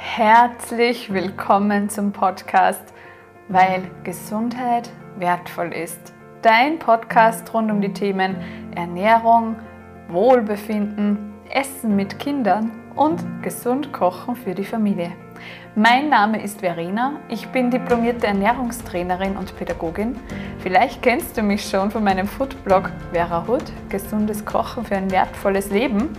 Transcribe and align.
Herzlich 0.00 1.12
willkommen 1.12 1.88
zum 1.88 2.12
Podcast, 2.12 2.94
weil 3.48 3.82
Gesundheit 4.04 4.88
wertvoll 5.18 5.72
ist. 5.72 6.14
Dein 6.40 6.78
Podcast 6.78 7.52
rund 7.52 7.68
um 7.68 7.80
die 7.80 7.92
Themen 7.92 8.36
Ernährung, 8.76 9.56
Wohlbefinden, 10.08 11.34
Essen 11.50 11.96
mit 11.96 12.20
Kindern 12.20 12.70
und 12.94 13.24
gesund 13.42 13.92
kochen 13.92 14.36
für 14.36 14.54
die 14.54 14.64
Familie. 14.64 15.10
Mein 15.74 16.08
Name 16.08 16.42
ist 16.42 16.60
Verena, 16.60 17.20
ich 17.28 17.48
bin 17.48 17.70
diplomierte 17.70 18.26
Ernährungstrainerin 18.26 19.36
und 19.36 19.56
Pädagogin. 19.56 20.16
Vielleicht 20.60 21.02
kennst 21.02 21.36
du 21.36 21.42
mich 21.42 21.68
schon 21.68 21.90
von 21.90 22.02
meinem 22.02 22.26
Foodblog 22.26 22.90
Vera 23.12 23.44
Hood, 23.46 23.64
gesundes 23.88 24.44
Kochen 24.44 24.84
für 24.84 24.96
ein 24.96 25.10
wertvolles 25.10 25.70
Leben. 25.70 26.16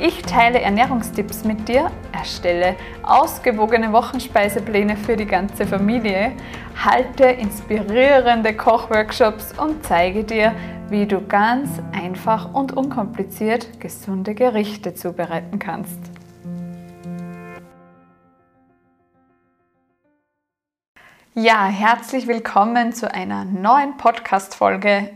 Ich 0.00 0.22
teile 0.22 0.60
Ernährungstipps 0.60 1.44
mit 1.44 1.68
dir, 1.68 1.90
erstelle 2.12 2.76
ausgewogene 3.02 3.92
Wochenspeisepläne 3.92 4.96
für 4.96 5.16
die 5.16 5.26
ganze 5.26 5.66
Familie, 5.66 6.32
halte 6.82 7.24
inspirierende 7.24 8.54
Kochworkshops 8.54 9.52
und 9.58 9.84
zeige 9.84 10.24
dir, 10.24 10.54
wie 10.88 11.06
du 11.06 11.26
ganz 11.26 11.70
einfach 11.92 12.54
und 12.54 12.76
unkompliziert 12.76 13.80
gesunde 13.80 14.34
Gerichte 14.34 14.94
zubereiten 14.94 15.58
kannst. 15.58 16.11
Ja, 21.34 21.64
herzlich 21.64 22.26
willkommen 22.26 22.92
zu 22.92 23.10
einer 23.10 23.46
neuen 23.46 23.96
Podcast-Folge 23.96 25.08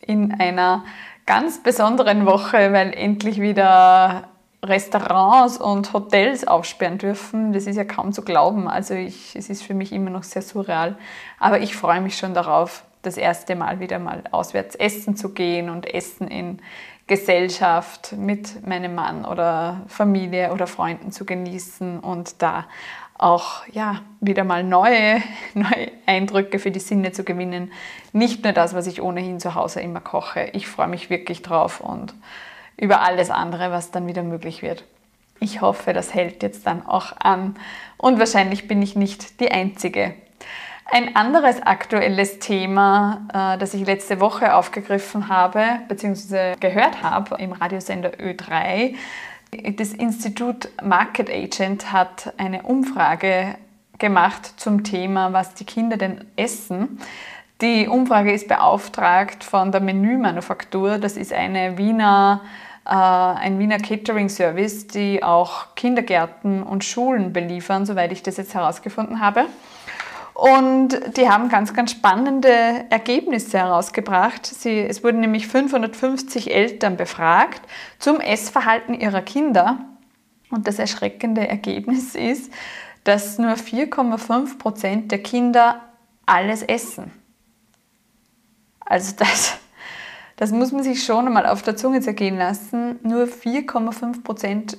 in 0.00 0.32
einer 0.38 0.84
ganz 1.26 1.60
besonderen 1.60 2.24
Woche, 2.24 2.72
weil 2.72 2.92
endlich 2.92 3.40
wieder 3.40 4.28
Restaurants 4.64 5.58
und 5.58 5.92
Hotels 5.92 6.46
aufsperren 6.46 6.98
dürfen. 6.98 7.52
Das 7.52 7.66
ist 7.66 7.74
ja 7.74 7.82
kaum 7.82 8.12
zu 8.12 8.22
glauben. 8.22 8.68
Also 8.68 8.94
ich, 8.94 9.34
es 9.34 9.50
ist 9.50 9.64
für 9.64 9.74
mich 9.74 9.90
immer 9.90 10.10
noch 10.10 10.22
sehr 10.22 10.42
surreal. 10.42 10.96
Aber 11.40 11.58
ich 11.58 11.74
freue 11.74 12.00
mich 12.00 12.16
schon 12.16 12.32
darauf, 12.32 12.84
das 13.02 13.16
erste 13.16 13.56
Mal 13.56 13.80
wieder 13.80 13.98
mal 13.98 14.22
auswärts 14.30 14.76
essen 14.76 15.16
zu 15.16 15.34
gehen 15.34 15.68
und 15.68 15.92
essen 15.92 16.28
in 16.28 16.60
Gesellschaft 17.06 18.12
mit 18.12 18.66
meinem 18.66 18.94
Mann 18.94 19.24
oder 19.24 19.82
Familie 19.86 20.52
oder 20.52 20.66
Freunden 20.66 21.12
zu 21.12 21.24
genießen 21.24 22.00
und 22.00 22.42
da 22.42 22.66
auch 23.18 23.66
ja, 23.68 24.02
wieder 24.20 24.44
mal 24.44 24.64
neue, 24.64 25.22
neue 25.54 25.92
Eindrücke 26.06 26.58
für 26.58 26.70
die 26.70 26.80
Sinne 26.80 27.12
zu 27.12 27.24
gewinnen. 27.24 27.72
Nicht 28.12 28.44
nur 28.44 28.52
das, 28.52 28.74
was 28.74 28.86
ich 28.86 29.00
ohnehin 29.00 29.40
zu 29.40 29.54
Hause 29.54 29.80
immer 29.80 30.00
koche. 30.00 30.50
Ich 30.52 30.66
freue 30.66 30.88
mich 30.88 31.08
wirklich 31.08 31.42
drauf 31.42 31.80
und 31.80 32.14
über 32.76 33.00
alles 33.00 33.30
andere, 33.30 33.70
was 33.70 33.90
dann 33.90 34.06
wieder 34.06 34.22
möglich 34.22 34.62
wird. 34.62 34.84
Ich 35.38 35.60
hoffe, 35.60 35.92
das 35.92 36.14
hält 36.14 36.42
jetzt 36.42 36.66
dann 36.66 36.84
auch 36.86 37.12
an 37.18 37.56
und 37.98 38.18
wahrscheinlich 38.18 38.68
bin 38.68 38.82
ich 38.82 38.96
nicht 38.96 39.40
die 39.40 39.50
Einzige. 39.50 40.14
Ein 40.92 41.16
anderes 41.16 41.60
aktuelles 41.62 42.38
Thema, 42.38 43.26
äh, 43.32 43.58
das 43.58 43.74
ich 43.74 43.84
letzte 43.84 44.20
Woche 44.20 44.54
aufgegriffen 44.54 45.28
habe 45.28 45.80
bzw. 45.88 46.54
gehört 46.60 47.02
habe 47.02 47.36
im 47.36 47.52
Radiosender 47.52 48.10
Ö3, 48.10 48.94
das 49.76 49.92
Institut 49.92 50.68
Market 50.82 51.30
Agent 51.30 51.92
hat 51.92 52.32
eine 52.36 52.62
Umfrage 52.62 53.56
gemacht 53.98 54.54
zum 54.60 54.84
Thema, 54.84 55.32
was 55.32 55.54
die 55.54 55.64
Kinder 55.64 55.96
denn 55.96 56.24
essen. 56.36 57.00
Die 57.62 57.88
Umfrage 57.88 58.32
ist 58.32 58.48
beauftragt 58.48 59.42
von 59.42 59.72
der 59.72 59.80
Menümanufaktur. 59.80 60.98
Das 60.98 61.16
ist 61.16 61.32
eine 61.32 61.78
Wiener, 61.78 62.42
äh, 62.84 62.90
ein 62.90 63.58
Wiener 63.58 63.78
Catering 63.78 64.28
Service, 64.28 64.86
die 64.86 65.22
auch 65.22 65.74
Kindergärten 65.74 66.62
und 66.62 66.84
Schulen 66.84 67.32
beliefern, 67.32 67.86
soweit 67.86 68.12
ich 68.12 68.22
das 68.22 68.36
jetzt 68.36 68.54
herausgefunden 68.54 69.20
habe. 69.20 69.46
Und 70.36 71.16
die 71.16 71.30
haben 71.30 71.48
ganz, 71.48 71.72
ganz 71.72 71.92
spannende 71.92 72.50
Ergebnisse 72.90 73.56
herausgebracht. 73.56 74.44
Sie, 74.44 74.80
es 74.80 75.02
wurden 75.02 75.20
nämlich 75.20 75.48
550 75.48 76.52
Eltern 76.52 76.98
befragt 76.98 77.62
zum 77.98 78.20
Essverhalten 78.20 78.92
ihrer 78.92 79.22
Kinder. 79.22 79.78
Und 80.50 80.68
das 80.68 80.78
erschreckende 80.78 81.48
Ergebnis 81.48 82.14
ist, 82.14 82.52
dass 83.04 83.38
nur 83.38 83.52
4,5 83.52 84.58
Prozent 84.58 85.10
der 85.10 85.22
Kinder 85.22 85.80
alles 86.26 86.62
essen. 86.62 87.12
Also 88.80 89.14
das, 89.16 89.56
das 90.36 90.52
muss 90.52 90.70
man 90.70 90.82
sich 90.82 91.02
schon 91.02 91.28
einmal 91.28 91.46
auf 91.46 91.62
der 91.62 91.78
Zunge 91.78 92.02
zergehen 92.02 92.36
lassen. 92.36 92.98
Nur 93.02 93.24
4,5 93.24 94.22
Prozent 94.22 94.76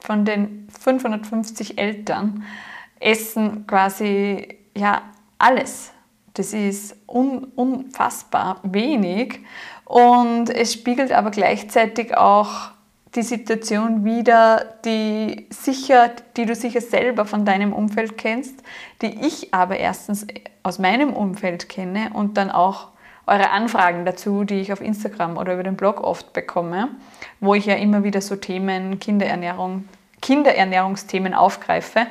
von 0.00 0.24
den 0.24 0.66
550 0.80 1.78
Eltern 1.78 2.42
essen 2.98 3.68
quasi 3.68 4.55
ja, 4.76 5.02
alles. 5.38 5.92
Das 6.34 6.52
ist 6.52 6.94
un 7.06 7.44
unfassbar 7.56 8.60
wenig 8.62 9.40
und 9.86 10.50
es 10.50 10.74
spiegelt 10.74 11.12
aber 11.12 11.30
gleichzeitig 11.30 12.14
auch 12.16 12.70
die 13.14 13.22
Situation 13.22 14.04
wider, 14.04 14.74
die, 14.84 15.46
sicher, 15.48 16.10
die 16.36 16.44
du 16.44 16.54
sicher 16.54 16.82
selber 16.82 17.24
von 17.24 17.46
deinem 17.46 17.72
Umfeld 17.72 18.18
kennst, 18.18 18.62
die 19.00 19.26
ich 19.26 19.54
aber 19.54 19.78
erstens 19.78 20.26
aus 20.62 20.78
meinem 20.78 21.14
Umfeld 21.14 21.70
kenne 21.70 22.10
und 22.12 22.36
dann 22.36 22.50
auch 22.50 22.88
eure 23.26 23.50
Anfragen 23.50 24.04
dazu, 24.04 24.44
die 24.44 24.60
ich 24.60 24.72
auf 24.72 24.80
Instagram 24.80 25.38
oder 25.38 25.54
über 25.54 25.62
den 25.62 25.76
Blog 25.76 26.00
oft 26.00 26.32
bekomme, 26.32 26.88
wo 27.40 27.54
ich 27.54 27.66
ja 27.66 27.74
immer 27.74 28.04
wieder 28.04 28.20
so 28.20 28.36
Themen 28.36 29.00
Kinderernährung, 29.00 29.88
Kinderernährungsthemen 30.20 31.34
aufgreife. 31.34 32.06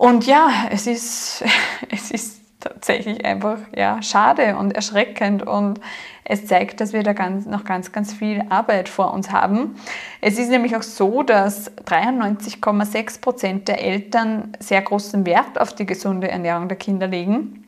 Und 0.00 0.24
ja, 0.24 0.50
es 0.70 0.86
ist, 0.86 1.44
es 1.90 2.10
ist 2.10 2.40
tatsächlich 2.58 3.22
einfach 3.22 3.58
ja, 3.76 4.00
schade 4.00 4.56
und 4.56 4.74
erschreckend 4.74 5.46
und 5.46 5.78
es 6.24 6.46
zeigt, 6.46 6.80
dass 6.80 6.94
wir 6.94 7.02
da 7.02 7.12
ganz, 7.12 7.44
noch 7.44 7.64
ganz, 7.64 7.92
ganz 7.92 8.14
viel 8.14 8.42
Arbeit 8.48 8.88
vor 8.88 9.12
uns 9.12 9.30
haben. 9.30 9.76
Es 10.22 10.38
ist 10.38 10.48
nämlich 10.48 10.74
auch 10.74 10.82
so, 10.82 11.22
dass 11.22 11.76
93,6 11.84 13.20
Prozent 13.20 13.68
der 13.68 13.84
Eltern 13.84 14.54
sehr 14.58 14.80
großen 14.80 15.26
Wert 15.26 15.60
auf 15.60 15.74
die 15.74 15.84
gesunde 15.84 16.30
Ernährung 16.30 16.68
der 16.68 16.78
Kinder 16.78 17.06
legen 17.06 17.66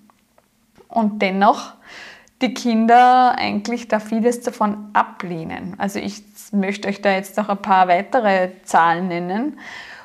und 0.88 1.21
dennoch 1.21 1.75
die 2.41 2.54
Kinder 2.54 3.34
eigentlich 3.37 3.88
da 3.88 4.00
vieles 4.00 4.41
davon 4.41 4.88
ablehnen. 4.94 5.75
Also 5.76 5.98
ich 5.98 6.22
möchte 6.50 6.88
euch 6.88 7.03
da 7.03 7.12
jetzt 7.12 7.37
noch 7.37 7.50
ein 7.50 7.60
paar 7.60 7.88
weitere 7.88 8.53
Zahlen 8.65 9.09
nennen. 9.09 9.59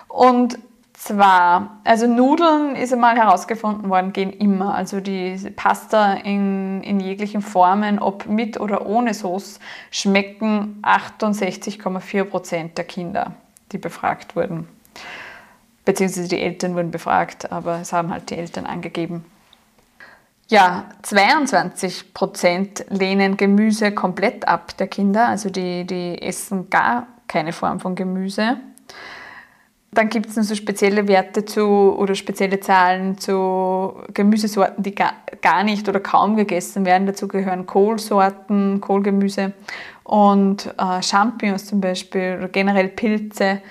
Und 0.10 0.60
zwar, 0.98 1.80
also 1.84 2.08
Nudeln 2.08 2.76
ist 2.76 2.92
einmal 2.92 3.16
herausgefunden 3.16 3.90
worden, 3.90 4.14
gehen 4.14 4.32
immer. 4.32 4.74
Also 4.74 5.00
die 5.00 5.38
Pasta 5.56 6.14
in, 6.14 6.82
in 6.82 7.00
jeglichen 7.00 7.42
Formen, 7.42 8.00
ob 8.00 8.26
mit 8.26 8.60
oder 8.60 8.86
ohne 8.86 9.14
Sauce, 9.14 9.60
schmecken 9.92 10.80
68,4 10.82 12.24
Prozent 12.24 12.78
der 12.78 12.86
Kinder, 12.86 13.34
die 13.72 13.78
befragt 13.78 14.36
wurden. 14.36 14.68
Beziehungsweise 15.86 16.28
die 16.28 16.42
Eltern 16.42 16.76
wurden 16.76 16.92
befragt, 16.92 17.52
aber 17.52 17.80
es 17.80 17.94
haben 17.94 18.12
halt 18.12 18.30
die 18.30 18.36
Eltern 18.36 18.66
angegeben. 18.66 19.24
Ja, 20.50 20.86
22 21.04 22.14
Prozent 22.14 22.86
lehnen 22.90 23.38
Gemüse 23.38 23.92
komplett 23.92 24.48
ab 24.48 24.76
der 24.78 24.88
Kinder, 24.88 25.28
also 25.28 25.50
die, 25.50 25.86
die 25.86 26.22
essen 26.22 26.70
gar 26.70 27.08
keine 27.28 27.54
Form 27.54 27.80
von 27.80 27.96
Gemüse. 27.96 28.58
Dann 29.92 30.10
gibt 30.10 30.28
es 30.28 30.36
noch 30.36 30.44
so 30.44 30.54
spezielle 30.54 31.08
Werte 31.08 31.46
zu 31.46 31.96
oder 31.98 32.14
spezielle 32.14 32.60
Zahlen 32.60 33.18
zu 33.18 33.96
Gemüsesorten, 34.14 34.84
die 34.84 34.94
gar, 34.94 35.64
nicht 35.64 35.88
oder 35.88 36.00
kaum 36.00 36.36
gegessen 36.36 36.86
werden. 36.86 37.08
Dazu 37.08 37.28
gehören 37.28 37.66
Kohlsorten, 37.66 38.82
Kohlgemüse 38.82 39.54
und 40.04 40.74
äh, 40.78 41.02
Champignons 41.02 41.66
zum 41.66 41.82
Beispiel 41.82 42.36
oder 42.38 42.50
generell 42.50 42.90
Pilze. 42.90 43.62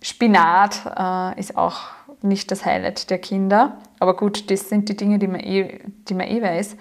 Spinat 0.00 0.82
äh, 0.96 1.38
ist 1.40 1.56
auch 1.56 1.80
nicht 2.22 2.50
das 2.50 2.64
Highlight 2.64 3.10
der 3.10 3.18
Kinder. 3.18 3.78
Aber 3.98 4.16
gut, 4.16 4.50
das 4.50 4.68
sind 4.68 4.88
die 4.88 4.96
Dinge, 4.96 5.18
die 5.18 5.26
man 5.26 5.40
eh, 5.40 5.80
die 6.08 6.14
man 6.14 6.28
eh 6.28 6.40
weiß. 6.40 6.76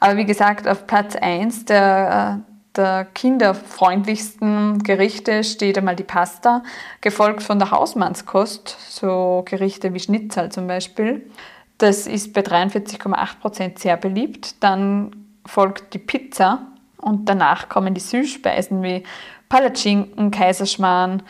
Aber 0.00 0.16
wie 0.16 0.24
gesagt, 0.24 0.68
auf 0.68 0.86
Platz 0.86 1.16
1 1.16 1.66
der 1.66 2.42
äh, 2.48 2.53
der 2.76 3.04
kinderfreundlichsten 3.04 4.82
Gerichte 4.82 5.44
steht 5.44 5.78
einmal 5.78 5.96
die 5.96 6.04
Pasta, 6.04 6.62
gefolgt 7.00 7.42
von 7.42 7.58
der 7.58 7.70
Hausmannskost, 7.70 8.76
so 8.88 9.42
Gerichte 9.44 9.94
wie 9.94 10.00
Schnitzel 10.00 10.50
zum 10.50 10.66
Beispiel. 10.66 11.30
Das 11.78 12.06
ist 12.06 12.32
bei 12.32 12.40
43,8 12.40 13.40
Prozent 13.40 13.78
sehr 13.78 13.96
beliebt. 13.96 14.62
Dann 14.62 15.14
folgt 15.46 15.94
die 15.94 15.98
Pizza 15.98 16.66
und 16.98 17.28
danach 17.28 17.68
kommen 17.68 17.94
die 17.94 18.00
Süßspeisen 18.00 18.82
wie 18.82 19.02
Palatschinken, 19.48 20.30
Kaiserschmarrn. 20.30 21.22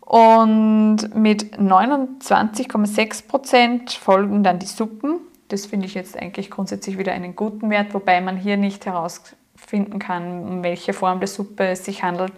Und 0.00 1.14
mit 1.14 1.56
29,6 1.56 3.28
Prozent 3.28 3.92
folgen 3.92 4.42
dann 4.42 4.58
die 4.58 4.66
Suppen. 4.66 5.20
Das 5.48 5.66
finde 5.66 5.86
ich 5.86 5.94
jetzt 5.94 6.16
eigentlich 6.16 6.50
grundsätzlich 6.50 6.98
wieder 6.98 7.12
einen 7.12 7.36
guten 7.36 7.70
Wert, 7.70 7.94
wobei 7.94 8.20
man 8.20 8.36
hier 8.36 8.56
nicht 8.56 8.86
heraus 8.86 9.22
finden 9.66 9.98
kann, 9.98 10.42
um 10.42 10.62
welche 10.62 10.92
Form 10.92 11.20
der 11.20 11.28
Suppe 11.28 11.68
es 11.68 11.84
sich 11.84 12.02
handelt. 12.02 12.32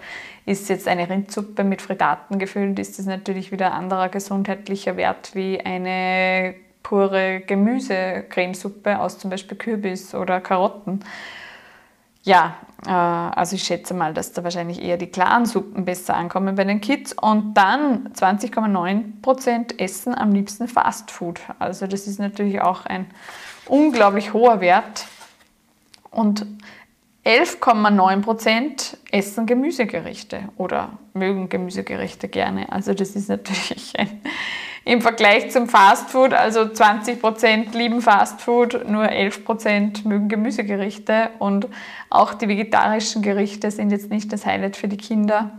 Ist 0.45 0.69
jetzt 0.69 0.89
eine 0.89 1.09
Rindsuppe 1.09 1.65
mit 1.65 1.83
Frittaten 1.83 2.39
gefüllt, 2.39 2.79
ist 2.79 2.99
das 2.99 3.07
natürlich 3.07 3.53
wieder 3.53 3.73
anderer 3.73 4.09
gesundheitlicher 4.09 4.97
Wert 4.97 5.35
wie 5.35 5.61
eine 5.61 6.55
pure 6.83 7.41
Gemüsecremesuppe 7.41 8.99
aus 8.99 9.19
zum 9.19 9.31
Beispiel 9.31 9.57
Kürbis 9.57 10.15
oder 10.15 10.41
Karotten. 10.41 11.01
Ja, 12.25 12.57
äh, 12.87 12.91
also 12.91 13.57
ich 13.57 13.65
schätze 13.65 13.95
mal, 13.95 14.15
dass 14.15 14.33
da 14.33 14.45
wahrscheinlich 14.45 14.81
eher 14.81 14.97
die 14.97 15.09
klaren 15.09 15.47
Suppen 15.47 15.85
besser 15.85 16.15
ankommen 16.15 16.55
bei 16.55 16.65
den 16.65 16.81
Kids. 16.81 17.13
Und 17.13 17.55
dann 17.55 18.13
20,9% 18.13 19.79
essen 19.79 20.17
am 20.17 20.33
liebsten 20.33 20.69
Fast 20.69 21.11
Food. 21.11 21.41
Also 21.59 21.87
das 21.87 22.07
ist 22.07 22.21
natürlich 22.21 22.61
auch 22.61 22.87
ein 22.87 23.07
unglaublich 23.67 24.33
hoher 24.33 24.61
Wert. 24.61 25.07
Und 26.11 26.47
11,9% 27.25 28.97
essen 29.13 29.47
Gemüsegerichte 29.47 30.49
oder 30.57 30.99
mögen 31.15 31.49
Gemüsegerichte 31.49 32.29
gerne. 32.29 32.73
Also 32.73 32.95
das 32.95 33.11
ist 33.11 33.29
natürlich 33.29 33.97
ein, 33.97 34.21
im 34.85 35.01
Vergleich 35.01 35.51
zum 35.53 35.69
Fastfood, 35.69 36.33
also 36.33 36.63
20% 36.63 37.77
lieben 37.77 38.03
Fastfood, 38.03 38.89
nur 38.89 39.05
11% 39.05 40.09
mögen 40.09 40.29
Gemüsegerichte 40.29 41.31
und 41.39 41.69
auch 42.11 42.35
die 42.35 42.49
vegetarischen 42.49 43.23
Gerichte 43.23 43.71
sind 43.71 43.93
jetzt 43.93 44.11
nicht 44.11 44.33
das 44.33 44.45
Highlight 44.45 44.77
für 44.77 44.89
die 44.89 44.97
Kinder. 44.97 45.53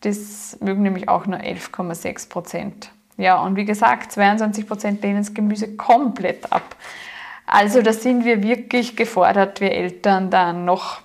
Das 0.00 0.56
mögen 0.60 0.82
nämlich 0.82 1.10
auch 1.10 1.26
nur 1.26 1.40
11,6% 1.40 2.88
Ja, 3.18 3.42
und 3.42 3.56
wie 3.56 3.66
gesagt, 3.66 4.12
22% 4.12 5.02
lehnen 5.02 5.18
das 5.18 5.34
Gemüse 5.34 5.76
komplett 5.76 6.50
ab. 6.50 6.76
Also 7.44 7.82
da 7.82 7.92
sind 7.92 8.24
wir 8.24 8.42
wirklich 8.42 8.96
gefordert, 8.96 9.60
wir 9.60 9.72
Eltern, 9.72 10.30
dann 10.30 10.64
noch 10.64 11.02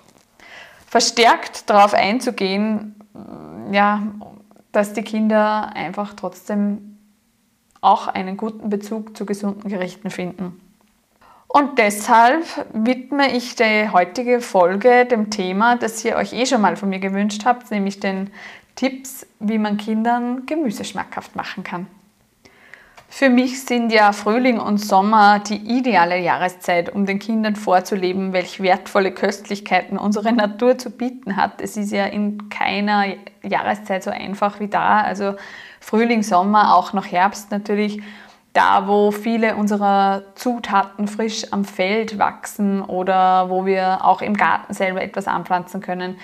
verstärkt 0.96 1.68
darauf 1.68 1.92
einzugehen, 1.92 2.94
ja, 3.70 4.00
dass 4.72 4.94
die 4.94 5.02
Kinder 5.02 5.72
einfach 5.74 6.14
trotzdem 6.14 6.96
auch 7.82 8.08
einen 8.08 8.38
guten 8.38 8.70
Bezug 8.70 9.14
zu 9.14 9.26
gesunden 9.26 9.68
Gerichten 9.68 10.08
finden. 10.08 10.58
Und 11.48 11.76
deshalb 11.76 12.46
widme 12.72 13.36
ich 13.36 13.56
die 13.56 13.90
heutige 13.92 14.40
Folge 14.40 15.04
dem 15.04 15.28
Thema, 15.28 15.76
das 15.76 16.02
ihr 16.02 16.16
euch 16.16 16.32
eh 16.32 16.46
schon 16.46 16.62
mal 16.62 16.76
von 16.76 16.88
mir 16.88 16.98
gewünscht 16.98 17.42
habt, 17.44 17.70
nämlich 17.70 18.00
den 18.00 18.30
Tipps, 18.74 19.26
wie 19.38 19.58
man 19.58 19.76
Kindern 19.76 20.46
Gemüse 20.46 20.84
schmackhaft 20.84 21.36
machen 21.36 21.62
kann. 21.62 21.88
Für 23.08 23.30
mich 23.30 23.64
sind 23.64 23.92
ja 23.92 24.12
Frühling 24.12 24.58
und 24.58 24.78
Sommer 24.78 25.38
die 25.38 25.56
ideale 25.56 26.18
Jahreszeit, 26.18 26.92
um 26.94 27.06
den 27.06 27.18
Kindern 27.18 27.56
vorzuleben, 27.56 28.32
welch 28.32 28.60
wertvolle 28.60 29.12
Köstlichkeiten 29.12 29.96
unsere 29.96 30.32
Natur 30.32 30.76
zu 30.76 30.90
bieten 30.90 31.36
hat. 31.36 31.62
Es 31.62 31.76
ist 31.76 31.92
ja 31.92 32.06
in 32.06 32.48
keiner 32.50 33.06
Jahreszeit 33.42 34.02
so 34.02 34.10
einfach 34.10 34.60
wie 34.60 34.68
da. 34.68 35.00
Also 35.00 35.36
Frühling, 35.80 36.22
Sommer, 36.22 36.74
auch 36.74 36.92
noch 36.92 37.06
Herbst 37.06 37.50
natürlich. 37.50 38.02
Da, 38.52 38.88
wo 38.88 39.10
viele 39.10 39.56
unserer 39.56 40.22
Zutaten 40.34 41.08
frisch 41.08 41.52
am 41.52 41.64
Feld 41.64 42.18
wachsen 42.18 42.82
oder 42.82 43.50
wo 43.50 43.66
wir 43.66 44.04
auch 44.04 44.22
im 44.22 44.34
Garten 44.34 44.72
selber 44.72 45.02
etwas 45.02 45.28
anpflanzen 45.28 45.80
können, 45.80 46.16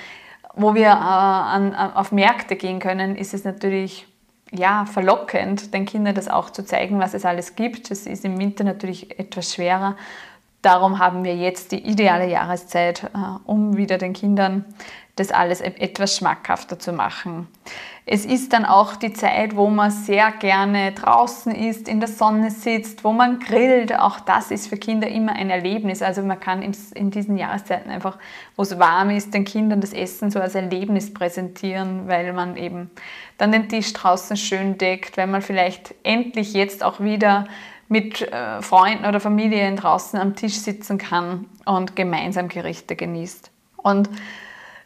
wo 0.55 0.75
wir 0.75 0.87
äh, 0.87 0.91
an, 0.91 1.75
auf 1.75 2.11
Märkte 2.11 2.57
gehen 2.57 2.81
können, 2.81 3.17
ist 3.17 3.35
es 3.35 3.45
natürlich 3.45 4.07
ja, 4.53 4.85
verlockend, 4.85 5.73
den 5.73 5.87
Kindern 5.87 6.15
das 6.15 6.29
auch 6.29 6.51
zu 6.51 6.65
zeigen, 6.65 7.01
was 7.01 7.15
es 7.15 7.25
alles 7.25 7.57
gibt. 7.57 7.91
Das 7.91 8.07
ist 8.07 8.25
im 8.25 8.39
Winter 8.39 8.65
natürlich 8.65 9.19
etwas 9.19 9.55
schwerer. 9.55 9.97
Darum 10.61 11.01
haben 11.01 11.25
wir 11.25 11.35
jetzt 11.35 11.73
die 11.73 11.85
ideale 11.85 12.29
Jahreszeit, 12.29 13.05
äh, 13.15 13.19
um 13.45 13.77
wieder 13.77 13.99
den 13.99 14.13
Kindern 14.13 14.65
das 15.17 15.33
alles 15.33 15.61
e-, 15.61 15.75
etwas 15.79 16.17
schmackhafter 16.17 16.79
zu 16.79 16.93
machen. 16.93 17.49
Es 18.05 18.25
ist 18.25 18.53
dann 18.53 18.65
auch 18.65 18.97
die 18.97 19.13
Zeit, 19.13 19.55
wo 19.55 19.69
man 19.69 19.93
sehr 19.93 20.33
gerne 20.33 20.91
draußen 20.91 21.55
ist, 21.55 21.87
in 21.87 22.01
der 22.01 22.09
Sonne 22.09 22.51
sitzt, 22.51 23.05
wo 23.05 23.13
man 23.13 23.39
grillt. 23.39 23.97
Auch 23.97 24.19
das 24.19 24.51
ist 24.51 24.67
für 24.67 24.77
Kinder 24.77 25.07
immer 25.07 25.35
ein 25.35 25.51
Erlebnis. 25.51 26.03
Also 26.03 26.23
man 26.23 26.41
kann 26.41 26.63
in 26.63 27.11
diesen 27.13 27.37
Jahreszeiten 27.37 27.91
einfach, 27.93 28.19
wo 28.57 28.63
es 28.63 28.77
warm 28.81 29.11
ist, 29.11 29.33
den 29.35 29.45
Kindern 29.45 29.81
das 29.81 29.93
Essen 29.93 30.33
so 30.33 30.41
als 30.41 30.57
Erlebnis 30.57 31.15
präsentieren, 31.15 32.09
weil 32.09 32.33
man 32.33 32.57
eben 32.57 32.91
dann 33.39 33.53
den 33.53 33.69
Tisch 33.69 33.93
draußen 33.93 34.37
schön 34.37 34.79
deckt, 34.79 35.17
weil 35.17 35.29
man 35.29 35.41
vielleicht 35.41 35.95
endlich 36.03 36.55
jetzt 36.55 36.83
auch 36.83 36.99
wieder 36.99 37.45
mit 37.87 38.23
äh, 38.23 38.63
Freunden 38.63 39.05
oder 39.05 39.21
Familien 39.21 39.77
draußen 39.77 40.19
am 40.19 40.35
Tisch 40.35 40.55
sitzen 40.55 40.99
kann 40.99 41.47
und 41.67 41.95
gemeinsam 41.95 42.49
Gerichte 42.49 42.97
genießt. 42.97 43.53
Und 43.77 44.09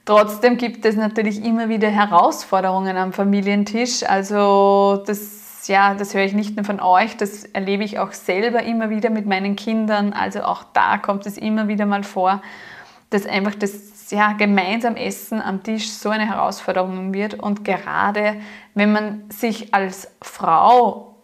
Trotzdem 0.06 0.56
gibt 0.56 0.84
es 0.84 0.94
natürlich 0.94 1.44
immer 1.44 1.68
wieder 1.68 1.88
Herausforderungen 1.88 2.96
am 2.96 3.12
Familientisch. 3.12 4.04
Also 4.04 5.02
das, 5.04 5.66
ja, 5.66 5.94
das 5.94 6.14
höre 6.14 6.22
ich 6.22 6.32
nicht 6.32 6.54
nur 6.54 6.64
von 6.64 6.78
euch, 6.78 7.16
das 7.16 7.42
erlebe 7.44 7.82
ich 7.82 7.98
auch 7.98 8.12
selber 8.12 8.62
immer 8.62 8.88
wieder 8.88 9.10
mit 9.10 9.26
meinen 9.26 9.56
Kindern. 9.56 10.12
Also 10.12 10.42
auch 10.42 10.62
da 10.72 10.96
kommt 10.98 11.26
es 11.26 11.36
immer 11.36 11.66
wieder 11.66 11.86
mal 11.86 12.04
vor, 12.04 12.40
dass 13.10 13.26
einfach 13.26 13.56
das 13.56 14.12
ja, 14.12 14.34
gemeinsam 14.34 14.94
Essen 14.94 15.42
am 15.42 15.64
Tisch 15.64 15.90
so 15.90 16.10
eine 16.10 16.28
Herausforderung 16.28 17.12
wird. 17.12 17.34
Und 17.34 17.64
gerade 17.64 18.36
wenn 18.74 18.92
man 18.92 19.24
sich 19.28 19.74
als 19.74 20.08
Frau 20.22 21.16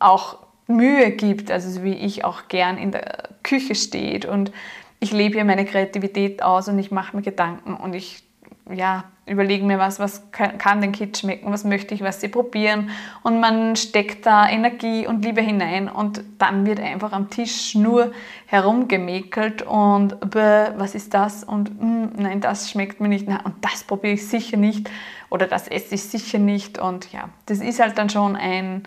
auch 0.00 0.38
Mühe 0.66 1.12
gibt, 1.12 1.52
also 1.52 1.84
wie 1.84 1.94
ich 1.94 2.24
auch 2.24 2.48
gern 2.48 2.78
in 2.78 2.90
der 2.90 3.28
Küche 3.44 3.76
steht 3.76 4.26
und 4.26 4.50
ich 4.98 5.12
lebe 5.12 5.34
hier 5.34 5.44
meine 5.44 5.66
Kreativität 5.66 6.42
aus 6.42 6.66
und 6.66 6.78
ich 6.80 6.90
mache 6.90 7.14
mir 7.14 7.22
Gedanken 7.22 7.74
und 7.74 7.94
ich 7.94 8.23
ja, 8.72 9.04
überlege 9.26 9.64
mir 9.64 9.78
was, 9.78 9.98
was 9.98 10.30
kann 10.32 10.80
den 10.80 10.92
Kids 10.92 11.20
schmecken, 11.20 11.50
was 11.50 11.64
möchte 11.64 11.94
ich, 11.94 12.02
was 12.02 12.20
sie 12.20 12.28
probieren. 12.28 12.90
Und 13.22 13.40
man 13.40 13.76
steckt 13.76 14.26
da 14.26 14.48
Energie 14.48 15.06
und 15.06 15.24
Liebe 15.24 15.40
hinein 15.40 15.88
und 15.88 16.22
dann 16.38 16.66
wird 16.66 16.80
einfach 16.80 17.12
am 17.12 17.30
Tisch 17.30 17.74
nur 17.74 18.12
herumgemäkelt 18.46 19.62
und 19.62 20.16
was 20.22 20.94
ist 20.94 21.14
das? 21.14 21.44
und 21.44 21.80
mm, 21.80 22.12
nein, 22.16 22.40
das 22.40 22.70
schmeckt 22.70 23.00
mir 23.00 23.08
nicht. 23.08 23.26
Und 23.28 23.54
das 23.62 23.84
probiere 23.84 24.14
ich 24.14 24.26
sicher 24.26 24.56
nicht 24.56 24.90
oder 25.30 25.46
das 25.46 25.68
esse 25.68 25.96
ich 25.96 26.04
sicher 26.04 26.38
nicht. 26.38 26.78
Und 26.78 27.12
ja, 27.12 27.28
das 27.46 27.58
ist 27.58 27.80
halt 27.80 27.98
dann 27.98 28.08
schon 28.10 28.36
ein, 28.36 28.84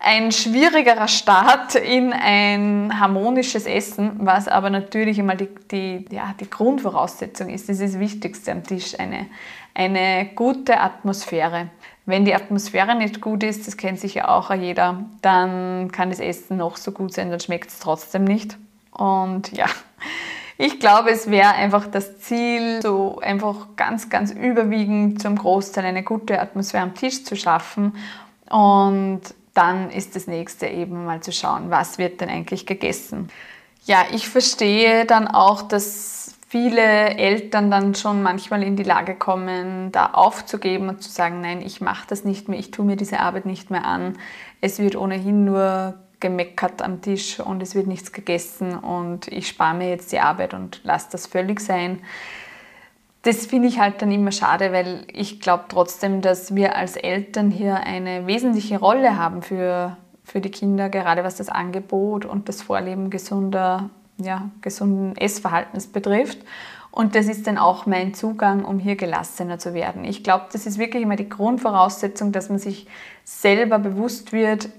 ein 0.00 0.30
schwierigerer 0.30 1.08
Start 1.08 1.74
in 1.74 2.12
ein 2.12 3.00
harmonisches 3.00 3.66
Essen, 3.66 4.12
was 4.20 4.46
aber 4.46 4.70
natürlich 4.70 5.18
immer 5.18 5.34
die, 5.34 5.48
die, 5.70 6.04
ja, 6.10 6.34
die 6.38 6.48
Grundvoraussetzung 6.48 7.48
ist. 7.48 7.68
Das 7.68 7.80
ist 7.80 7.94
das 7.94 8.00
Wichtigste 8.00 8.52
am 8.52 8.62
Tisch, 8.62 8.98
eine, 8.98 9.26
eine 9.74 10.30
gute 10.34 10.80
Atmosphäre. 10.80 11.70
Wenn 12.06 12.24
die 12.24 12.34
Atmosphäre 12.34 12.94
nicht 12.94 13.20
gut 13.20 13.42
ist, 13.42 13.66
das 13.66 13.76
kennt 13.76 13.98
sicher 14.00 14.30
auch 14.30 14.54
jeder, 14.54 15.04
dann 15.20 15.90
kann 15.90 16.10
das 16.10 16.20
Essen 16.20 16.56
noch 16.56 16.76
so 16.76 16.92
gut 16.92 17.12
sein, 17.12 17.30
dann 17.30 17.40
schmeckt 17.40 17.68
es 17.68 17.80
trotzdem 17.80 18.24
nicht. 18.24 18.56
Und 18.92 19.52
ja, 19.52 19.66
ich 20.56 20.80
glaube, 20.80 21.10
es 21.10 21.28
wäre 21.28 21.54
einfach 21.54 21.86
das 21.86 22.20
Ziel, 22.20 22.80
so 22.82 23.18
einfach 23.18 23.66
ganz, 23.76 24.08
ganz 24.08 24.30
überwiegend 24.30 25.20
zum 25.20 25.36
Großteil 25.36 25.84
eine 25.84 26.02
gute 26.02 26.40
Atmosphäre 26.40 26.84
am 26.84 26.94
Tisch 26.94 27.24
zu 27.24 27.36
schaffen 27.36 27.94
und 28.48 29.20
dann 29.58 29.90
ist 29.90 30.14
das 30.14 30.28
nächste 30.28 30.68
eben 30.68 31.04
mal 31.04 31.20
zu 31.20 31.32
schauen, 31.32 31.68
was 31.68 31.98
wird 31.98 32.20
denn 32.20 32.28
eigentlich 32.28 32.64
gegessen. 32.64 33.28
Ja, 33.86 34.04
ich 34.12 34.28
verstehe 34.28 35.04
dann 35.04 35.26
auch, 35.26 35.62
dass 35.62 36.36
viele 36.46 36.80
Eltern 36.80 37.68
dann 37.68 37.96
schon 37.96 38.22
manchmal 38.22 38.62
in 38.62 38.76
die 38.76 38.84
Lage 38.84 39.16
kommen, 39.16 39.90
da 39.90 40.10
aufzugeben 40.12 40.88
und 40.88 41.02
zu 41.02 41.10
sagen, 41.10 41.40
nein, 41.40 41.60
ich 41.60 41.80
mache 41.80 42.06
das 42.08 42.22
nicht 42.24 42.48
mehr, 42.48 42.56
ich 42.56 42.70
tue 42.70 42.84
mir 42.84 42.94
diese 42.94 43.18
Arbeit 43.18 43.46
nicht 43.46 43.68
mehr 43.72 43.84
an. 43.84 44.16
Es 44.60 44.78
wird 44.78 44.94
ohnehin 44.94 45.44
nur 45.44 45.94
gemeckert 46.20 46.80
am 46.80 47.02
Tisch 47.02 47.40
und 47.40 47.60
es 47.60 47.74
wird 47.74 47.88
nichts 47.88 48.12
gegessen 48.12 48.78
und 48.78 49.26
ich 49.26 49.48
spare 49.48 49.74
mir 49.74 49.88
jetzt 49.88 50.12
die 50.12 50.20
Arbeit 50.20 50.54
und 50.54 50.80
lasse 50.84 51.08
das 51.10 51.26
völlig 51.26 51.58
sein 51.58 52.00
das 53.28 53.44
finde 53.44 53.68
ich 53.68 53.78
halt 53.78 54.00
dann 54.00 54.10
immer 54.10 54.32
schade, 54.32 54.72
weil 54.72 55.04
ich 55.12 55.38
glaube 55.38 55.64
trotzdem, 55.68 56.22
dass 56.22 56.54
wir 56.54 56.76
als 56.76 56.96
Eltern 56.96 57.50
hier 57.50 57.76
eine 57.76 58.26
wesentliche 58.26 58.78
Rolle 58.78 59.18
haben 59.18 59.42
für, 59.42 59.98
für 60.24 60.40
die 60.40 60.50
Kinder, 60.50 60.88
gerade 60.88 61.24
was 61.24 61.36
das 61.36 61.50
Angebot 61.50 62.24
und 62.24 62.48
das 62.48 62.62
Vorleben 62.62 63.10
gesunder, 63.10 63.90
ja, 64.16 64.48
gesunden 64.62 65.14
Essverhaltens 65.14 65.88
betrifft. 65.88 66.38
Und 66.90 67.14
das 67.14 67.26
ist 67.26 67.46
dann 67.46 67.58
auch 67.58 67.84
mein 67.84 68.14
Zugang, 68.14 68.64
um 68.64 68.78
hier 68.78 68.96
gelassener 68.96 69.58
zu 69.58 69.74
werden. 69.74 70.04
Ich 70.04 70.24
glaube, 70.24 70.46
das 70.50 70.64
ist 70.64 70.78
wirklich 70.78 71.02
immer 71.02 71.16
die 71.16 71.28
Grundvoraussetzung, 71.28 72.32
dass 72.32 72.48
man 72.48 72.58
sich 72.58 72.86
selber 73.24 73.78
bewusst 73.78 74.32
wird, 74.32 74.70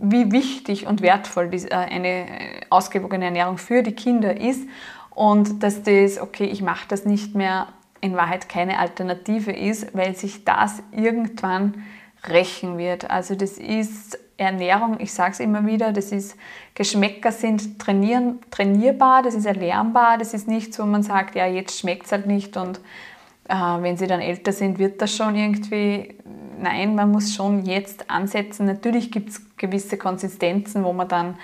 wie 0.00 0.32
wichtig 0.32 0.86
und 0.86 1.02
wertvoll 1.02 1.50
äh, 1.52 1.74
eine 1.74 2.24
ausgewogene 2.70 3.26
Ernährung 3.26 3.58
für 3.58 3.82
die 3.82 3.92
Kinder 3.92 4.40
ist 4.40 4.62
und 5.10 5.62
dass 5.62 5.82
das, 5.82 6.18
okay, 6.18 6.44
ich 6.46 6.62
mache 6.62 6.86
das 6.88 7.04
nicht 7.04 7.34
mehr 7.34 7.68
in 8.00 8.16
Wahrheit 8.16 8.48
keine 8.48 8.78
Alternative 8.78 9.52
ist, 9.52 9.94
weil 9.94 10.14
sich 10.14 10.44
das 10.44 10.82
irgendwann 10.92 11.84
rächen 12.28 12.78
wird. 12.78 13.10
Also 13.10 13.34
das 13.34 13.58
ist 13.58 14.18
Ernährung, 14.36 14.98
ich 15.00 15.12
sage 15.12 15.32
es 15.32 15.40
immer 15.40 15.66
wieder, 15.66 15.92
das 15.92 16.12
ist, 16.12 16.36
Geschmäcker 16.74 17.32
sind 17.32 17.78
trainieren, 17.78 18.38
trainierbar, 18.50 19.22
das 19.22 19.34
ist 19.34 19.46
erlernbar, 19.46 20.16
das 20.16 20.32
ist 20.32 20.46
nicht 20.46 20.72
so, 20.72 20.86
man 20.86 21.02
sagt, 21.02 21.34
ja, 21.34 21.46
jetzt 21.46 21.78
schmeckt 21.80 22.06
es 22.06 22.12
halt 22.12 22.26
nicht 22.26 22.56
und 22.56 22.80
äh, 23.48 23.54
wenn 23.54 23.96
sie 23.96 24.06
dann 24.06 24.20
älter 24.20 24.52
sind, 24.52 24.78
wird 24.78 25.02
das 25.02 25.14
schon 25.14 25.34
irgendwie, 25.34 26.14
nein, 26.60 26.94
man 26.94 27.10
muss 27.10 27.34
schon 27.34 27.64
jetzt 27.64 28.10
ansetzen. 28.10 28.66
Natürlich 28.66 29.10
gibt 29.10 29.30
es 29.30 29.56
gewisse 29.56 29.96
Konsistenzen, 29.96 30.84
wo 30.84 30.92
man 30.92 31.08
dann 31.08 31.36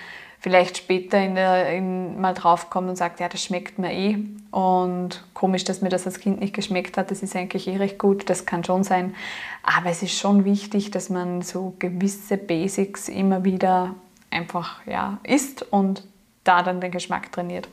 vielleicht 0.45 0.77
später 0.77 1.19
in 1.19 1.33
der, 1.33 1.73
in, 1.73 2.21
mal 2.21 2.35
draufkommt 2.35 2.87
und 2.87 2.95
sagt, 2.95 3.19
ja, 3.19 3.27
das 3.27 3.41
schmeckt 3.41 3.79
mir 3.79 3.91
eh. 3.91 4.19
Und 4.51 5.23
komisch, 5.33 5.63
dass 5.63 5.81
mir 5.81 5.89
das 5.89 6.05
als 6.05 6.19
Kind 6.19 6.39
nicht 6.39 6.53
geschmeckt 6.53 6.97
hat, 6.97 7.09
das 7.09 7.23
ist 7.23 7.35
eigentlich 7.35 7.67
eh 7.67 7.77
recht 7.77 7.97
gut, 7.97 8.29
das 8.29 8.45
kann 8.45 8.63
schon 8.63 8.83
sein. 8.83 9.15
Aber 9.63 9.89
es 9.89 10.03
ist 10.03 10.15
schon 10.15 10.45
wichtig, 10.45 10.91
dass 10.91 11.09
man 11.09 11.41
so 11.41 11.73
gewisse 11.79 12.37
Basics 12.37 13.09
immer 13.09 13.43
wieder 13.43 13.95
einfach 14.29 14.85
ja, 14.85 15.17
isst 15.23 15.63
und 15.63 16.03
da 16.43 16.61
dann 16.61 16.79
den 16.79 16.91
Geschmack 16.91 17.31
trainiert 17.31 17.67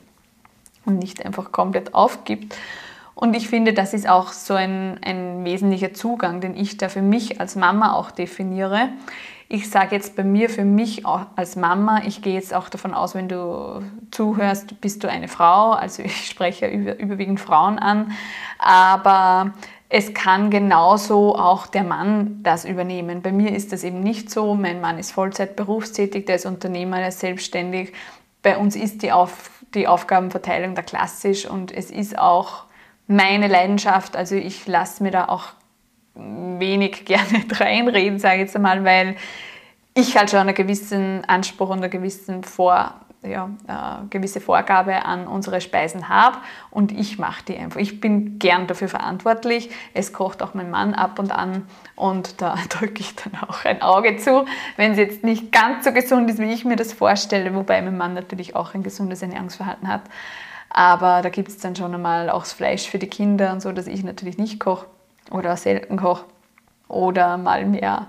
und 0.87 0.99
nicht 0.99 1.27
einfach 1.27 1.53
komplett 1.53 1.95
aufgibt. 1.95 2.57
Und 3.15 3.37
ich 3.37 3.49
finde, 3.49 3.75
das 3.75 3.93
ist 3.93 4.09
auch 4.09 4.33
so 4.33 4.55
ein, 4.55 4.99
ein 5.05 5.45
wesentlicher 5.45 5.93
Zugang, 5.93 6.41
den 6.41 6.57
ich 6.57 6.79
da 6.79 6.89
für 6.89 7.03
mich 7.03 7.39
als 7.39 7.55
Mama 7.55 7.93
auch 7.93 8.11
definiere. 8.13 8.89
Ich 9.55 9.69
sage 9.69 9.95
jetzt 9.95 10.17
bei 10.17 10.25
mir 10.25 10.49
für 10.49 10.65
mich 10.65 11.05
als 11.05 11.57
Mama, 11.57 12.01
ich 12.07 12.23
gehe 12.23 12.33
jetzt 12.33 12.55
auch 12.55 12.71
davon 12.71 12.95
aus, 12.95 13.15
wenn 13.15 13.29
du 13.29 13.83
zuhörst, 14.11 14.81
bist 14.81 15.05
du 15.05 15.11
eine 15.11 15.29
Frau, 15.29 15.73
also 15.73 16.03
ich 16.03 16.27
spreche 16.27 16.69
über, 16.69 16.99
überwiegend 16.99 17.39
Frauen 17.39 17.79
an, 17.79 18.13
aber 18.59 19.53
es 19.91 20.15
kann 20.15 20.49
genauso 20.49 21.37
auch 21.37 21.67
der 21.67 21.85
Mann 21.85 22.43
das 22.43 22.65
übernehmen. 22.65 23.21
Bei 23.21 23.31
mir 23.31 23.55
ist 23.55 23.75
das 23.75 23.85
eben 23.85 24.01
nicht 24.01 24.31
so. 24.31 24.55
Mein 24.55 24.81
Mann 24.81 24.97
ist 24.97 25.13
Vollzeit 25.13 25.55
berufstätig, 25.55 26.25
der 26.25 26.37
ist 26.37 26.47
Unternehmer, 26.47 26.97
der 26.97 27.09
ist 27.09 27.21
selbstständig. 27.21 27.93
Bei 28.41 28.57
uns 28.57 28.75
ist 28.75 29.03
die, 29.03 29.13
Auf, 29.13 29.51
die 29.75 29.87
Aufgabenverteilung 29.87 30.75
da 30.75 30.81
klassisch 30.81 31.45
und 31.45 31.73
es 31.73 31.91
ist 31.91 32.19
auch 32.19 32.65
meine 33.07 33.49
Leidenschaft. 33.49 34.17
Also 34.17 34.35
ich 34.35 34.67
lasse 34.67 35.03
mir 35.03 35.11
da 35.11 35.27
auch 35.27 35.49
wenig 36.15 37.05
gerne 37.05 37.45
reinreden, 37.51 38.19
sage 38.19 38.37
ich 38.37 38.41
jetzt 38.43 38.57
einmal, 38.57 38.85
weil 38.85 39.17
ich 39.95 40.17
halt 40.17 40.31
schon 40.31 40.41
einen 40.41 40.55
gewissen 40.55 41.25
Anspruch 41.27 41.71
und 41.71 41.79
eine 41.79 41.91
gewissen 41.91 42.45
Vor, 42.45 42.95
ja, 43.23 43.51
äh, 43.69 44.07
gewisse 44.09 44.41
Vorgabe 44.41 45.05
an 45.05 45.27
unsere 45.27 45.61
Speisen 45.61 46.09
habe 46.09 46.39
und 46.71 46.93
ich 46.93 47.19
mache 47.19 47.45
die 47.45 47.57
einfach. 47.57 47.79
Ich 47.79 48.01
bin 48.01 48.39
gern 48.39 48.67
dafür 48.67 48.89
verantwortlich. 48.89 49.71
Es 49.95 50.13
kocht 50.13 50.43
auch 50.43 50.55
mein 50.55 50.71
Mann 50.71 50.95
ab 50.95 51.19
und 51.19 51.31
an 51.31 51.67
und 51.95 52.41
da 52.41 52.57
drücke 52.69 53.01
ich 53.01 53.15
dann 53.17 53.35
auch 53.47 53.65
ein 53.65 53.83
Auge 53.83 54.17
zu, 54.17 54.47
wenn 54.77 54.93
es 54.93 54.99
jetzt 54.99 55.25
nicht 55.25 55.53
ganz 55.53 55.85
so 55.85 55.93
gesund 55.93 56.31
ist, 56.31 56.39
wie 56.39 56.53
ich 56.53 56.65
mir 56.65 56.77
das 56.77 56.93
vorstelle, 56.93 57.55
wobei 57.55 57.81
mein 57.83 57.97
Mann 57.97 58.15
natürlich 58.15 58.57
auch 58.57 58.75
ein 58.75 58.83
gesundes 58.83 59.23
Ernährungsverhalten 59.23 59.89
hat. 59.89 60.03
Aber 60.71 61.21
da 61.21 61.29
gibt 61.29 61.49
es 61.49 61.59
dann 61.59 61.77
schon 61.77 61.95
einmal 61.95 62.31
auch 62.31 62.45
das 62.45 62.55
Fleisch 62.55 62.89
für 62.89 62.99
die 62.99 63.09
Kinder 63.09 63.53
und 63.53 63.61
so, 63.61 63.73
dass 63.73 63.87
ich 63.87 64.03
natürlich 64.05 64.39
nicht 64.39 64.59
koche 64.59 64.87
oder 65.33 65.57
selten 65.57 65.97
koche 65.97 66.25
oder 66.89 67.39
mal 67.39 67.65
mehr, 67.65 68.07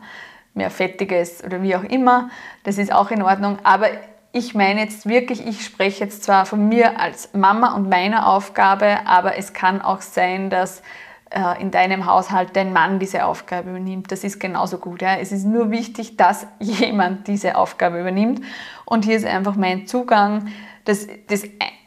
mehr 0.53 0.69
Fettiges 0.69 1.43
oder 1.43 1.61
wie 1.61 1.75
auch 1.75 1.83
immer. 1.83 2.29
Das 2.63 2.77
ist 2.77 2.91
auch 2.91 3.11
in 3.11 3.21
Ordnung. 3.21 3.57
Aber 3.63 3.87
ich 4.31 4.55
meine 4.55 4.81
jetzt 4.81 5.07
wirklich, 5.07 5.45
ich 5.45 5.63
spreche 5.63 6.03
jetzt 6.03 6.23
zwar 6.23 6.45
von 6.45 6.67
mir 6.67 6.99
als 6.99 7.33
Mama 7.33 7.75
und 7.75 7.89
meiner 7.89 8.27
Aufgabe, 8.27 9.05
aber 9.05 9.37
es 9.37 9.53
kann 9.53 9.81
auch 9.81 10.01
sein, 10.01 10.49
dass 10.49 10.81
äh, 11.29 11.61
in 11.61 11.71
deinem 11.71 12.05
Haushalt 12.05 12.55
dein 12.55 12.73
Mann 12.73 12.99
diese 12.99 13.25
Aufgabe 13.25 13.69
übernimmt. 13.69 14.11
Das 14.11 14.23
ist 14.23 14.39
genauso 14.39 14.79
gut. 14.79 15.01
Ja? 15.01 15.17
Es 15.17 15.31
ist 15.31 15.45
nur 15.45 15.71
wichtig, 15.71 16.17
dass 16.17 16.47
jemand 16.59 17.27
diese 17.27 17.55
Aufgabe 17.57 17.99
übernimmt. 17.99 18.41
Und 18.85 19.05
hier 19.05 19.15
ist 19.15 19.25
einfach 19.25 19.55
mein 19.55 19.87
Zugang, 19.87 20.47
dass, 20.85 21.07
dass 21.27 21.43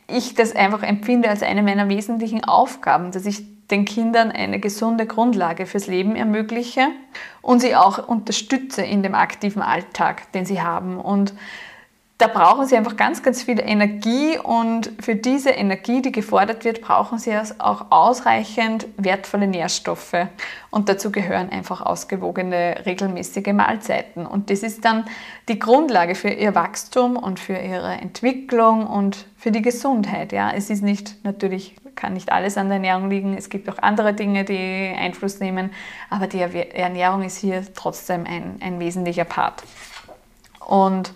ich 0.08 0.34
das 0.34 0.54
einfach 0.54 0.82
empfinde 0.82 1.28
als 1.28 1.42
eine 1.42 1.62
meiner 1.62 1.88
wesentlichen 1.88 2.44
Aufgaben, 2.44 3.10
dass 3.10 3.26
ich 3.26 3.44
den 3.70 3.84
Kindern 3.84 4.30
eine 4.30 4.60
gesunde 4.60 5.06
Grundlage 5.06 5.66
fürs 5.66 5.86
Leben 5.86 6.14
ermögliche 6.14 6.88
und 7.42 7.60
sie 7.60 7.74
auch 7.74 8.06
unterstütze 8.06 8.82
in 8.82 9.02
dem 9.02 9.14
aktiven 9.14 9.62
Alltag, 9.62 10.30
den 10.32 10.46
sie 10.46 10.62
haben. 10.62 11.00
Und 11.00 11.34
da 12.18 12.28
brauchen 12.28 12.66
sie 12.66 12.76
einfach 12.76 12.96
ganz, 12.96 13.22
ganz 13.22 13.42
viel 13.42 13.60
Energie 13.60 14.38
und 14.38 14.90
für 15.00 15.16
diese 15.16 15.50
Energie, 15.50 16.00
die 16.00 16.12
gefordert 16.12 16.64
wird, 16.64 16.80
brauchen 16.80 17.18
sie 17.18 17.36
auch 17.58 17.90
ausreichend 17.90 18.86
wertvolle 18.96 19.46
Nährstoffe. 19.46 20.14
Und 20.70 20.88
dazu 20.88 21.12
gehören 21.12 21.50
einfach 21.50 21.82
ausgewogene, 21.82 22.86
regelmäßige 22.86 23.52
Mahlzeiten. 23.52 24.24
Und 24.24 24.48
das 24.48 24.62
ist 24.62 24.86
dann 24.86 25.04
die 25.48 25.58
Grundlage 25.58 26.14
für 26.14 26.30
ihr 26.30 26.54
Wachstum 26.54 27.16
und 27.16 27.38
für 27.38 27.58
ihre 27.58 27.92
Entwicklung 27.92 28.86
und 28.86 29.26
für 29.36 29.50
die 29.50 29.62
Gesundheit. 29.62 30.32
Ja, 30.32 30.50
es 30.52 30.70
ist 30.70 30.82
nicht 30.82 31.22
natürlich 31.22 31.76
kann 31.96 32.12
nicht 32.12 32.30
alles 32.30 32.58
an 32.58 32.68
der 32.68 32.76
Ernährung 32.76 33.08
liegen. 33.08 33.36
Es 33.36 33.48
gibt 33.48 33.68
auch 33.70 33.78
andere 33.78 34.12
Dinge, 34.12 34.44
die 34.44 34.94
Einfluss 34.96 35.40
nehmen, 35.40 35.70
aber 36.10 36.26
die 36.26 36.40
Ernährung 36.40 37.22
ist 37.22 37.38
hier 37.38 37.62
trotzdem 37.74 38.26
ein, 38.26 38.56
ein 38.60 38.78
wesentlicher 38.78 39.24
Part. 39.24 39.62
Und 40.60 41.12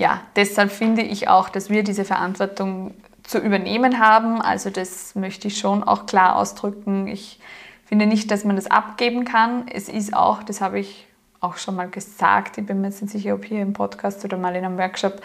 ja, 0.00 0.22
deshalb 0.34 0.72
finde 0.72 1.02
ich 1.02 1.28
auch, 1.28 1.50
dass 1.50 1.68
wir 1.68 1.84
diese 1.84 2.06
Verantwortung 2.06 2.94
zu 3.22 3.38
übernehmen 3.38 4.00
haben. 4.00 4.40
Also 4.40 4.70
das 4.70 5.14
möchte 5.14 5.48
ich 5.48 5.58
schon 5.58 5.84
auch 5.84 6.06
klar 6.06 6.36
ausdrücken. 6.36 7.06
Ich 7.06 7.38
finde 7.84 8.06
nicht, 8.06 8.30
dass 8.30 8.44
man 8.44 8.56
das 8.56 8.70
abgeben 8.70 9.26
kann. 9.26 9.68
Es 9.68 9.90
ist 9.90 10.14
auch, 10.14 10.42
das 10.42 10.62
habe 10.62 10.80
ich 10.80 11.06
auch 11.40 11.58
schon 11.58 11.76
mal 11.76 11.88
gesagt, 11.88 12.56
ich 12.56 12.64
bin 12.64 12.80
mir 12.80 12.88
jetzt 12.88 13.02
nicht 13.02 13.12
sicher, 13.12 13.34
ob 13.34 13.44
hier 13.44 13.60
im 13.60 13.74
Podcast 13.74 14.24
oder 14.24 14.38
mal 14.38 14.56
in 14.56 14.64
einem 14.64 14.78
Workshop, 14.78 15.20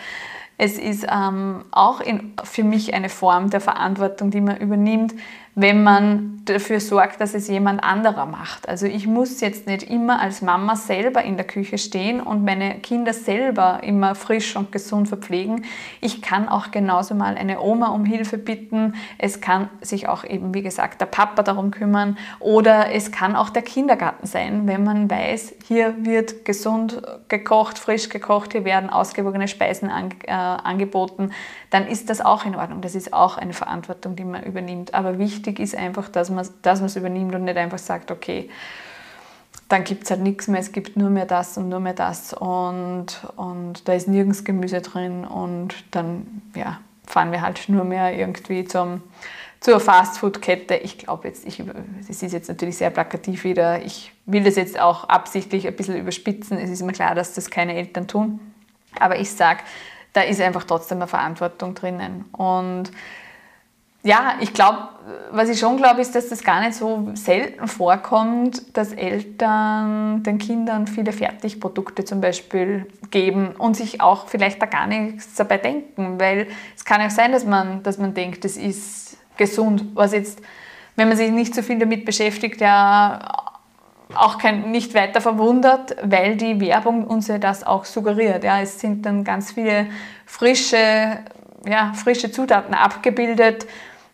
es 0.58 0.78
ist 0.78 1.06
ähm, 1.10 1.64
auch 1.72 2.02
in, 2.02 2.34
für 2.44 2.64
mich 2.64 2.94
eine 2.94 3.10
Form 3.10 3.50
der 3.50 3.62
Verantwortung, 3.62 4.30
die 4.30 4.42
man 4.42 4.58
übernimmt, 4.58 5.14
wenn 5.56 5.84
man 5.84 6.42
dafür 6.44 6.82
sorgt, 6.82 7.22
dass 7.22 7.34
es 7.34 7.48
jemand 7.48 7.82
anderer 7.82 8.26
macht. 8.26 8.68
Also 8.68 8.86
ich 8.86 9.08
muss 9.08 9.40
jetzt 9.40 9.68
nicht 9.68 9.84
immer 9.84 10.20
als 10.20 10.42
Mama 10.42 10.76
selber 10.76 11.24
in 11.24 11.38
der 11.38 11.48
Küche 11.48 11.78
stehen 11.78 12.20
und 12.20 12.44
meine 12.44 12.76
Kinder 12.80 13.14
selber 13.14 13.80
immer 13.82 14.16
frisch 14.16 14.56
und 14.58 14.74
gesund 14.74 15.08
verpflegen. 15.08 15.64
Ich 16.02 16.22
kann 16.22 16.50
auch 16.50 16.72
genauso 16.72 17.16
mal 17.16 17.36
eine 17.36 17.62
Oma 17.62 17.88
um 17.88 18.04
Hilfe 18.04 18.38
bitten. 18.38 18.96
Es 19.18 19.40
kann 19.40 19.70
sich 19.82 20.10
auch 20.10 20.26
eben, 20.26 20.54
wie 20.54 20.62
gesagt, 20.62 21.00
der 21.00 21.08
Papa 21.08 21.42
darum 21.42 21.72
kümmern 21.72 22.18
oder 22.40 22.92
es 22.92 23.12
kann 23.12 23.36
auch 23.36 23.50
der 23.50 23.64
Kindergarten 23.64 24.28
sein, 24.28 24.68
wenn 24.68 24.84
man 24.84 25.10
weiß, 25.10 25.56
hier 25.68 26.06
wird 26.06 26.46
gesund 26.46 27.02
gekocht, 27.28 27.80
frisch 27.80 28.10
gekocht, 28.10 28.52
hier 28.52 28.66
werden 28.66 28.92
ausgewogene 28.92 29.48
Speisen 29.48 29.90
an, 29.90 30.12
äh, 30.28 30.32
angeboten, 30.32 31.32
dann 31.72 31.88
ist 31.88 32.12
das 32.12 32.22
auch 32.22 32.46
in 32.46 32.56
Ordnung. 32.56 32.82
Das 32.82 32.94
ist 32.94 33.14
auch 33.14 33.38
eine 33.38 33.54
Verantwortung, 33.54 34.16
die 34.16 34.26
man 34.26 34.44
übernimmt. 34.44 34.94
Aber 34.94 35.18
wichtig 35.18 35.60
ist 35.60 35.76
einfach, 35.76 36.08
dass 36.08 36.30
man 36.30 36.46
es 36.46 36.96
übernimmt 36.96 37.34
und 37.34 37.46
nicht 37.46 37.58
einfach 37.58 37.80
sagt, 37.80 38.12
okay, 38.12 38.50
dann 39.68 39.84
gibt 39.84 40.04
es 40.04 40.12
halt 40.12 40.22
nichts 40.22 40.48
mehr, 40.48 40.60
es 40.60 40.72
gibt 40.72 40.98
nur 40.98 41.10
mehr 41.10 41.26
das 41.26 41.58
und 41.58 41.70
nur 41.70 41.80
mehr 41.80 41.94
das 41.94 42.34
und, 42.34 43.08
und 43.36 43.88
da 43.88 43.94
ist 43.94 44.08
nirgends 44.08 44.44
Gemüse 44.44 44.82
drin 44.82 45.26
und 45.26 45.74
dann 45.90 46.44
ja, 46.56 46.80
fahren 47.08 47.32
wir 47.32 47.42
halt 47.42 47.68
nur 47.70 47.86
mehr 47.86 48.16
irgendwie 48.16 48.66
zum, 48.66 49.02
zur 49.66 49.80
Fastfood-Kette. 49.80 50.76
Ich 50.76 51.00
glaube 51.00 51.28
jetzt, 51.28 51.44
ich, 51.48 51.64
das 52.08 52.22
ist 52.22 52.34
jetzt 52.34 52.50
natürlich 52.50 52.78
sehr 52.78 52.92
plakativ 52.92 53.46
wieder, 53.46 53.84
ich 53.84 54.12
will 54.28 54.44
das 54.44 54.58
jetzt 54.58 54.80
auch 54.80 55.10
absichtlich 55.10 55.66
ein 55.66 55.76
bisschen 55.76 55.98
überspitzen, 55.98 56.60
es 56.60 56.70
ist 56.70 56.84
mir 56.84 56.92
klar, 56.92 57.16
dass 57.16 57.34
das 57.34 57.50
keine 57.50 57.74
Eltern 57.74 58.08
tun, 58.08 58.40
aber 59.00 59.20
ich 59.20 59.32
sage, 59.32 59.62
da 60.14 60.22
ist 60.22 60.40
einfach 60.40 60.66
trotzdem 60.66 61.00
eine 61.00 61.08
Verantwortung 61.08 61.74
drinnen. 61.74 62.26
Und 62.32 62.92
ja, 64.04 64.36
ich 64.40 64.54
glaube, 64.54 64.90
was 65.32 65.50
ich 65.50 65.60
schon 65.60 65.78
glaube, 65.78 66.00
ist, 66.00 66.14
dass 66.14 66.30
das 66.30 66.44
gar 66.44 66.60
nicht 66.62 66.76
so 66.76 67.10
selten 67.16 67.68
vorkommt, 67.68 68.78
dass 68.78 68.92
Eltern 68.92 70.22
den 70.22 70.38
Kindern 70.38 70.86
viele 70.86 71.12
Fertigprodukte 71.12 72.06
zum 72.06 72.22
Beispiel 72.22 72.86
geben 73.10 73.56
und 73.58 73.76
sich 73.76 74.02
auch 74.02 74.28
vielleicht 74.28 74.62
da 74.62 74.68
gar 74.68 74.86
nichts 74.86 75.34
dabei 75.34 75.58
denken, 75.58 76.20
weil 76.20 76.46
es 76.76 76.86
kann 76.86 77.02
ja 77.02 77.10
sein, 77.10 77.32
dass 77.32 77.46
man, 77.46 77.82
dass 77.82 77.98
man 77.98 78.14
denkt, 78.14 78.46
das 78.46 78.58
ist 78.58 79.05
gesund, 79.38 79.86
was 79.94 80.14
jetzt, 80.14 80.42
wenn 80.96 81.08
man 81.08 81.18
sich 81.18 81.32
nicht 81.32 81.54
so 81.56 81.62
viel 81.62 81.80
damit 81.80 82.06
beschäftigt, 82.06 82.62
ja 82.62 83.46
auch 84.14 84.38
kein, 84.38 84.72
nicht 84.72 84.94
weiter 84.94 85.22
verwundert, 85.22 85.96
weil 86.04 86.38
die 86.38 86.60
Werbung 86.62 87.06
uns 87.06 87.28
ja 87.28 87.38
das 87.38 87.64
auch 87.64 87.86
suggeriert. 87.86 88.44
Ja, 88.44 88.62
es 88.62 88.80
sind 88.80 89.06
dann 89.06 89.24
ganz 89.24 89.52
viele 89.52 89.88
frische, 90.26 91.20
ja, 91.68 91.94
frische 91.94 92.32
Zutaten 92.32 92.74
abgebildet, 92.74 93.66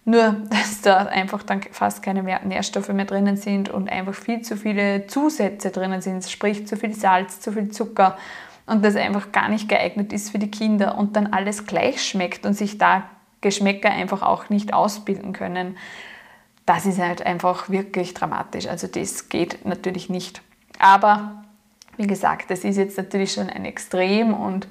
nur, 0.05 0.37
dass 0.49 0.81
da 0.81 0.97
einfach 1.05 1.43
dann 1.43 1.61
fast 1.71 2.01
keine 2.01 2.23
Nährstoffe 2.23 2.89
mehr 2.89 3.05
drinnen 3.05 3.37
sind 3.37 3.69
und 3.69 3.89
einfach 3.89 4.13
viel 4.13 4.41
zu 4.41 4.55
viele 4.55 5.07
Zusätze 5.07 5.71
drinnen 5.71 6.01
sind, 6.01 6.25
sprich 6.25 6.67
zu 6.67 6.77
viel 6.77 6.93
Salz, 6.93 7.39
zu 7.39 7.51
viel 7.51 7.69
Zucker 7.69 8.17
und 8.65 8.85
das 8.85 8.95
einfach 8.95 9.31
gar 9.31 9.49
nicht 9.49 9.67
geeignet 9.67 10.13
ist 10.13 10.31
für 10.31 10.39
die 10.39 10.51
Kinder 10.51 10.97
und 10.97 11.15
dann 11.15 11.27
alles 11.27 11.65
gleich 11.65 12.03
schmeckt 12.03 12.45
und 12.45 12.53
sich 12.53 12.77
da 12.77 13.03
Geschmäcker 13.41 13.89
einfach 13.89 14.21
auch 14.21 14.49
nicht 14.49 14.73
ausbilden 14.73 15.33
können. 15.33 15.77
Das 16.65 16.85
ist 16.85 16.99
halt 16.99 17.25
einfach 17.25 17.69
wirklich 17.69 18.13
dramatisch. 18.13 18.67
Also 18.67 18.87
das 18.87 19.29
geht 19.29 19.65
natürlich 19.65 20.09
nicht. 20.09 20.41
Aber 20.79 21.43
Wie 21.97 22.07
gesagt, 22.07 22.49
das 22.49 22.63
ist 22.63 22.77
jetzt 22.77 22.97
natürlich 22.97 23.33
schon 23.33 23.49
ein 23.49 23.65
Extrem 23.65 24.33
und 24.33 24.67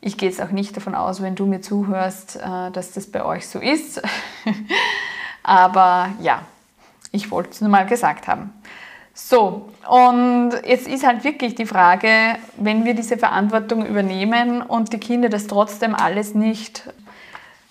ich 0.00 0.16
gehe 0.16 0.28
jetzt 0.28 0.40
auch 0.40 0.50
nicht 0.50 0.76
davon 0.76 0.94
aus, 0.94 1.22
wenn 1.22 1.34
du 1.34 1.46
mir 1.46 1.60
zuhörst, 1.60 2.36
äh, 2.36 2.70
dass 2.70 2.92
das 2.92 3.06
bei 3.06 3.24
euch 3.24 3.48
so 3.48 3.58
ist. 3.58 4.00
Aber 5.42 6.10
ja, 6.20 6.42
ich 7.10 7.30
wollte 7.30 7.50
es 7.50 7.60
nur 7.60 7.70
mal 7.70 7.86
gesagt 7.86 8.28
haben. 8.28 8.52
So, 9.12 9.68
und 9.88 10.52
jetzt 10.66 10.88
ist 10.88 11.06
halt 11.06 11.22
wirklich 11.22 11.54
die 11.54 11.66
Frage, 11.66 12.08
wenn 12.56 12.84
wir 12.84 12.94
diese 12.94 13.16
Verantwortung 13.16 13.86
übernehmen 13.86 14.60
und 14.60 14.92
die 14.92 14.98
Kinder 14.98 15.28
das 15.28 15.46
trotzdem 15.46 15.94
alles 15.94 16.34
nicht 16.34 16.88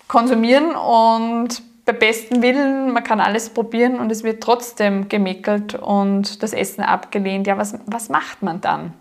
konsumieren 0.07 0.75
und 0.75 1.61
bei 1.85 1.93
bestem 1.93 2.41
Willen, 2.41 2.93
man 2.93 3.03
kann 3.03 3.19
alles 3.19 3.49
probieren 3.49 3.99
und 3.99 4.11
es 4.11 4.23
wird 4.23 4.41
trotzdem 4.41 5.09
gemeckelt 5.09 5.75
und 5.75 6.41
das 6.41 6.53
Essen 6.53 6.81
abgelehnt, 6.81 7.45
ja, 7.45 7.57
was, 7.57 7.77
was 7.85 8.09
macht 8.09 8.41
man 8.41 8.61
dann? 8.61 8.93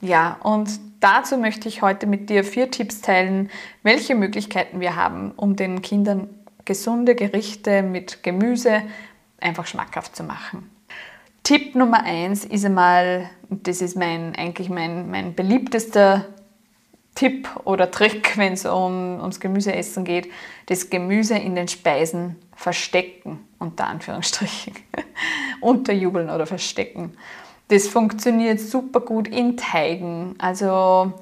Ja, 0.00 0.36
und 0.42 0.78
dazu 1.00 1.36
möchte 1.36 1.68
ich 1.68 1.82
heute 1.82 2.06
mit 2.06 2.30
dir 2.30 2.44
vier 2.44 2.70
Tipps 2.70 3.00
teilen, 3.00 3.50
welche 3.82 4.14
Möglichkeiten 4.14 4.78
wir 4.78 4.94
haben, 4.94 5.32
um 5.32 5.56
den 5.56 5.82
Kindern 5.82 6.28
gesunde 6.64 7.16
Gerichte 7.16 7.82
mit 7.82 8.22
Gemüse 8.22 8.82
einfach 9.40 9.66
schmackhaft 9.66 10.14
zu 10.14 10.22
machen. 10.22 10.70
Tipp 11.42 11.74
Nummer 11.74 12.04
eins 12.04 12.44
ist 12.44 12.64
einmal, 12.64 13.30
das 13.48 13.80
ist 13.80 13.96
mein, 13.96 14.36
eigentlich 14.36 14.68
mein, 14.68 15.10
mein 15.10 15.34
beliebtester 15.34 16.26
Tipp 17.18 17.48
oder 17.64 17.90
Trick, 17.90 18.36
wenn 18.36 18.52
es 18.52 18.64
um, 18.64 19.18
ums 19.20 19.40
Gemüseessen 19.40 20.04
geht, 20.04 20.30
das 20.66 20.88
Gemüse 20.88 21.36
in 21.36 21.56
den 21.56 21.66
Speisen 21.66 22.36
verstecken, 22.54 23.40
unter 23.58 23.88
Anführungsstrichen. 23.88 24.74
Unterjubeln 25.60 26.30
oder 26.30 26.46
verstecken. 26.46 27.16
Das 27.68 27.88
funktioniert 27.88 28.60
super 28.60 29.00
gut 29.00 29.26
in 29.26 29.56
Teigen. 29.56 30.36
Also 30.38 31.12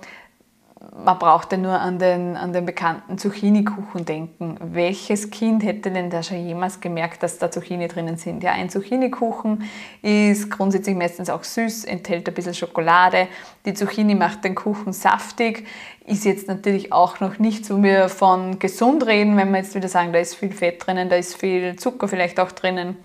man 1.05 1.19
braucht 1.19 1.53
ja 1.53 1.59
nur 1.59 1.79
an 1.79 1.99
den, 1.99 2.37
an 2.37 2.53
den 2.53 2.65
bekannten 2.65 3.19
Zucchini-Kuchen 3.19 4.05
denken. 4.05 4.57
Welches 4.61 5.31
Kind 5.31 5.62
hätte 5.62 5.91
denn 5.91 6.11
da 6.11 6.23
schon 6.23 6.47
jemals 6.47 6.81
gemerkt, 6.81 7.23
dass 7.23 7.38
da 7.38 7.50
Zucchini 7.50 7.88
drinnen 7.88 8.17
sind? 8.17 8.43
Ja, 8.43 8.53
ein 8.53 8.71
Zucchini-Kuchen 8.71 9.65
ist 10.03 10.50
grundsätzlich 10.50 10.97
meistens 10.97 11.29
auch 11.29 11.45
süß, 11.45 11.85
enthält 11.85 12.29
ein 12.29 12.35
bisschen 12.35 12.55
Schokolade. 12.55 13.29
Die 13.67 13.75
Zucchini 13.75 14.15
macht 14.15 14.45
den 14.45 14.55
Kuchen 14.55 14.93
saftig. 14.93 15.67
Ist 16.07 16.25
jetzt 16.25 16.49
natürlich 16.49 16.93
auch 16.93 17.21
noch 17.21 17.38
nicht, 17.38 17.69
wo 17.71 17.83
wir 17.83 18.09
von 18.09 18.59
gesund 18.59 19.07
reden, 19.07 19.37
wenn 19.37 19.50
wir 19.50 19.59
jetzt 19.59 19.75
wieder 19.75 19.88
sagen, 19.88 20.12
da 20.12 20.19
ist 20.19 20.35
viel 20.35 20.53
Fett 20.53 20.87
drinnen, 20.87 21.09
da 21.09 21.17
ist 21.17 21.35
viel 21.37 21.76
Zucker 21.76 22.09
vielleicht 22.09 22.41
auch 22.41 22.53
drinnen. 22.53 22.97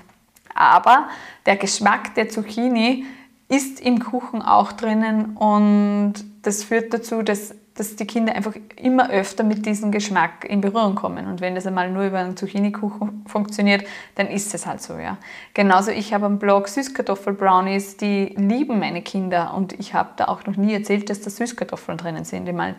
Aber 0.53 1.07
der 1.45 1.57
Geschmack 1.57 2.15
der 2.15 2.29
Zucchini 2.29 3.05
ist 3.49 3.81
im 3.81 3.99
Kuchen 3.99 4.41
auch 4.41 4.71
drinnen 4.71 5.35
und 5.35 6.13
das 6.41 6.63
führt 6.63 6.93
dazu, 6.93 7.21
dass 7.21 7.53
dass 7.75 7.95
die 7.95 8.05
Kinder 8.05 8.35
einfach 8.35 8.53
immer 8.75 9.09
öfter 9.09 9.43
mit 9.43 9.65
diesem 9.65 9.91
Geschmack 9.91 10.45
in 10.45 10.59
Berührung 10.59 10.95
kommen. 10.95 11.27
Und 11.27 11.39
wenn 11.39 11.55
das 11.55 11.65
einmal 11.65 11.89
nur 11.89 12.05
über 12.05 12.19
einen 12.19 12.35
Zucchini-Kuchen 12.35 13.23
funktioniert, 13.27 13.85
dann 14.15 14.27
ist 14.27 14.53
es 14.53 14.65
halt 14.65 14.81
so, 14.81 14.97
ja. 14.97 15.17
Genauso, 15.53 15.91
ich 15.91 16.13
habe 16.13 16.25
am 16.25 16.37
Blog 16.37 16.67
Süßkartoffel-Brownies, 16.67 17.97
die 17.97 18.33
lieben 18.35 18.79
meine 18.79 19.01
Kinder 19.01 19.53
und 19.53 19.73
ich 19.79 19.93
habe 19.93 20.09
da 20.17 20.25
auch 20.25 20.45
noch 20.45 20.57
nie 20.57 20.73
erzählt, 20.73 21.09
dass 21.09 21.21
da 21.21 21.29
Süßkartoffeln 21.29 21.97
drinnen 21.97 22.25
sind. 22.25 22.47
Ich 22.47 22.55
meine, 22.55 22.75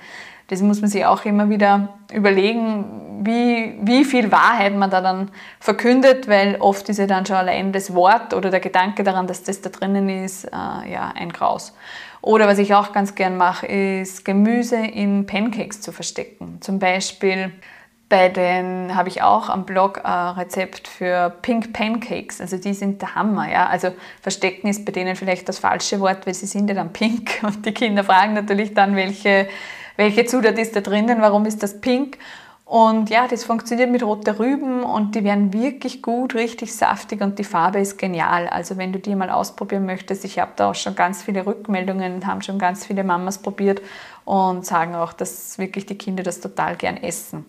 das 0.49 0.61
muss 0.61 0.83
man 0.83 0.91
sich 0.91 1.07
auch 1.07 1.25
immer 1.25 1.49
wieder 1.49 1.89
überlegen, 2.13 3.23
wie, 3.25 3.79
wie 3.81 4.05
viel 4.05 4.31
Wahrheit 4.31 4.75
man 4.75 4.91
da 4.91 5.01
dann 5.01 5.31
verkündet, 5.59 6.29
weil 6.29 6.57
oft 6.61 6.89
ist 6.91 6.99
ja 6.99 7.07
dann 7.07 7.25
schon 7.25 7.37
allein 7.37 7.73
das 7.73 7.95
Wort 7.95 8.35
oder 8.35 8.51
der 8.51 8.61
Gedanke 8.61 9.03
daran, 9.03 9.27
dass 9.27 9.43
das 9.43 9.63
da 9.63 9.71
drinnen 9.71 10.11
ist, 10.11 10.45
äh, 10.45 10.51
ja, 10.51 11.13
ein 11.15 11.33
Graus. 11.33 11.73
Oder 12.23 12.47
was 12.47 12.59
ich 12.59 12.73
auch 12.75 12.93
ganz 12.93 13.17
gern 13.17 13.37
mache, 13.37 13.67
ist 13.67 14.25
Gemüse 14.25 14.77
in 14.77 15.27
Pancakes 15.27 15.81
zu 15.81 15.91
verstecken. 15.91 16.59
Zum 16.61 16.79
Beispiel 16.79 17.53
bei 18.09 18.29
den 18.29 18.95
habe 18.95 19.09
ich 19.09 19.23
auch 19.23 19.49
am 19.49 19.65
Blog 19.65 20.05
ein 20.05 20.35
Rezept 20.37 20.87
für 20.87 21.31
Pink 21.41 21.73
Pancakes. 21.73 22.43
Also 22.43 22.59
die 22.59 22.75
sind 22.75 23.01
der 23.01 23.15
Hammer. 23.15 23.51
Ja? 23.51 23.67
Also 23.69 23.89
verstecken 24.21 24.69
ist 24.69 24.85
bei 24.85 24.93
denen 24.93 25.17
vielleicht 25.17 25.49
das 25.49 25.59
falsche 25.59 25.99
Wort, 25.99 26.27
weil 26.27 26.35
sie 26.35 26.47
sind 26.47 26.69
ja 26.69 26.75
dann 26.75 26.93
pink. 26.93 27.41
Und 27.43 27.65
die 27.65 27.73
Kinder 27.73 28.05
fragen 28.05 28.35
natürlich 28.35 28.75
dann, 28.75 28.97
welche, 28.97 29.49
welche 29.97 30.27
Zutat 30.27 30.59
ist 30.59 30.77
da 30.77 30.81
drinnen, 30.81 31.23
warum 31.23 31.47
ist 31.47 31.63
das 31.63 31.81
pink? 31.81 32.19
Und 32.73 33.11
ja, 33.11 33.29
das 33.29 33.45
funktioniert 33.45 33.91
mit 33.91 34.03
roten 34.03 34.35
Rüben 34.35 34.83
und 34.83 35.15
die 35.15 35.25
werden 35.25 35.53
wirklich 35.53 36.01
gut, 36.01 36.35
richtig 36.35 36.75
saftig 36.75 37.21
und 37.21 37.39
die 37.39 37.45
Farbe 37.45 37.81
ist 37.81 37.99
genial. 37.99 38.49
Also 38.49 38.79
wenn 38.79 38.95
du 38.95 38.99
die 38.99 39.15
mal 39.15 39.29
ausprobieren 39.29 39.85
möchtest, 39.85 40.25
ich 40.25 40.39
habe 40.39 40.53
da 40.57 40.71
auch 40.71 40.75
schon 40.75 40.95
ganz 40.95 41.23
viele 41.23 41.45
Rückmeldungen, 41.45 42.27
haben 42.27 42.41
schon 42.41 42.59
ganz 42.59 42.87
viele 42.87 43.05
Mamas 43.05 43.37
probiert 43.37 43.83
und 44.25 44.65
sagen 44.65 44.95
auch, 44.95 45.13
dass 45.13 45.59
wirklich 45.59 45.85
die 45.85 45.99
Kinder 45.99 46.23
das 46.23 46.41
total 46.41 46.77
gern 46.77 46.97
essen. 46.97 47.45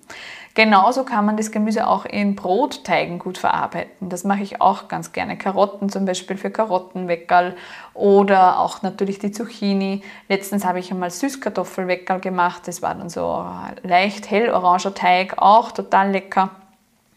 Genauso 0.55 1.03
kann 1.03 1.25
man 1.25 1.35
das 1.35 1.51
Gemüse 1.51 1.87
auch 1.87 2.05
in 2.05 2.35
Brotteigen 2.35 3.17
gut 3.17 3.39
verarbeiten. 3.39 4.09
Das 4.09 4.23
mache 4.23 4.43
ich 4.43 4.61
auch 4.61 4.87
ganz 4.87 5.11
gerne. 5.11 5.35
Karotten 5.35 5.89
zum 5.89 6.05
Beispiel 6.05 6.37
für 6.37 6.51
Karottenweckerl 6.51 7.55
oder 7.95 8.59
auch 8.59 8.83
natürlich 8.83 9.17
die 9.17 9.31
Zucchini. 9.31 10.03
Letztens 10.29 10.63
habe 10.63 10.77
ich 10.77 10.91
einmal 10.91 11.09
Süßkartoffelweckerl 11.09 12.19
gemacht. 12.19 12.67
Das 12.67 12.83
war 12.83 12.93
dann 12.93 13.09
so 13.09 13.43
leicht 13.81 14.29
helloranger 14.29 14.93
Teig, 14.93 15.39
auch 15.39 15.71
total 15.71 16.11
lecker. 16.11 16.51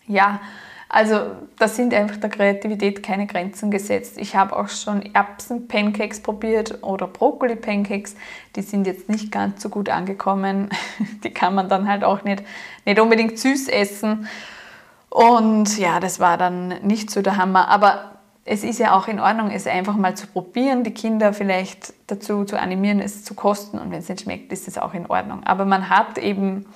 Ja, 0.07 0.41
also 0.89 1.33
da 1.59 1.67
sind 1.67 1.93
einfach 1.93 2.17
der 2.17 2.31
Kreativität 2.31 3.03
keine 3.03 3.27
Grenzen 3.27 3.71
gesetzt. 3.71 4.19
Ich 4.19 4.37
habe 4.37 4.57
auch 4.57 4.69
schon 4.69 5.03
Erbsen-Pancakes 5.03 6.21
probiert 6.21 6.83
oder 6.83 7.09
Brokkoli-Pancakes. 7.09 8.15
Die 8.55 8.63
sind 8.63 8.87
jetzt 8.87 9.09
nicht 9.09 9.33
ganz 9.33 9.63
so 9.63 9.69
gut 9.69 9.89
angekommen. 9.89 10.71
Die 11.25 11.31
kann 11.31 11.55
man 11.55 11.69
dann 11.69 11.89
halt 11.89 12.05
auch 12.05 12.23
nicht, 12.23 12.45
nicht 12.85 13.01
unbedingt 13.01 13.39
süß 13.39 13.69
essen. 13.69 14.29
Und 15.11 15.77
ja, 15.77 15.99
das 15.99 16.21
war 16.21 16.39
dann 16.39 16.69
nicht 16.83 17.11
so 17.11 17.21
der 17.21 17.37
Hammer. 17.37 17.69
Aber 17.69 18.13
es 18.45 18.63
ist 18.63 18.79
ja 18.79 18.97
auch 18.97 19.09
in 19.09 19.19
Ordnung, 19.19 19.51
es 19.51 19.67
einfach 19.67 19.97
mal 19.97 20.17
zu 20.17 20.29
probieren, 20.29 20.85
die 20.85 20.95
Kinder 20.95 21.33
vielleicht 21.33 21.95
dazu 22.07 22.45
zu 22.45 22.61
animieren, 22.61 23.01
es 23.01 23.25
zu 23.25 23.35
kosten. 23.35 23.79
Und 23.79 23.91
wenn 23.91 23.99
es 23.99 24.09
nicht 24.09 24.21
schmeckt, 24.21 24.53
ist 24.53 24.69
es 24.69 24.79
auch 24.79 24.95
in 24.95 25.07
Ordnung. 25.07 25.43
Aber 25.45 25.65
man 25.65 25.91
hat 25.91 26.17
eben 26.19 26.67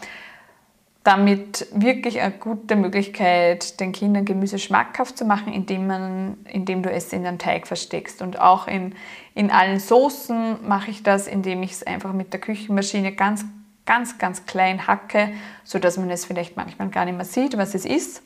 damit 1.02 1.66
wirklich 1.72 2.20
eine 2.20 2.32
gute 2.32 2.76
Möglichkeit, 2.76 3.80
den 3.80 3.92
Kindern 3.92 4.26
Gemüse 4.26 4.58
schmackhaft 4.58 5.16
zu 5.16 5.24
machen, 5.24 5.52
indem, 5.52 5.86
man, 5.86 6.36
indem 6.44 6.82
du 6.82 6.90
es 6.90 7.12
in 7.12 7.24
den 7.24 7.38
Teig 7.38 7.66
versteckst. 7.66 8.20
Und 8.20 8.38
auch 8.38 8.66
in, 8.66 8.94
in 9.34 9.50
allen 9.50 9.80
Soßen 9.80 10.66
mache 10.68 10.90
ich 10.90 11.02
das, 11.02 11.26
indem 11.26 11.62
ich 11.62 11.72
es 11.72 11.82
einfach 11.82 12.12
mit 12.12 12.34
der 12.34 12.40
Küchenmaschine 12.40 13.12
ganz, 13.12 13.46
ganz, 13.86 14.18
ganz 14.18 14.44
klein 14.44 14.86
hacke, 14.86 15.30
sodass 15.64 15.96
man 15.96 16.10
es 16.10 16.26
vielleicht 16.26 16.56
manchmal 16.56 16.88
gar 16.88 17.06
nicht 17.06 17.16
mehr 17.16 17.24
sieht, 17.24 17.56
was 17.56 17.74
es 17.74 17.86
ist. 17.86 18.22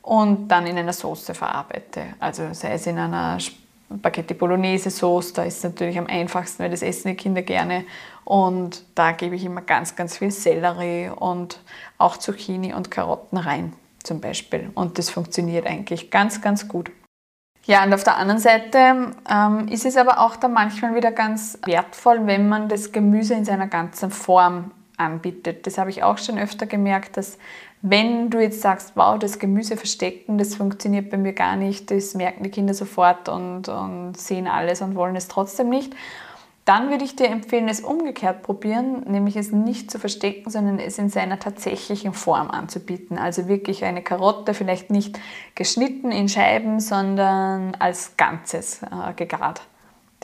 Und 0.00 0.48
dann 0.48 0.66
in 0.66 0.78
einer 0.78 0.92
Soße 0.92 1.34
verarbeite. 1.34 2.04
Also 2.20 2.52
sei 2.52 2.72
es 2.72 2.86
in 2.86 2.98
einer 2.98 3.38
Spaghetti 3.98 4.34
Bolognese 4.34 4.90
Sauce, 4.90 5.32
da 5.32 5.44
ist 5.44 5.58
es 5.58 5.64
natürlich 5.64 5.98
am 5.98 6.06
einfachsten, 6.06 6.62
weil 6.62 6.70
das 6.70 6.82
essen 6.82 7.08
die 7.08 7.14
Kinder 7.14 7.42
gerne. 7.42 7.84
Und 8.24 8.84
da 8.94 9.12
gebe 9.12 9.36
ich 9.36 9.44
immer 9.44 9.60
ganz, 9.60 9.96
ganz 9.96 10.18
viel 10.18 10.30
Sellerie 10.30 11.10
und 11.10 11.60
auch 11.98 12.16
Zucchini 12.16 12.72
und 12.72 12.90
Karotten 12.90 13.38
rein 13.38 13.72
zum 14.02 14.20
Beispiel. 14.20 14.70
Und 14.74 14.98
das 14.98 15.10
funktioniert 15.10 15.66
eigentlich 15.66 16.10
ganz, 16.10 16.40
ganz 16.40 16.68
gut. 16.68 16.90
Ja, 17.66 17.82
und 17.82 17.94
auf 17.94 18.04
der 18.04 18.16
anderen 18.16 18.40
Seite 18.40 19.12
ähm, 19.30 19.68
ist 19.68 19.86
es 19.86 19.96
aber 19.96 20.20
auch 20.20 20.36
dann 20.36 20.52
manchmal 20.52 20.94
wieder 20.94 21.12
ganz 21.12 21.58
wertvoll, 21.64 22.26
wenn 22.26 22.48
man 22.48 22.68
das 22.68 22.92
Gemüse 22.92 23.34
in 23.34 23.46
seiner 23.46 23.68
ganzen 23.68 24.10
Form 24.10 24.72
anbietet. 24.98 25.66
Das 25.66 25.78
habe 25.78 25.90
ich 25.90 26.02
auch 26.02 26.18
schon 26.18 26.38
öfter 26.38 26.66
gemerkt, 26.66 27.16
dass 27.16 27.38
wenn 27.86 28.30
du 28.30 28.40
jetzt 28.40 28.62
sagst, 28.62 28.92
wow, 28.94 29.18
das 29.18 29.38
Gemüse 29.38 29.76
verstecken, 29.76 30.38
das 30.38 30.54
funktioniert 30.54 31.10
bei 31.10 31.18
mir 31.18 31.34
gar 31.34 31.54
nicht, 31.54 31.90
das 31.90 32.14
merken 32.14 32.42
die 32.42 32.48
Kinder 32.48 32.72
sofort 32.72 33.28
und, 33.28 33.68
und 33.68 34.16
sehen 34.16 34.46
alles 34.46 34.80
und 34.80 34.94
wollen 34.94 35.16
es 35.16 35.28
trotzdem 35.28 35.68
nicht. 35.68 35.94
Dann 36.64 36.88
würde 36.88 37.04
ich 37.04 37.14
dir 37.14 37.28
empfehlen, 37.28 37.68
es 37.68 37.82
umgekehrt 37.82 38.42
probieren, 38.42 39.02
nämlich 39.06 39.36
es 39.36 39.52
nicht 39.52 39.90
zu 39.90 39.98
verstecken, 39.98 40.48
sondern 40.48 40.78
es 40.78 40.96
in 40.96 41.10
seiner 41.10 41.38
tatsächlichen 41.38 42.14
Form 42.14 42.50
anzubieten. 42.50 43.18
Also 43.18 43.48
wirklich 43.48 43.84
eine 43.84 44.02
Karotte, 44.02 44.54
vielleicht 44.54 44.90
nicht 44.90 45.20
geschnitten 45.54 46.10
in 46.10 46.30
Scheiben, 46.30 46.80
sondern 46.80 47.74
als 47.74 48.16
Ganzes 48.16 48.80
äh, 48.82 49.12
gegart. 49.14 49.60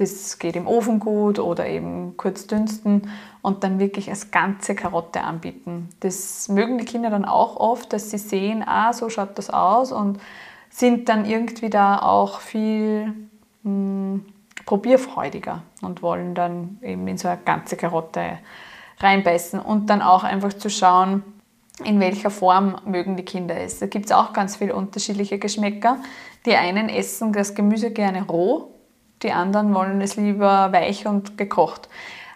Das 0.00 0.38
geht 0.38 0.56
im 0.56 0.66
Ofen 0.66 0.98
gut 0.98 1.38
oder 1.38 1.66
eben 1.68 2.16
kurz 2.16 2.46
dünsten 2.46 3.10
und 3.42 3.62
dann 3.64 3.78
wirklich 3.78 4.08
als 4.08 4.30
ganze 4.30 4.74
Karotte 4.74 5.20
anbieten. 5.20 5.90
Das 6.00 6.48
mögen 6.48 6.78
die 6.78 6.86
Kinder 6.86 7.10
dann 7.10 7.26
auch 7.26 7.56
oft, 7.56 7.92
dass 7.92 8.10
sie 8.10 8.16
sehen, 8.16 8.64
ah, 8.66 8.94
so 8.94 9.10
schaut 9.10 9.36
das 9.36 9.50
aus 9.50 9.92
und 9.92 10.18
sind 10.70 11.10
dann 11.10 11.26
irgendwie 11.26 11.68
da 11.68 11.98
auch 11.98 12.40
viel 12.40 13.12
mh, 13.62 13.64
hm, 13.64 14.24
probierfreudiger 14.64 15.64
und 15.82 16.00
wollen 16.00 16.34
dann 16.34 16.78
eben 16.80 17.06
in 17.06 17.18
so 17.18 17.28
eine 17.28 17.40
ganze 17.44 17.76
Karotte 17.76 18.38
reinbeißen 19.00 19.60
und 19.60 19.90
dann 19.90 20.00
auch 20.00 20.24
einfach 20.24 20.54
zu 20.54 20.70
schauen, 20.70 21.22
in 21.84 22.00
welcher 22.00 22.30
Form 22.30 22.76
mögen 22.86 23.16
die 23.18 23.24
Kinder 23.24 23.58
es. 23.58 23.80
Da 23.80 23.86
gibt 23.86 24.06
es 24.06 24.12
auch 24.12 24.32
ganz 24.32 24.56
viele 24.56 24.74
unterschiedliche 24.74 25.38
Geschmäcker. 25.38 25.98
Die 26.46 26.56
einen 26.56 26.88
essen 26.88 27.34
das 27.34 27.54
Gemüse 27.54 27.90
gerne 27.90 28.26
roh, 28.26 28.70
die 29.22 29.33
anderen 29.33 29.74
wollen 29.74 30.00
es 30.00 30.16
lieber 30.16 30.72
weich 30.72 31.06
und 31.06 31.37
gekocht. 31.37 31.88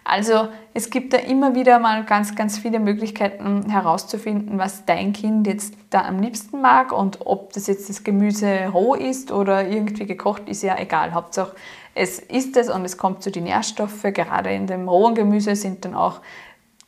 Also 0.07 0.49
es 0.75 0.91
gibt 0.91 1.13
da 1.13 1.17
immer 1.17 1.55
wieder 1.55 1.79
mal 1.79 2.05
ganz, 2.05 2.35
ganz 2.35 2.59
viele 2.59 2.79
Möglichkeiten 2.79 3.71
herauszufinden, 3.71 4.59
was 4.59 4.85
dein 4.85 5.13
Kind 5.13 5.47
jetzt 5.47 5.73
da 5.89 6.05
am 6.05 6.19
liebsten 6.19 6.61
mag 6.61 6.91
und 6.91 7.25
ob 7.25 7.53
das 7.53 7.65
jetzt 7.65 7.89
das 7.89 8.03
Gemüse 8.03 8.67
roh 8.71 8.93
ist 8.93 9.31
oder 9.31 9.67
irgendwie 9.67 10.05
gekocht, 10.05 10.47
ist 10.47 10.61
ja 10.61 10.77
egal. 10.77 11.15
Hauptsache 11.15 11.55
es 11.95 12.19
ist 12.19 12.57
es 12.57 12.69
und 12.69 12.83
es 12.83 12.97
kommt 12.97 13.23
zu 13.23 13.31
den 13.31 13.45
Nährstoffen. 13.45 14.13
Gerade 14.13 14.51
in 14.51 14.67
dem 14.67 14.87
rohen 14.87 15.15
Gemüse 15.15 15.55
sind 15.55 15.85
dann 15.85 15.95
auch 15.95 16.19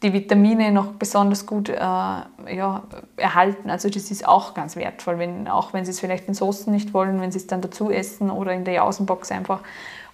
die 0.03 0.13
Vitamine 0.13 0.71
noch 0.71 0.93
besonders 0.93 1.45
gut 1.45 1.69
äh, 1.69 1.75
ja, 1.75 2.83
erhalten. 3.15 3.69
Also 3.69 3.89
das 3.89 4.11
ist 4.11 4.27
auch 4.27 4.53
ganz 4.53 4.75
wertvoll, 4.75 5.17
wenn, 5.17 5.47
auch 5.47 5.73
wenn 5.73 5.85
Sie 5.85 5.91
es 5.91 5.99
vielleicht 5.99 6.27
in 6.27 6.35
Soßen 6.35 6.71
nicht 6.71 6.93
wollen, 6.93 7.19
wenn 7.19 7.31
Sie 7.31 7.39
es 7.39 7.47
dann 7.47 7.61
dazu 7.61 7.89
essen 7.89 8.29
oder 8.29 8.53
in 8.53 8.63
der 8.63 8.75
Jausenbox 8.75 9.31
einfach 9.31 9.61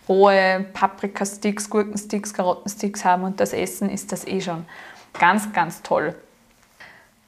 rohe 0.08 0.66
Paprikasticks, 0.74 1.70
Gurkensticks, 1.70 2.34
Karottensticks 2.34 3.04
haben 3.04 3.24
und 3.24 3.40
das 3.40 3.54
essen, 3.54 3.90
ist 3.90 4.12
das 4.12 4.26
eh 4.26 4.42
schon 4.42 4.66
ganz, 5.14 5.52
ganz 5.54 5.82
toll. 5.82 6.16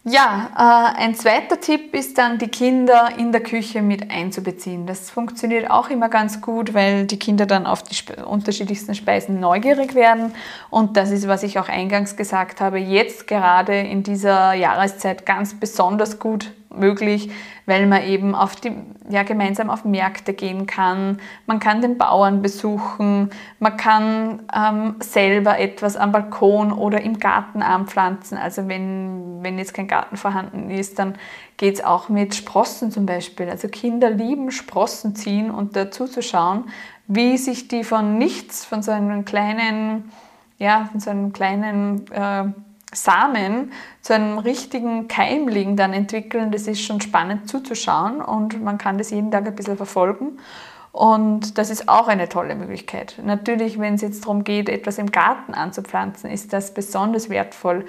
Ja, 0.07 0.51
äh, 0.55 1.01
ein 1.01 1.15
zweiter 1.15 1.59
Tipp 1.59 1.95
ist 1.95 2.19
dann, 2.19 2.37
die 2.37 2.47
Kinder 2.47 3.09
in 3.17 3.31
der 3.31 3.41
Küche 3.41 3.81
mit 3.81 4.11
einzubeziehen. 4.11 4.85
Das 4.85 5.09
funktioniert 5.09 5.71
auch 5.71 5.89
immer 5.89 6.09
ganz 6.09 6.41
gut, 6.41 6.75
weil 6.75 7.07
die 7.07 7.17
Kinder 7.17 7.47
dann 7.47 7.65
auf 7.65 7.81
die 7.81 7.95
unterschiedlichsten 8.21 8.93
Speisen 8.93 9.39
neugierig 9.39 9.95
werden. 9.95 10.35
Und 10.69 10.95
das 10.95 11.09
ist, 11.09 11.27
was 11.27 11.41
ich 11.41 11.57
auch 11.57 11.69
eingangs 11.69 12.15
gesagt 12.17 12.61
habe, 12.61 12.77
jetzt 12.77 13.25
gerade 13.25 13.79
in 13.79 14.03
dieser 14.03 14.53
Jahreszeit 14.53 15.25
ganz 15.25 15.59
besonders 15.59 16.19
gut 16.19 16.51
möglich, 16.69 17.29
weil 17.65 17.87
man 17.87 18.03
eben 18.03 18.35
auf 18.35 18.55
die, 18.55 18.71
ja, 19.09 19.23
gemeinsam 19.23 19.69
auf 19.69 19.85
Märkte 19.85 20.33
gehen 20.33 20.65
kann. 20.65 21.19
Man 21.45 21.59
kann 21.59 21.81
den 21.81 21.97
Bauern 21.97 22.41
besuchen, 22.41 23.29
man 23.59 23.77
kann 23.77 24.43
ähm, 24.55 24.95
selber 24.99 25.59
etwas 25.59 25.97
am 25.97 26.11
Balkon 26.11 26.71
oder 26.71 27.01
im 27.01 27.19
Garten 27.19 27.61
anpflanzen. 27.61 28.37
Also 28.37 28.67
wenn, 28.67 29.39
wenn 29.41 29.57
jetzt 29.57 29.73
kein 29.73 29.87
Garten 29.87 30.17
vorhanden 30.17 30.69
ist, 30.69 30.99
dann 30.99 31.15
geht 31.57 31.75
es 31.75 31.83
auch 31.83 32.09
mit 32.09 32.35
Sprossen 32.35 32.91
zum 32.91 33.05
Beispiel. 33.05 33.49
Also 33.49 33.67
Kinder 33.67 34.09
lieben 34.09 34.51
Sprossen 34.51 35.15
ziehen 35.15 35.51
und 35.51 35.75
dazu 35.75 36.05
zu 36.05 36.21
schauen, 36.21 36.65
wie 37.07 37.37
sich 37.37 37.67
die 37.67 37.83
von 37.83 38.17
nichts, 38.17 38.65
von 38.65 38.81
so 38.81 38.91
einem 38.91 39.25
kleinen, 39.25 40.11
ja, 40.57 40.89
von 40.91 40.99
so 40.99 41.09
einem 41.09 41.33
kleinen 41.33 42.11
äh, 42.11 42.45
Samen 42.95 43.71
zu 44.01 44.13
einem 44.13 44.37
richtigen 44.37 45.07
Keimling 45.07 45.75
dann 45.75 45.93
entwickeln, 45.93 46.51
das 46.51 46.67
ist 46.67 46.81
schon 46.81 47.01
spannend 47.01 47.49
zuzuschauen 47.49 48.21
und 48.21 48.63
man 48.63 48.77
kann 48.77 48.97
das 48.97 49.11
jeden 49.11 49.31
Tag 49.31 49.45
ein 49.45 49.55
bisschen 49.55 49.77
verfolgen. 49.77 50.39
Und 50.91 51.57
das 51.57 51.69
ist 51.69 51.89
auch 51.89 52.07
eine 52.07 52.29
tolle 52.29 52.55
Möglichkeit. 52.55 53.19
Natürlich, 53.21 53.77
wenn 53.79 53.95
es 53.95 54.01
jetzt 54.01 54.23
darum 54.23 54.45
geht, 54.45 54.69
etwas 54.69 54.97
im 54.97 55.11
Garten 55.11 55.53
anzupflanzen, 55.53 56.29
ist 56.29 56.53
das 56.53 56.73
besonders 56.73 57.29
wertvoll. 57.29 57.85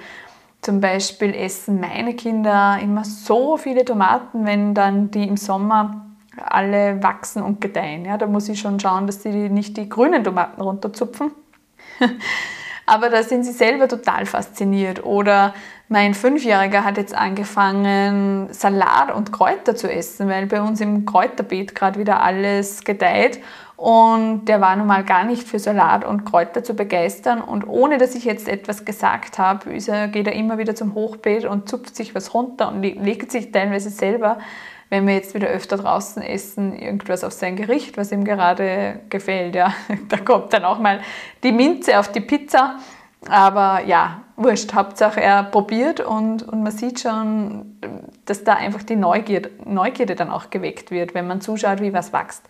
Zum 0.61 0.81
Beispiel 0.81 1.33
essen 1.33 1.79
meine 1.79 2.15
Kinder 2.15 2.77
immer 2.81 3.05
so 3.05 3.55
viele 3.55 3.85
Tomaten, 3.85 4.45
wenn 4.45 4.73
dann 4.73 5.09
die 5.11 5.25
im 5.25 5.37
Sommer 5.37 6.05
alle 6.35 7.01
wachsen 7.01 7.41
und 7.41 7.61
gedeihen. 7.61 8.03
Ja, 8.03 8.17
da 8.17 8.27
muss 8.27 8.49
ich 8.49 8.59
schon 8.59 8.79
schauen, 8.79 9.07
dass 9.07 9.23
sie 9.23 9.49
nicht 9.49 9.77
die 9.77 9.87
grünen 9.87 10.25
Tomaten 10.25 10.61
runterzupfen. 10.61 11.31
Aber 12.89 13.09
da 13.09 13.21
sind 13.21 13.43
sie 13.43 13.51
selber 13.51 13.89
total 13.89 14.25
fasziniert. 14.25 15.03
Oder 15.03 15.53
mein 15.89 16.13
Fünfjähriger 16.13 16.85
hat 16.85 16.95
jetzt 16.95 17.13
angefangen, 17.13 18.47
Salat 18.51 19.13
und 19.13 19.33
Kräuter 19.33 19.75
zu 19.75 19.91
essen, 19.91 20.29
weil 20.29 20.45
bei 20.45 20.61
uns 20.61 20.79
im 20.79 21.05
Kräuterbeet 21.05 21.75
gerade 21.75 21.99
wieder 21.99 22.23
alles 22.23 22.85
gedeiht. 22.85 23.41
Und 23.75 24.45
der 24.45 24.61
war 24.61 24.77
nun 24.77 24.87
mal 24.87 25.03
gar 25.03 25.25
nicht 25.25 25.45
für 25.45 25.59
Salat 25.59 26.05
und 26.05 26.23
Kräuter 26.23 26.63
zu 26.63 26.75
begeistern. 26.75 27.41
Und 27.41 27.67
ohne 27.67 27.97
dass 27.97 28.15
ich 28.15 28.23
jetzt 28.23 28.47
etwas 28.47 28.85
gesagt 28.85 29.37
habe, 29.37 29.69
geht 29.69 30.25
er 30.25 30.33
immer 30.33 30.57
wieder 30.57 30.73
zum 30.73 30.95
Hochbeet 30.95 31.43
und 31.43 31.67
zupft 31.67 31.93
sich 31.93 32.15
was 32.15 32.33
runter 32.33 32.69
und 32.69 32.81
legt 32.81 33.33
sich 33.33 33.51
teilweise 33.51 33.89
selber 33.89 34.39
wenn 34.89 35.05
wir 35.05 35.15
jetzt 35.15 35.33
wieder 35.33 35.47
öfter 35.47 35.77
draußen 35.77 36.21
essen, 36.21 36.77
irgendwas 36.77 37.23
auf 37.23 37.33
sein 37.33 37.55
Gericht, 37.55 37.97
was 37.97 38.11
ihm 38.11 38.23
gerade 38.23 39.01
gefällt. 39.09 39.55
Ja. 39.55 39.73
Da 40.09 40.17
kommt 40.17 40.53
dann 40.53 40.63
auch 40.63 40.79
mal 40.79 41.01
die 41.43 41.51
Minze 41.51 41.99
auf 41.99 42.11
die 42.11 42.21
Pizza. 42.21 42.79
Aber 43.29 43.83
ja, 43.85 44.21
wurscht, 44.37 44.73
Hauptsache 44.73 45.19
er 45.19 45.43
probiert 45.43 45.99
und, 45.99 46.43
und 46.43 46.63
man 46.63 46.71
sieht 46.71 46.99
schon, 46.99 47.77
dass 48.25 48.43
da 48.43 48.53
einfach 48.53 48.83
die 48.83 48.95
Neugierde, 48.95 49.49
Neugierde 49.65 50.15
dann 50.15 50.29
auch 50.29 50.49
geweckt 50.49 50.91
wird, 50.91 51.13
wenn 51.13 51.27
man 51.27 51.41
zuschaut, 51.41 51.81
wie 51.81 51.91
was 51.93 52.13
wächst. 52.13 52.43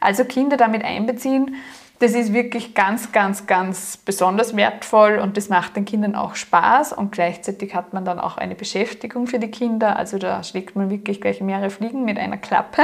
Also 0.00 0.24
Kinder 0.24 0.56
damit 0.56 0.82
einbeziehen, 0.84 1.56
das 2.00 2.12
ist 2.12 2.32
wirklich 2.32 2.74
ganz, 2.74 3.12
ganz, 3.12 3.46
ganz 3.46 3.96
besonders 3.96 4.56
wertvoll 4.56 5.18
und 5.18 5.36
das 5.36 5.48
macht 5.48 5.76
den 5.76 5.84
Kindern 5.84 6.16
auch 6.16 6.34
Spaß 6.34 6.92
und 6.92 7.12
gleichzeitig 7.12 7.74
hat 7.74 7.92
man 7.92 8.04
dann 8.04 8.18
auch 8.18 8.36
eine 8.36 8.54
Beschäftigung 8.54 9.26
für 9.26 9.38
die 9.38 9.50
Kinder. 9.50 9.96
Also 9.96 10.18
da 10.18 10.42
schlägt 10.42 10.76
man 10.76 10.90
wirklich 10.90 11.20
gleich 11.20 11.40
mehrere 11.40 11.70
Fliegen 11.70 12.04
mit 12.04 12.18
einer 12.18 12.36
Klappe. 12.36 12.82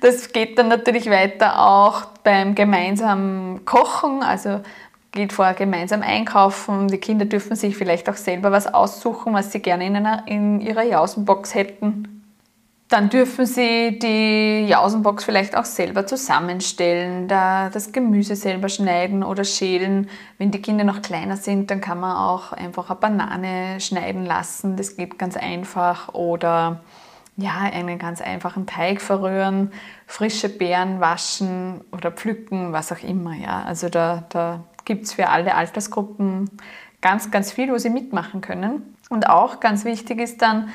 Das 0.00 0.32
geht 0.32 0.58
dann 0.58 0.68
natürlich 0.68 1.10
weiter 1.10 1.66
auch 1.66 2.04
beim 2.22 2.54
gemeinsamen 2.54 3.64
Kochen, 3.64 4.22
also 4.22 4.60
geht 5.10 5.32
vorher 5.32 5.54
gemeinsam 5.54 6.02
einkaufen. 6.02 6.86
Die 6.86 6.98
Kinder 6.98 7.24
dürfen 7.24 7.56
sich 7.56 7.76
vielleicht 7.76 8.08
auch 8.08 8.16
selber 8.16 8.52
was 8.52 8.72
aussuchen, 8.72 9.34
was 9.34 9.50
sie 9.50 9.60
gerne 9.60 9.86
in, 9.86 9.96
einer, 9.96 10.22
in 10.26 10.60
ihrer 10.60 10.84
Jausenbox 10.84 11.54
hätten. 11.54 12.17
Dann 12.88 13.10
dürfen 13.10 13.44
Sie 13.44 13.98
die 13.98 14.66
Jausenbox 14.66 15.24
vielleicht 15.24 15.54
auch 15.56 15.66
selber 15.66 16.06
zusammenstellen, 16.06 17.28
da 17.28 17.68
das 17.68 17.92
Gemüse 17.92 18.34
selber 18.34 18.70
schneiden 18.70 19.22
oder 19.22 19.44
schälen. 19.44 20.08
Wenn 20.38 20.50
die 20.50 20.62
Kinder 20.62 20.84
noch 20.84 21.02
kleiner 21.02 21.36
sind, 21.36 21.70
dann 21.70 21.82
kann 21.82 22.00
man 22.00 22.16
auch 22.16 22.54
einfach 22.54 22.88
eine 22.88 22.98
Banane 22.98 23.80
schneiden 23.80 24.24
lassen. 24.24 24.76
Das 24.76 24.96
geht 24.96 25.18
ganz 25.18 25.36
einfach. 25.36 26.14
Oder 26.14 26.80
ja, 27.36 27.58
einen 27.58 27.98
ganz 27.98 28.22
einfachen 28.22 28.66
Teig 28.66 29.02
verrühren, 29.02 29.70
frische 30.06 30.48
Beeren 30.48 30.98
waschen 30.98 31.82
oder 31.92 32.10
pflücken, 32.10 32.72
was 32.72 32.90
auch 32.90 33.02
immer. 33.02 33.34
Ja. 33.34 33.64
Also 33.64 33.90
da, 33.90 34.24
da 34.30 34.64
gibt 34.86 35.04
es 35.04 35.12
für 35.12 35.28
alle 35.28 35.54
Altersgruppen 35.54 36.50
ganz, 37.02 37.30
ganz 37.30 37.52
viel, 37.52 37.70
wo 37.70 37.76
sie 37.76 37.90
mitmachen 37.90 38.40
können. 38.40 38.96
Und 39.10 39.28
auch 39.28 39.60
ganz 39.60 39.84
wichtig 39.84 40.20
ist 40.20 40.40
dann, 40.40 40.70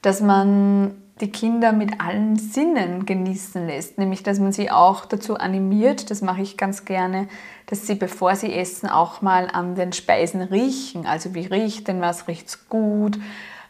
dass 0.00 0.20
man 0.20 0.96
die 1.20 1.30
Kinder 1.30 1.72
mit 1.72 2.00
allen 2.00 2.36
Sinnen 2.36 3.06
genießen 3.06 3.66
lässt, 3.66 3.98
nämlich 3.98 4.22
dass 4.22 4.38
man 4.38 4.52
sie 4.52 4.70
auch 4.70 5.04
dazu 5.04 5.36
animiert, 5.36 6.10
das 6.10 6.22
mache 6.22 6.42
ich 6.42 6.56
ganz 6.56 6.84
gerne, 6.84 7.28
dass 7.66 7.86
sie, 7.86 7.94
bevor 7.94 8.36
sie 8.36 8.54
essen, 8.54 8.88
auch 8.88 9.20
mal 9.20 9.48
an 9.52 9.74
den 9.74 9.92
Speisen 9.92 10.40
riechen. 10.40 11.06
Also 11.06 11.34
wie 11.34 11.46
riecht 11.46 11.88
denn 11.88 12.00
was, 12.00 12.28
riecht 12.28 12.48
es 12.48 12.68
gut? 12.68 13.16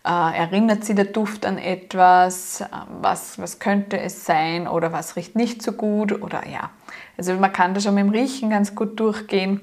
Äh, 0.05 0.39
erinnert 0.39 0.85
sie 0.85 0.95
der 0.95 1.07
Duft 1.07 1.45
an 1.45 1.59
etwas? 1.59 2.65
Was, 3.01 3.39
was 3.39 3.59
könnte 3.59 3.99
es 3.99 4.25
sein? 4.25 4.69
Oder 4.69 4.93
was 4.93 5.17
riecht 5.17 5.35
nicht 5.35 5.63
so 5.63 5.73
gut? 5.73 6.23
Oder 6.23 6.47
ja, 6.47 6.71
also 7.17 7.35
man 7.35 7.53
kann 7.53 7.75
da 7.75 7.81
schon 7.81 7.95
mit 7.95 8.05
dem 8.05 8.11
Riechen 8.11 8.51
ganz 8.51 8.75
gut 8.75 9.01
durchgehen 9.01 9.63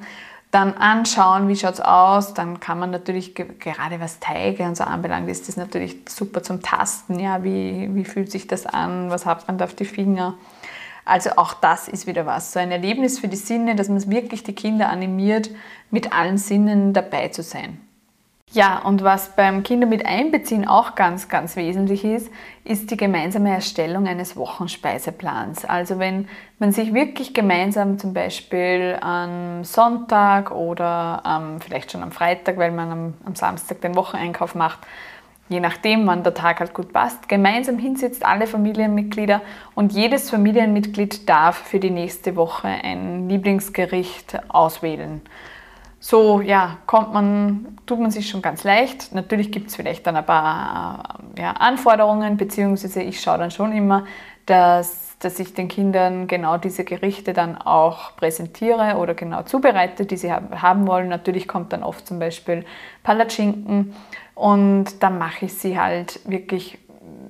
dann 0.56 0.74
anschauen, 0.74 1.50
wie 1.50 1.56
schaut 1.58 1.74
es 1.74 1.82
aus. 1.82 2.34
Dann 2.34 2.62
kann 2.62 2.80
man 2.80 2.90
natürlich, 2.90 3.36
gerade 3.36 4.00
was 4.00 4.22
Teige 4.22 4.64
und 4.64 4.78
so 4.78 4.86
anbelangt, 4.86 5.28
ist 5.30 5.50
das 5.50 5.58
natürlich 5.58 5.98
super 6.08 6.44
zum 6.44 6.62
Tasten. 6.62 7.20
Ja, 7.20 7.44
wie, 7.44 7.94
wie 7.94 8.06
fühlt 8.06 8.32
sich 8.32 8.48
das 8.48 8.66
an? 8.66 9.10
Was 9.10 9.26
hat 9.26 9.50
man 9.50 9.58
da 9.58 9.66
auf 9.66 9.74
die 9.74 9.84
Finger? 9.84 10.36
Also 11.04 11.32
auch 11.36 11.56
das 11.56 11.90
ist 11.90 12.08
wieder 12.08 12.26
was. 12.26 12.54
So 12.54 12.60
ein 12.60 12.72
Erlebnis 12.72 13.20
für 13.20 13.28
die 13.28 13.36
Sinne, 13.36 13.76
dass 13.76 13.90
man 13.90 14.10
wirklich 14.10 14.44
die 14.44 14.56
Kinder 14.56 14.90
animiert, 14.90 15.50
mit 15.92 16.14
allen 16.14 16.38
Sinnen 16.38 16.94
dabei 16.94 17.28
zu 17.28 17.44
sein. 17.44 17.85
Ja, 18.56 18.80
und 18.80 19.04
was 19.04 19.36
beim 19.36 19.64
Kinder 19.64 19.86
mit 19.86 20.06
Einbeziehen 20.06 20.66
auch 20.66 20.96
ganz, 20.96 21.28
ganz 21.28 21.58
wesentlich 21.58 22.06
ist, 22.06 22.32
ist 22.64 22.90
die 22.90 22.96
gemeinsame 22.96 23.50
Erstellung 23.50 24.08
eines 24.08 24.38
Wochenspeiseplans. 24.38 25.66
Also 25.66 26.00
wenn 26.00 26.30
man 26.58 26.72
sich 26.72 26.94
wirklich 26.94 27.34
gemeinsam 27.34 28.00
zum 28.00 28.14
Beispiel 28.14 28.98
am 29.02 29.66
Sonntag 29.66 30.52
oder 30.52 31.22
ähm, 31.28 31.60
vielleicht 31.60 31.92
schon 31.92 32.02
am 32.02 32.14
Freitag, 32.14 32.56
weil 32.56 32.72
man 32.72 32.92
am, 32.92 33.14
am 33.26 33.36
Samstag 33.36 33.82
den 33.82 33.94
Wocheneinkauf 33.96 34.56
macht, 34.56 34.80
je 35.50 35.60
nachdem, 35.60 36.08
wann 36.08 36.24
der 36.24 36.34
Tag 36.34 36.62
halt 36.62 36.74
gut 36.74 36.94
passt, 36.94 37.28
gemeinsam 37.28 37.78
hinsetzt, 37.78 38.26
alle 38.26 38.48
Familienmitglieder 38.48 39.42
und 39.76 39.92
jedes 39.92 40.30
Familienmitglied 40.30 41.28
darf 41.28 41.58
für 41.58 41.82
die 41.82 41.92
nächste 41.92 42.38
Woche 42.38 42.70
ein 42.70 43.28
Lieblingsgericht 43.28 44.40
auswählen 44.48 45.24
so 46.08 46.40
ja, 46.40 46.78
kommt 46.86 47.14
man, 47.14 47.80
tut 47.88 48.00
man 48.00 48.12
sich 48.12 48.30
schon 48.30 48.44
ganz 48.44 48.64
leicht. 48.64 49.16
Natürlich 49.16 49.52
gibt 49.52 49.70
es 49.70 49.76
vielleicht 49.76 50.06
dann 50.06 50.16
ein 50.16 50.24
paar 50.24 51.18
äh, 51.36 51.42
ja, 51.42 51.54
Anforderungen, 51.54 52.38
beziehungsweise 52.38 53.02
ich 53.02 53.20
schaue 53.20 53.40
dann 53.40 53.50
schon 53.50 53.72
immer, 53.72 54.06
dass, 54.46 55.18
dass 55.18 55.40
ich 55.40 55.56
den 55.56 55.68
Kindern 55.68 56.28
genau 56.28 56.58
diese 56.58 56.84
Gerichte 56.84 57.34
dann 57.34 57.58
auch 57.58 58.16
präsentiere 58.18 58.98
oder 58.98 59.16
genau 59.16 59.42
zubereite, 59.42 60.06
die 60.06 60.16
sie 60.16 60.32
haben 60.32 60.86
wollen. 60.86 61.10
Natürlich 61.10 61.48
kommt 61.48 61.74
dann 61.74 61.82
oft 61.82 62.06
zum 62.06 62.20
Beispiel 62.20 62.66
Palatschinken 63.02 63.96
und 64.36 65.02
dann 65.02 65.18
mache 65.18 65.46
ich 65.46 65.56
sie 65.56 65.80
halt 65.80 66.20
wirklich 66.30 66.78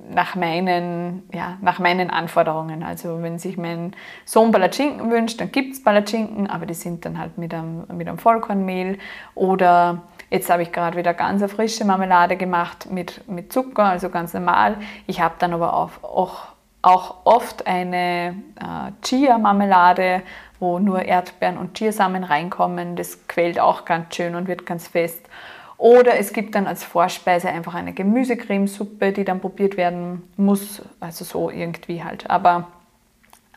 nach 0.08 0.34
meinen, 0.34 1.28
ja, 1.32 1.56
nach 1.60 1.78
meinen 1.78 2.10
Anforderungen. 2.10 2.82
Also 2.82 3.22
wenn 3.22 3.38
sich 3.38 3.56
mein 3.56 3.94
Sohn 4.24 4.52
Palatschinken 4.52 5.10
wünscht, 5.10 5.40
dann 5.40 5.50
gibt 5.50 5.74
es 5.74 5.82
Palatschinken, 5.82 6.48
aber 6.48 6.66
die 6.66 6.74
sind 6.74 7.04
dann 7.04 7.18
halt 7.18 7.38
mit 7.38 7.52
einem, 7.52 7.84
mit 7.92 8.08
einem 8.08 8.18
Vollkornmehl. 8.18 8.98
Oder 9.34 10.02
jetzt 10.30 10.50
habe 10.50 10.62
ich 10.62 10.72
gerade 10.72 10.96
wieder 10.96 11.14
ganz 11.14 11.42
eine 11.42 11.48
frische 11.48 11.84
Marmelade 11.84 12.36
gemacht 12.36 12.90
mit, 12.90 13.26
mit 13.28 13.52
Zucker, 13.52 13.84
also 13.84 14.08
ganz 14.08 14.34
normal. 14.34 14.76
Ich 15.06 15.20
habe 15.20 15.34
dann 15.38 15.52
aber 15.52 15.74
auch, 15.74 15.90
auch, 16.02 16.48
auch 16.82 17.16
oft 17.24 17.66
eine 17.66 18.36
äh, 18.60 18.92
Chia-Marmelade, 19.02 20.22
wo 20.58 20.78
nur 20.78 21.02
Erdbeeren 21.02 21.58
und 21.58 21.76
Chiasamen 21.76 22.24
reinkommen. 22.24 22.96
Das 22.96 23.26
quält 23.26 23.60
auch 23.60 23.84
ganz 23.84 24.14
schön 24.14 24.34
und 24.34 24.48
wird 24.48 24.66
ganz 24.66 24.88
fest. 24.88 25.28
Oder 25.78 26.18
es 26.18 26.32
gibt 26.32 26.54
dann 26.54 26.66
als 26.66 26.84
Vorspeise 26.84 27.48
einfach 27.48 27.74
eine 27.74 27.92
Gemüsecremesuppe, 27.92 29.12
die 29.12 29.24
dann 29.24 29.40
probiert 29.40 29.76
werden 29.76 30.22
muss. 30.36 30.82
Also 31.00 31.24
so 31.24 31.50
irgendwie 31.50 32.02
halt. 32.02 32.30
Aber 32.30 32.68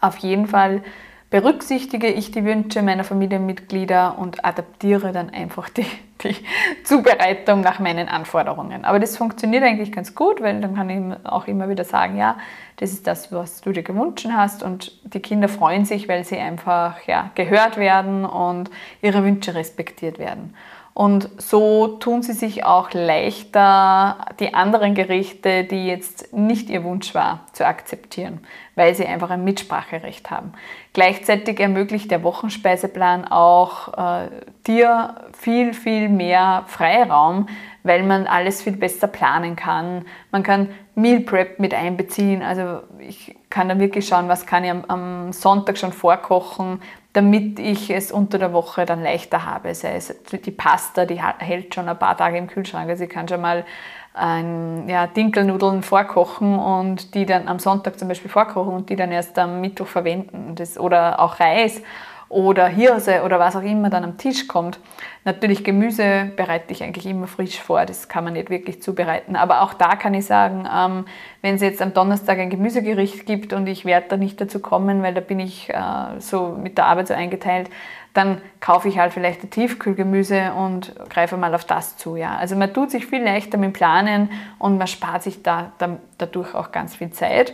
auf 0.02 0.18
jeden 0.18 0.48
Fall 0.48 0.82
berücksichtige 1.30 2.08
ich 2.08 2.32
die 2.32 2.44
Wünsche 2.44 2.82
meiner 2.82 3.04
Familienmitglieder 3.04 4.18
und 4.18 4.44
adaptiere 4.44 5.12
dann 5.12 5.30
einfach 5.30 5.70
die, 5.70 5.86
die 6.24 6.36
Zubereitung 6.84 7.62
nach 7.62 7.80
meinen 7.80 8.10
Anforderungen. 8.10 8.84
Aber 8.84 9.00
das 9.00 9.16
funktioniert 9.16 9.64
eigentlich 9.64 9.92
ganz 9.92 10.16
gut, 10.16 10.42
weil 10.42 10.60
dann 10.60 10.76
kann 10.76 10.90
ich 10.90 11.26
auch 11.26 11.48
immer 11.48 11.70
wieder 11.70 11.84
sagen, 11.84 12.18
ja, 12.18 12.38
das 12.78 12.92
ist 12.92 13.06
das, 13.06 13.32
was 13.32 13.62
du 13.62 13.72
dir 13.72 13.84
gewünscht 13.84 14.28
hast 14.32 14.64
und 14.64 14.92
die 15.14 15.20
Kinder 15.20 15.50
freuen 15.50 15.86
sich, 15.86 16.08
weil 16.10 16.24
sie 16.24 16.38
einfach 16.38 17.02
ja, 17.06 17.30
gehört 17.36 17.78
werden 17.78 18.26
und 18.26 18.72
ihre 19.02 19.24
Wünsche 19.24 19.54
respektiert 19.54 20.18
werden. 20.18 20.56
Und 20.94 21.30
so 21.38 21.88
tun 22.00 22.24
sie 22.24 22.34
sich 22.34 22.66
auch 22.66 22.92
leichter, 22.92 24.18
die 24.40 24.54
anderen 24.54 24.96
Gerichte, 24.96 25.64
die 25.64 25.88
jetzt 25.88 26.34
nicht 26.34 26.70
ihr 26.70 26.84
Wunsch 26.84 27.16
war, 27.16 27.46
zu 27.54 27.66
akzeptieren, 27.66 28.40
weil 28.76 28.96
sie 28.96 29.06
einfach 29.06 29.30
ein 29.30 29.44
Mitspracherecht 29.44 30.30
haben. 30.30 30.52
Gleichzeitig 30.94 31.60
ermöglicht 31.60 32.12
der 32.12 32.24
Wochenspeiseplan 32.24 33.26
auch 33.26 33.94
äh, 33.98 34.30
dir 34.68 35.16
viel, 35.38 35.74
viel 35.74 36.10
mehr 36.10 36.64
Freiraum, 36.68 37.48
weil 37.84 38.04
man 38.04 38.28
alles 38.28 38.62
viel 38.62 38.76
besser 38.76 39.08
planen 39.08 39.56
kann. 39.56 40.06
Man 40.32 40.44
kann 40.44 40.70
Meal 40.96 41.22
Prep 41.22 41.60
mit 41.60 41.74
einbeziehen. 41.74 42.44
Also 42.44 42.82
ich 43.00 43.36
kann 43.50 43.70
dann 43.70 43.80
wirklich 43.80 44.08
schauen, 44.08 44.28
was 44.28 44.46
kann 44.46 44.64
ich 44.64 44.72
am, 44.72 44.84
am 44.88 45.32
Sonntag 45.32 45.78
schon 45.78 45.94
vorkochen, 45.94 46.82
damit 47.14 47.60
ich 47.60 47.90
es 47.90 48.12
unter 48.12 48.38
der 48.38 48.54
Woche 48.54 48.86
dann 48.86 49.02
leichter 49.02 49.46
habe. 49.46 49.74
Sei 49.74 49.96
es 49.96 50.16
die 50.32 50.52
Pasta, 50.52 51.06
die 51.06 51.22
hält 51.22 51.74
schon 51.74 51.90
ein 51.90 51.98
paar 51.98 52.16
Tage 52.16 52.38
im 52.38 52.48
Kühlschrank. 52.48 52.90
Also 52.90 53.06
ich 53.06 53.10
kann 53.10 53.28
schon 53.28 53.42
mal 53.42 53.66
ein, 54.14 54.88
ja, 54.88 55.08
Dinkelnudeln 55.08 55.82
vorkochen 55.82 56.58
und 56.58 57.16
die 57.16 57.26
dann 57.26 57.48
am 57.48 57.60
Sonntag 57.60 57.98
zum 57.98 58.08
Beispiel 58.08 58.30
vorkochen 58.30 58.74
und 58.74 58.90
die 58.90 58.96
dann 58.96 59.12
erst 59.12 59.38
am 59.40 59.62
Mittwoch 59.62 59.88
verwenden. 59.88 60.56
Das, 60.56 60.78
oder 60.78 61.20
auch 61.20 61.40
Reis 61.40 61.82
oder 62.30 62.68
Hirse 62.68 63.24
oder 63.24 63.40
was 63.40 63.56
auch 63.56 63.64
immer 63.64 63.90
dann 63.90 64.04
am 64.04 64.18
Tisch 64.18 64.48
kommt. 64.48 64.80
Natürlich 65.26 65.64
Gemüse 65.64 66.32
bereite 66.36 66.72
ich 66.72 66.84
eigentlich 66.84 67.08
immer 67.08 67.28
frisch 67.28 67.60
vor, 67.60 67.86
das 67.86 68.08
kann 68.08 68.24
man 68.24 68.34
nicht 68.34 68.52
wirklich 68.52 68.82
zubereiten. 68.82 69.36
Aber 69.36 69.62
auch 69.64 69.74
da 69.74 69.96
kann 69.96 70.14
ich 70.14 70.26
sagen, 70.26 70.68
ähm, 70.72 71.06
wenn 71.42 71.56
es 71.56 71.62
jetzt 71.62 71.82
am 71.82 71.94
Donnerstag 71.94 72.38
ein 72.38 72.52
Gemüsegericht 72.52 73.26
gibt 73.26 73.52
und 73.52 73.68
ich 73.68 73.84
werde 73.84 74.08
da 74.10 74.18
nicht 74.18 74.40
dazu 74.40 74.60
kommen, 74.60 75.02
weil 75.02 75.16
da 75.16 75.22
bin 75.22 75.40
ich 75.40 75.70
äh, 75.72 76.20
so 76.20 76.56
mit 76.62 76.78
der 76.78 76.86
Arbeit 76.86 77.08
so 77.08 77.16
eingeteilt, 77.16 77.70
dann 78.14 78.42
kaufe 78.60 78.88
ich 78.88 79.00
halt 79.00 79.14
vielleicht 79.14 79.44
ein 79.44 79.50
Tiefkühlgemüse 79.50 80.54
und 80.54 80.94
greife 81.10 81.38
mal 81.38 81.54
auf 81.54 81.66
das 81.66 81.98
zu. 81.98 82.16
Ja. 82.16 82.38
Also 82.38 82.56
man 82.56 82.74
tut 82.74 82.92
sich 82.92 83.06
viel 83.06 83.24
leichter 83.24 83.58
mit 83.58 83.74
Planen 83.74 84.30
und 84.58 84.78
man 84.78 84.88
spart 84.88 85.24
sich 85.24 85.42
da, 85.42 85.72
da 85.78 85.98
dadurch 86.18 86.54
auch 86.54 86.72
ganz 86.72 86.96
viel 86.96 87.12
Zeit. 87.12 87.54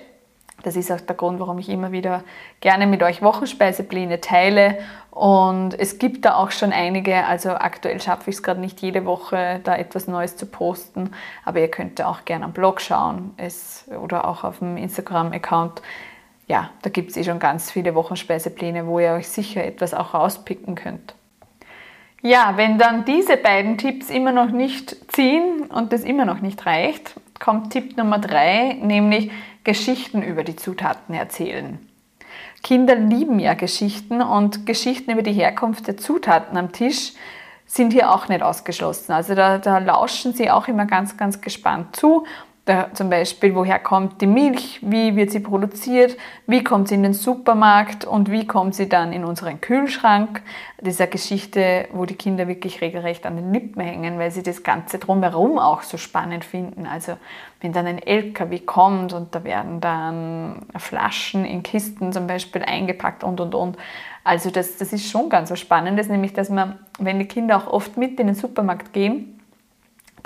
Das 0.65 0.75
ist 0.75 0.91
auch 0.91 0.99
der 0.99 1.15
Grund, 1.15 1.39
warum 1.39 1.59
ich 1.59 1.69
immer 1.69 1.91
wieder 1.91 2.23
gerne 2.59 2.87
mit 2.87 3.03
euch 3.03 3.21
Wochenspeisepläne 3.21 4.19
teile. 4.19 4.79
Und 5.11 5.79
es 5.79 5.99
gibt 5.99 6.25
da 6.25 6.37
auch 6.37 6.49
schon 6.49 6.73
einige, 6.73 7.23
also 7.25 7.51
aktuell 7.51 8.01
schaffe 8.01 8.31
ich 8.31 8.37
es 8.37 8.43
gerade 8.43 8.59
nicht 8.59 8.81
jede 8.81 9.05
Woche, 9.05 9.61
da 9.63 9.75
etwas 9.75 10.07
Neues 10.07 10.37
zu 10.37 10.47
posten, 10.47 11.11
aber 11.45 11.59
ihr 11.59 11.69
könnt 11.69 12.01
auch 12.01 12.25
gerne 12.25 12.45
am 12.45 12.51
Blog 12.51 12.81
schauen 12.81 13.35
es, 13.37 13.85
oder 14.01 14.27
auch 14.27 14.43
auf 14.43 14.57
dem 14.57 14.75
Instagram-Account. 14.75 15.83
Ja, 16.47 16.71
da 16.81 16.89
gibt 16.89 17.11
es 17.11 17.17
eh 17.17 17.23
schon 17.23 17.37
ganz 17.37 17.69
viele 17.69 17.93
Wochenspeisepläne, 17.93 18.87
wo 18.87 18.97
ihr 18.99 19.11
euch 19.11 19.27
sicher 19.27 19.63
etwas 19.63 19.93
auch 19.93 20.15
rauspicken 20.15 20.73
könnt. 20.73 21.13
Ja, 22.23 22.53
wenn 22.55 22.79
dann 22.79 23.05
diese 23.05 23.37
beiden 23.37 23.77
Tipps 23.77 24.09
immer 24.09 24.31
noch 24.31 24.49
nicht 24.49 25.13
ziehen 25.13 25.67
und 25.69 25.93
das 25.93 26.01
immer 26.01 26.25
noch 26.25 26.41
nicht 26.41 26.65
reicht, 26.65 27.13
kommt 27.39 27.71
Tipp 27.71 27.97
Nummer 27.97 28.19
drei, 28.19 28.77
nämlich 28.81 29.31
Geschichten 29.63 30.21
über 30.21 30.43
die 30.43 30.55
Zutaten 30.55 31.15
erzählen. 31.15 31.79
Kinder 32.63 32.95
lieben 32.95 33.39
ja 33.39 33.53
Geschichten 33.53 34.21
und 34.21 34.65
Geschichten 34.65 35.11
über 35.11 35.21
die 35.21 35.33
Herkunft 35.33 35.87
der 35.87 35.97
Zutaten 35.97 36.57
am 36.57 36.71
Tisch 36.71 37.13
sind 37.67 37.93
hier 37.93 38.11
auch 38.11 38.27
nicht 38.27 38.41
ausgeschlossen. 38.41 39.11
Also 39.11 39.35
da, 39.35 39.57
da 39.57 39.79
lauschen 39.79 40.33
sie 40.33 40.51
auch 40.51 40.67
immer 40.67 40.85
ganz, 40.85 41.17
ganz 41.17 41.41
gespannt 41.41 41.95
zu 41.95 42.25
da, 42.65 42.91
zum 42.93 43.11
Beispiel, 43.11 43.53
woher 43.53 43.77
kommt 43.77 44.21
die 44.21 44.27
Milch, 44.27 44.79
wie 44.81 45.15
wird 45.15 45.29
sie 45.29 45.39
produziert, 45.39 46.17
wie 46.47 46.63
kommt 46.63 46.87
sie 46.87 46.95
in 46.95 47.03
den 47.03 47.13
Supermarkt 47.13 48.05
und 48.05 48.31
wie 48.31 48.47
kommt 48.47 48.73
sie 48.73 48.89
dann 48.89 49.13
in 49.13 49.23
unseren 49.23 49.61
Kühlschrank. 49.61 50.41
Das 50.79 50.95
ist 50.95 51.01
eine 51.01 51.11
Geschichte, 51.11 51.87
wo 51.93 52.05
die 52.05 52.15
Kinder 52.15 52.47
wirklich 52.47 52.81
regelrecht 52.81 53.27
an 53.27 53.35
den 53.35 53.53
Lippen 53.53 53.81
hängen, 53.81 54.17
weil 54.17 54.31
sie 54.31 54.41
das 54.41 54.63
Ganze 54.63 54.97
drumherum 54.97 55.59
auch 55.59 55.83
so 55.83 55.97
spannend 55.97 56.43
finden. 56.43 56.87
Also 56.87 57.17
wenn 57.61 57.71
dann 57.71 57.85
ein 57.85 57.99
LKW 57.99 58.57
kommt 58.57 59.13
und 59.13 59.35
da 59.35 59.43
werden 59.43 59.79
dann 59.79 60.65
Flaschen 60.75 61.45
in 61.45 61.61
Kisten 61.61 62.13
zum 62.13 62.25
Beispiel 62.25 62.63
eingepackt 62.63 63.23
und 63.23 63.39
und 63.41 63.53
und. 63.53 63.77
Also 64.23 64.49
das, 64.49 64.77
das 64.77 64.91
ist 64.91 65.07
schon 65.07 65.29
ganz 65.29 65.51
was 65.51 65.59
Spannendes, 65.59 66.09
nämlich 66.09 66.33
dass 66.33 66.49
man, 66.49 66.79
wenn 66.97 67.19
die 67.19 67.27
Kinder 67.27 67.57
auch 67.57 67.67
oft 67.67 67.95
mit 67.95 68.19
in 68.19 68.25
den 68.25 68.35
Supermarkt 68.35 68.91
gehen, 68.91 69.34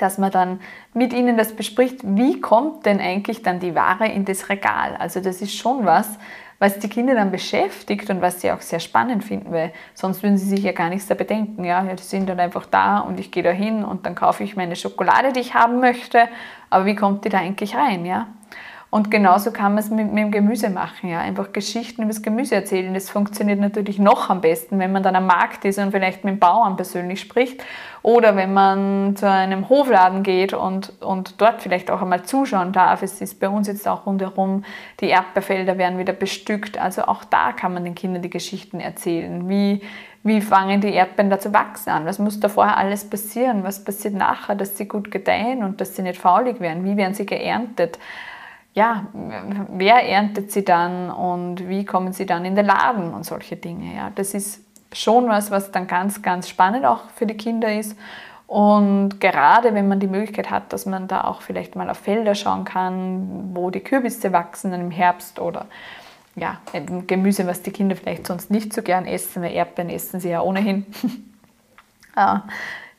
dass 0.02 0.18
man 0.18 0.32
dann 0.32 0.60
mit 0.94 1.14
ihnen 1.14 1.38
das 1.38 1.56
bespricht, 1.56 2.00
wie 2.04 2.42
kommt 2.42 2.86
denn 2.86 3.00
eigentlich 3.00 3.42
dann 3.44 3.60
die 3.60 3.76
Ware 3.76 4.08
in 4.08 4.26
das 4.26 4.50
Regal. 4.50 4.96
Also 4.98 5.20
das 5.20 5.42
ist 5.42 5.56
schon 5.56 5.86
was, 5.86 6.18
was 6.60 6.78
die 6.80 6.90
Kinder 6.90 7.16
dann 7.16 7.32
beschäftigt 7.32 8.10
und 8.10 8.22
was 8.22 8.42
sie 8.42 8.52
auch 8.52 8.62
sehr 8.62 8.80
spannend 8.80 9.24
finden, 9.24 9.52
weil 9.52 9.72
sonst 9.94 10.22
würden 10.22 10.38
sie 10.38 10.50
sich 10.50 10.64
ja 10.64 10.74
gar 10.74 10.90
nichts 10.90 11.08
da 11.08 11.16
bedenken. 11.16 11.64
Ja, 11.64 11.82
die 11.82 12.04
sind 12.04 12.28
dann 12.28 12.40
einfach 12.40 12.66
da 12.66 13.00
und 13.00 13.20
ich 13.20 13.32
gehe 13.32 13.44
da 13.44 13.52
hin 13.52 13.84
und 13.86 14.06
dann 14.06 14.16
kaufe 14.16 14.44
ich 14.44 14.58
meine 14.58 14.76
Schokolade, 14.76 15.32
die 15.32 15.40
ich 15.40 15.54
haben 15.54 15.80
möchte, 15.80 16.28
aber 16.70 16.86
wie 16.86 16.96
kommt 16.96 17.24
die 17.24 17.30
da 17.30 17.40
eigentlich 17.40 17.76
rein? 17.76 18.06
Ja? 18.06 18.28
Und 18.91 19.12
genauso 19.12 19.52
kann 19.52 19.75
man 19.75 19.84
es 19.84 19.91
mit, 19.91 20.12
mit, 20.12 20.23
dem 20.23 20.32
Gemüse 20.32 20.71
machen, 20.71 21.10
ja. 21.10 21.19
Einfach 21.19 21.54
Geschichten 21.54 22.02
über 22.02 22.10
das 22.10 22.23
Gemüse 22.23 22.56
erzählen. 22.56 22.91
Das 22.93 23.10
funktioniert 23.12 23.60
natürlich 23.60 23.99
noch 23.99 24.32
am 24.32 24.41
besten, 24.41 24.80
wenn 24.80 24.91
man 24.91 25.04
dann 25.04 25.15
am 25.15 25.28
Markt 25.28 25.63
ist 25.65 25.78
und 25.78 25.91
vielleicht 25.91 26.23
mit 26.23 26.34
dem 26.34 26.39
Bauern 26.39 26.75
persönlich 26.75 27.19
spricht. 27.19 27.63
Oder 28.02 28.36
wenn 28.36 28.52
man 28.52 29.15
zu 29.15 29.30
einem 29.30 29.69
Hofladen 29.69 30.23
geht 30.23 30.54
und, 30.54 30.93
und 31.02 31.39
dort 31.39 31.62
vielleicht 31.62 31.91
auch 31.91 32.02
einmal 32.02 32.23
zuschauen 32.23 32.71
darf. 32.71 33.04
Es 33.04 33.21
ist 33.21 33.39
bei 33.39 33.47
uns 33.47 33.67
jetzt 33.67 33.88
auch 33.88 34.08
rundherum, 34.08 34.63
die 35.02 35.10
Erdbeerfelder 35.10 35.78
werden 35.78 35.99
wieder 35.99 36.13
bestückt. 36.13 36.80
Also 36.80 37.04
auch 37.04 37.23
da 37.23 37.52
kann 37.52 37.75
man 37.75 37.84
den 37.84 37.93
Kindern 37.93 38.23
die 38.23 38.30
Geschichten 38.32 38.80
erzählen. 38.80 39.47
Wie, 39.47 39.82
wie 40.23 40.41
fangen 40.41 40.82
die 40.82 40.93
Erdbeeren 40.93 41.30
da 41.30 41.39
zu 41.39 41.54
wachsen 41.54 41.91
an? 41.91 42.06
Was 42.08 42.17
muss 42.17 42.39
da 42.39 42.49
vorher 42.49 42.78
alles 42.78 43.08
passieren? 43.08 43.63
Was 43.63 43.84
passiert 43.84 44.15
nachher, 44.15 44.56
dass 44.56 44.78
sie 44.78 44.88
gut 44.88 45.12
gedeihen 45.12 45.63
und 45.63 45.80
dass 45.80 45.95
sie 45.95 46.02
nicht 46.02 46.19
faulig 46.19 46.60
werden? 46.60 46.86
Wie 46.86 46.97
werden 46.97 47.13
sie 47.13 47.28
geerntet? 47.28 47.99
Ja, 48.80 49.08
wer 49.68 50.08
erntet 50.08 50.54
sie 50.54 50.63
dann 50.63 51.12
und 51.12 51.68
wie 51.68 51.84
kommen 51.84 52.13
sie 52.13 52.26
dann 52.26 52.46
in 52.46 52.56
den 52.56 52.65
Laden 52.65 53.13
und 53.13 53.26
solche 53.26 53.58
Dinge. 53.58 53.94
Ja, 53.94 54.10
das 54.15 54.34
ist 54.34 54.62
schon 54.94 55.28
was, 55.28 55.52
was 55.52 55.72
dann 55.72 55.86
ganz, 55.86 56.22
ganz 56.22 56.48
spannend 56.48 56.86
auch 56.86 57.02
für 57.13 57.26
die 57.26 57.36
Kinder 57.36 57.78
ist. 57.78 57.98
Und 58.48 59.20
gerade 59.20 59.74
wenn 59.74 59.89
man 59.89 60.00
die 60.00 60.08
Möglichkeit 60.08 60.50
hat, 60.50 60.72
dass 60.72 60.86
man 60.86 61.10
da 61.10 61.26
auch 61.26 61.42
vielleicht 61.42 61.76
mal 61.76 61.89
auf 61.89 61.98
Felder 61.98 62.36
schauen 62.36 62.63
kann, 62.63 63.52
wo 63.54 63.70
die 63.70 63.82
Kürbisse 63.82 64.32
wachsen 64.32 64.72
im 64.72 64.92
Herbst 64.92 65.42
oder 65.42 65.65
ja, 66.36 66.62
Gemüse, 67.06 67.46
was 67.48 67.62
die 67.62 67.72
Kinder 67.72 67.98
vielleicht 67.98 68.28
sonst 68.28 68.50
nicht 68.50 68.72
so 68.72 68.82
gern 68.82 69.06
essen, 69.06 69.44
weil 69.44 69.52
Erdbeeren 69.52 69.89
essen 69.89 70.22
sie 70.22 70.30
ja 70.30 70.42
ohnehin. 70.42 70.86
Ah, 72.15 72.42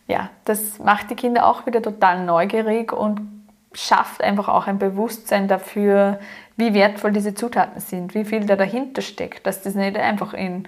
ja, 0.06 0.30
das 0.46 0.78
macht 0.78 1.10
die 1.10 1.14
Kinder 1.14 1.46
auch 1.46 1.66
wieder 1.66 1.82
total 1.82 2.24
neugierig 2.24 2.90
und 2.92 3.39
schafft 3.72 4.22
einfach 4.22 4.48
auch 4.48 4.66
ein 4.66 4.78
Bewusstsein 4.78 5.48
dafür, 5.48 6.18
wie 6.56 6.74
wertvoll 6.74 7.12
diese 7.12 7.34
Zutaten 7.34 7.80
sind, 7.80 8.14
wie 8.14 8.24
viel 8.24 8.46
da 8.46 8.56
dahinter 8.56 9.02
steckt, 9.02 9.46
dass 9.46 9.62
das 9.62 9.74
nicht 9.74 9.96
einfach 9.96 10.34
in 10.34 10.66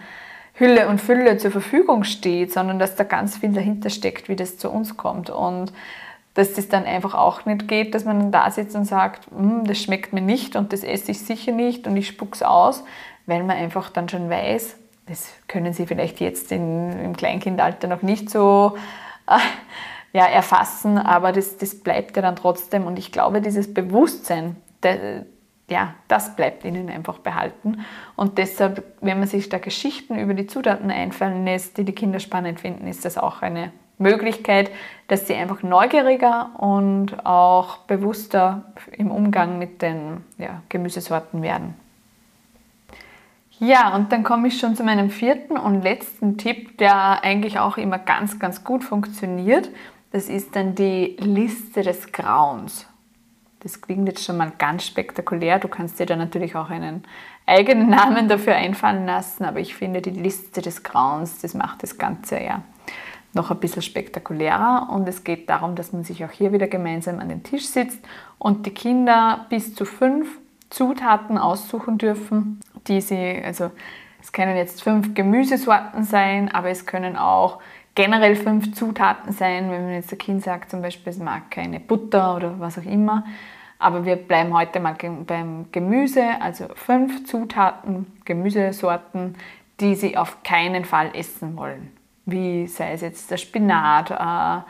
Hülle 0.54 0.88
und 0.88 1.00
Fülle 1.00 1.36
zur 1.38 1.50
Verfügung 1.50 2.04
steht, 2.04 2.52
sondern 2.52 2.78
dass 2.78 2.94
da 2.94 3.04
ganz 3.04 3.38
viel 3.38 3.52
dahinter 3.52 3.90
steckt, 3.90 4.28
wie 4.28 4.36
das 4.36 4.58
zu 4.58 4.70
uns 4.70 4.96
kommt. 4.96 5.30
Und 5.30 5.72
dass 6.34 6.54
das 6.54 6.68
dann 6.68 6.84
einfach 6.84 7.14
auch 7.14 7.44
nicht 7.44 7.68
geht, 7.68 7.94
dass 7.94 8.04
man 8.04 8.18
dann 8.18 8.32
da 8.32 8.50
sitzt 8.50 8.74
und 8.76 8.84
sagt, 8.84 9.26
hm, 9.30 9.64
das 9.64 9.78
schmeckt 9.78 10.12
mir 10.12 10.22
nicht 10.22 10.56
und 10.56 10.72
das 10.72 10.82
esse 10.82 11.10
ich 11.10 11.20
sicher 11.20 11.52
nicht 11.52 11.86
und 11.86 11.96
ich 11.96 12.08
spuck's 12.08 12.42
aus, 12.42 12.84
weil 13.26 13.42
man 13.42 13.56
einfach 13.56 13.90
dann 13.90 14.08
schon 14.08 14.30
weiß, 14.30 14.76
das 15.06 15.30
können 15.48 15.72
Sie 15.72 15.86
vielleicht 15.86 16.20
jetzt 16.20 16.52
in, 16.52 16.98
im 17.00 17.16
Kleinkindalter 17.16 17.88
noch 17.88 18.02
nicht 18.02 18.30
so 18.30 18.76
ja, 20.12 20.26
erfassen, 20.26 20.98
aber 20.98 21.32
das, 21.32 21.56
das 21.56 21.80
bleibt 21.80 22.16
ja 22.16 22.22
dann 22.22 22.36
trotzdem. 22.36 22.86
Und 22.86 22.98
ich 22.98 23.12
glaube, 23.12 23.40
dieses 23.40 23.72
Bewusstsein 23.72 24.56
de, 24.84 25.22
ja, 25.70 25.94
das 26.08 26.36
bleibt 26.36 26.64
ihnen 26.64 26.90
einfach 26.90 27.18
behalten. 27.18 27.84
Und 28.14 28.38
deshalb, 28.38 28.84
wenn 29.00 29.18
man 29.18 29.28
sich 29.28 29.48
da 29.48 29.58
Geschichten 29.58 30.18
über 30.18 30.34
die 30.34 30.46
Zutaten 30.46 30.90
einfallen 30.90 31.44
lässt, 31.44 31.78
die 31.78 31.84
die 31.84 31.94
Kinder 31.94 32.20
spannend 32.20 32.60
finden, 32.60 32.86
ist 32.86 33.04
das 33.04 33.16
auch 33.16 33.42
eine 33.42 33.72
Möglichkeit, 33.98 34.70
dass 35.08 35.26
sie 35.26 35.34
einfach 35.34 35.62
neugieriger 35.62 36.50
und 36.58 37.24
auch 37.24 37.78
bewusster 37.78 38.72
im 38.90 39.10
Umgang 39.10 39.58
mit 39.58 39.80
den 39.80 40.24
ja, 40.38 40.62
Gemüsesorten 40.68 41.42
werden. 41.42 41.74
Ja, 43.58 43.94
und 43.94 44.10
dann 44.10 44.24
komme 44.24 44.48
ich 44.48 44.58
schon 44.58 44.74
zu 44.74 44.82
meinem 44.82 45.08
vierten 45.08 45.56
und 45.56 45.82
letzten 45.82 46.36
Tipp, 46.36 46.78
der 46.78 47.22
eigentlich 47.22 47.60
auch 47.60 47.76
immer 47.76 47.98
ganz, 47.98 48.40
ganz 48.40 48.64
gut 48.64 48.82
funktioniert. 48.82 49.70
Das 50.12 50.28
ist 50.28 50.54
dann 50.54 50.74
die 50.74 51.16
Liste 51.18 51.82
des 51.82 52.12
Grauens. 52.12 52.86
Das 53.60 53.80
klingt 53.80 54.06
jetzt 54.08 54.24
schon 54.24 54.36
mal 54.36 54.52
ganz 54.58 54.86
spektakulär. 54.86 55.58
Du 55.58 55.68
kannst 55.68 55.98
dir 55.98 56.06
da 56.06 56.16
natürlich 56.16 56.54
auch 56.54 56.68
einen 56.68 57.04
eigenen 57.46 57.88
Namen 57.90 58.28
dafür 58.28 58.54
einfallen 58.54 59.06
lassen, 59.06 59.44
aber 59.44 59.60
ich 59.60 59.74
finde 59.74 60.02
die 60.02 60.10
Liste 60.10 60.60
des 60.60 60.82
Grauens, 60.82 61.40
das 61.40 61.54
macht 61.54 61.82
das 61.82 61.96
Ganze 61.96 62.40
ja 62.40 62.62
noch 63.34 63.50
ein 63.50 63.60
bisschen 63.60 63.80
spektakulärer 63.80 64.90
und 64.92 65.08
es 65.08 65.24
geht 65.24 65.48
darum, 65.48 65.74
dass 65.74 65.92
man 65.92 66.04
sich 66.04 66.22
auch 66.24 66.30
hier 66.30 66.52
wieder 66.52 66.66
gemeinsam 66.66 67.18
an 67.18 67.30
den 67.30 67.42
Tisch 67.42 67.66
sitzt 67.66 67.98
und 68.38 68.66
die 68.66 68.74
Kinder 68.74 69.46
bis 69.48 69.74
zu 69.74 69.86
fünf 69.86 70.38
Zutaten 70.68 71.38
aussuchen 71.38 71.96
dürfen, 71.96 72.60
die 72.86 73.00
sie, 73.00 73.42
also 73.42 73.70
es 74.20 74.32
können 74.32 74.56
jetzt 74.56 74.82
fünf 74.82 75.14
Gemüsesorten 75.14 76.04
sein, 76.04 76.50
aber 76.52 76.68
es 76.68 76.84
können 76.84 77.16
auch 77.16 77.60
generell 77.94 78.36
fünf 78.36 78.74
Zutaten 78.74 79.32
sein, 79.32 79.70
wenn 79.70 79.84
man 79.84 79.94
jetzt 79.94 80.12
ein 80.12 80.18
Kind 80.18 80.42
sagt, 80.42 80.70
zum 80.70 80.82
Beispiel, 80.82 81.12
es 81.12 81.18
mag 81.18 81.50
keine 81.50 81.80
Butter 81.80 82.36
oder 82.36 82.60
was 82.60 82.78
auch 82.78 82.84
immer. 82.84 83.24
Aber 83.78 84.04
wir 84.04 84.16
bleiben 84.16 84.54
heute 84.54 84.80
mal 84.80 84.96
beim 85.26 85.66
Gemüse, 85.72 86.22
also 86.40 86.66
fünf 86.74 87.26
Zutaten, 87.26 88.06
Gemüsesorten, 88.24 89.34
die 89.80 89.94
sie 89.94 90.16
auf 90.16 90.42
keinen 90.44 90.84
Fall 90.84 91.10
essen 91.14 91.56
wollen 91.56 91.90
wie 92.24 92.66
sei 92.66 92.92
es 92.92 93.00
jetzt 93.00 93.30
der 93.30 93.36
Spinat, 93.36 94.10
äh, 94.10 94.68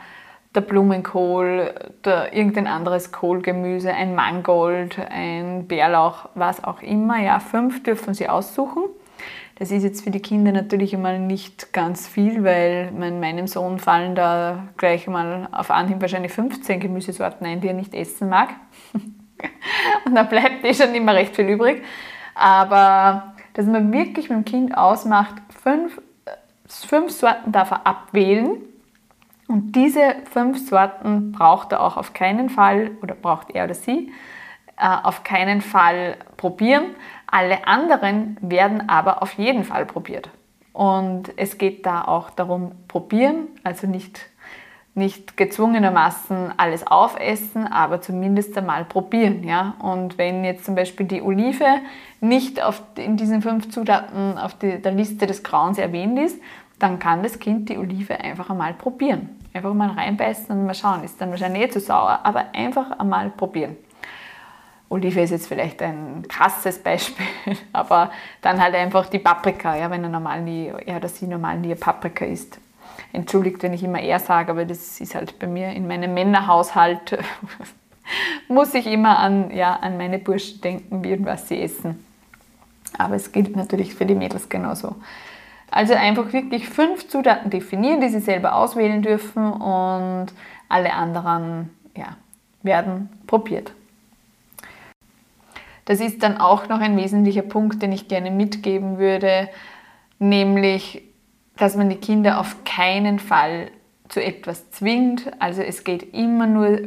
der 0.55 0.61
Blumenkohl, 0.61 1.73
der, 2.05 2.33
irgendein 2.33 2.67
anderes 2.67 3.11
Kohlgemüse, 3.11 3.91
ein 3.91 4.15
Mangold, 4.15 4.99
ein 4.99 5.67
Bärlauch, 5.67 6.29
was 6.35 6.63
auch 6.63 6.81
immer. 6.81 7.19
Ja, 7.19 7.39
fünf 7.39 7.83
dürfen 7.83 8.13
Sie 8.13 8.29
aussuchen. 8.29 8.83
Das 9.55 9.71
ist 9.71 9.83
jetzt 9.83 10.03
für 10.03 10.09
die 10.09 10.21
Kinder 10.21 10.51
natürlich 10.51 10.93
immer 10.93 11.17
nicht 11.19 11.73
ganz 11.73 12.07
viel, 12.07 12.43
weil 12.43 12.91
meinem 12.91 13.47
Sohn 13.47 13.77
fallen 13.77 14.15
da 14.15 14.67
gleich 14.77 15.07
mal 15.07 15.47
auf 15.51 15.69
Anhieb 15.69 16.01
wahrscheinlich 16.01 16.31
15 16.31 16.79
Gemüsesorten 16.79 17.45
ein, 17.45 17.61
die 17.61 17.67
er 17.67 17.73
nicht 17.73 17.93
essen 17.93 18.29
mag. 18.29 18.49
Und 20.05 20.15
da 20.15 20.23
bleibt 20.23 20.65
eh 20.65 20.73
schon 20.73 20.95
immer 20.95 21.13
recht 21.13 21.35
viel 21.35 21.47
übrig. 21.49 21.83
Aber 22.33 23.35
dass 23.53 23.67
man 23.67 23.91
wirklich 23.93 24.29
mit 24.29 24.37
dem 24.39 24.45
Kind 24.45 24.77
ausmacht, 24.77 25.35
fünf 25.61 25.99
fünf 26.67 27.11
Sorten 27.11 27.51
darf 27.51 27.71
er 27.71 27.85
abwählen. 27.85 28.57
Und 29.47 29.73
diese 29.73 30.15
fünf 30.31 30.67
Sorten 30.67 31.31
braucht 31.31 31.71
er 31.71 31.81
auch 31.81 31.97
auf 31.97 32.13
keinen 32.13 32.49
Fall, 32.49 32.91
oder 33.01 33.13
braucht 33.13 33.51
er 33.51 33.65
oder 33.65 33.73
sie, 33.73 34.11
äh, 34.77 34.87
auf 35.03 35.23
keinen 35.23 35.61
Fall 35.61 36.17
probieren. 36.37 36.95
Alle 37.33 37.65
anderen 37.65 38.37
werden 38.41 38.87
aber 38.89 39.23
auf 39.23 39.33
jeden 39.39 39.63
Fall 39.63 39.87
probiert. 39.87 40.29
Und 40.71 41.31
es 41.35 41.57
geht 41.57 41.83
da 41.83 42.03
auch 42.03 42.29
darum, 42.29 42.73
probieren, 42.87 43.47
also 43.63 43.87
nicht, 43.87 44.21
nicht 44.93 45.35
gezwungenermaßen 45.35 46.53
alles 46.57 46.85
aufessen, 46.85 47.65
aber 47.65 48.01
zumindest 48.01 48.55
einmal 48.55 48.85
probieren. 48.85 49.43
Ja? 49.43 49.73
Und 49.79 50.19
wenn 50.19 50.45
jetzt 50.45 50.65
zum 50.65 50.75
Beispiel 50.75 51.07
die 51.07 51.23
Olive 51.23 51.65
nicht 52.21 52.61
auf, 52.61 52.83
in 52.97 53.17
diesen 53.17 53.41
fünf 53.41 53.71
Zutaten 53.71 54.37
auf 54.37 54.53
die, 54.53 54.79
der 54.79 54.91
Liste 54.91 55.25
des 55.25 55.41
Grauens 55.41 55.79
erwähnt 55.79 56.19
ist, 56.19 56.39
dann 56.77 56.99
kann 56.99 57.23
das 57.23 57.39
Kind 57.39 57.67
die 57.67 57.79
Olive 57.79 58.19
einfach 58.19 58.51
einmal 58.51 58.75
probieren. 58.75 59.41
Einfach 59.55 59.73
mal 59.73 59.89
reinbeißen 59.89 60.55
und 60.55 60.67
mal 60.67 60.75
schauen. 60.75 61.03
Ist 61.03 61.19
dann 61.19 61.31
wahrscheinlich 61.31 61.63
eh 61.63 61.69
zu 61.69 61.79
sauer, 61.79 62.19
aber 62.21 62.53
einfach 62.53 62.91
einmal 62.99 63.31
probieren. 63.31 63.75
Olive 64.89 65.21
ist 65.21 65.31
jetzt 65.31 65.47
vielleicht 65.47 65.81
ein 65.81 66.25
krasses 66.27 66.79
Beispiel, 66.79 67.25
aber 67.73 68.11
dann 68.41 68.61
halt 68.61 68.75
einfach 68.75 69.07
die 69.07 69.19
Paprika, 69.19 69.75
ja, 69.75 69.89
wenn 69.89 70.03
er 70.03 70.09
normal 70.09 70.41
nie, 70.41 70.71
er 70.85 70.97
oder 70.97 71.09
sie 71.09 71.27
normal 71.27 71.57
nie 71.57 71.73
Paprika 71.75 72.25
isst. 72.25 72.59
Entschuldigt, 73.11 73.63
wenn 73.63 73.73
ich 73.73 73.83
immer 73.83 74.01
er 74.01 74.19
sage, 74.19 74.51
aber 74.51 74.65
das 74.65 74.99
ist 74.99 75.15
halt 75.15 75.39
bei 75.39 75.47
mir 75.47 75.71
in 75.71 75.87
meinem 75.87 76.13
Männerhaushalt, 76.13 77.17
muss 78.47 78.73
ich 78.73 78.87
immer 78.87 79.19
an, 79.19 79.51
ja, 79.51 79.75
an 79.75 79.97
meine 79.97 80.19
Burschen 80.19 80.61
denken, 80.61 81.03
wie 81.03 81.13
und 81.13 81.25
was 81.25 81.47
sie 81.47 81.61
essen. 81.61 82.05
Aber 82.97 83.15
es 83.15 83.31
gilt 83.31 83.55
natürlich 83.55 83.95
für 83.95 84.05
die 84.05 84.15
Mädels 84.15 84.49
genauso. 84.49 84.95
Also 85.71 85.95
einfach 85.95 86.31
wirklich 86.33 86.69
fünf 86.69 87.07
Zutaten 87.07 87.49
definieren, 87.49 87.99
die 87.99 88.09
Sie 88.09 88.19
selber 88.19 88.55
auswählen 88.55 89.01
dürfen 89.01 89.51
und 89.51 90.27
alle 90.69 90.93
anderen 90.93 91.71
ja, 91.97 92.15
werden 92.61 93.09
probiert. 93.25 93.73
Das 95.85 95.99
ist 95.99 96.23
dann 96.23 96.37
auch 96.37 96.69
noch 96.69 96.79
ein 96.79 96.97
wesentlicher 96.97 97.41
Punkt, 97.41 97.81
den 97.81 97.91
ich 97.91 98.07
gerne 98.07 98.31
mitgeben 98.31 98.97
würde, 98.97 99.49
nämlich, 100.19 101.03
dass 101.57 101.75
man 101.75 101.89
die 101.89 101.97
Kinder 101.97 102.39
auf 102.39 102.63
keinen 102.63 103.19
Fall 103.19 103.69
zu 104.09 104.23
etwas 104.23 104.71
zwingt. 104.71 105.31
Also 105.39 105.61
es 105.61 105.83
geht 105.83 106.13
immer 106.13 106.47
nur 106.47 106.79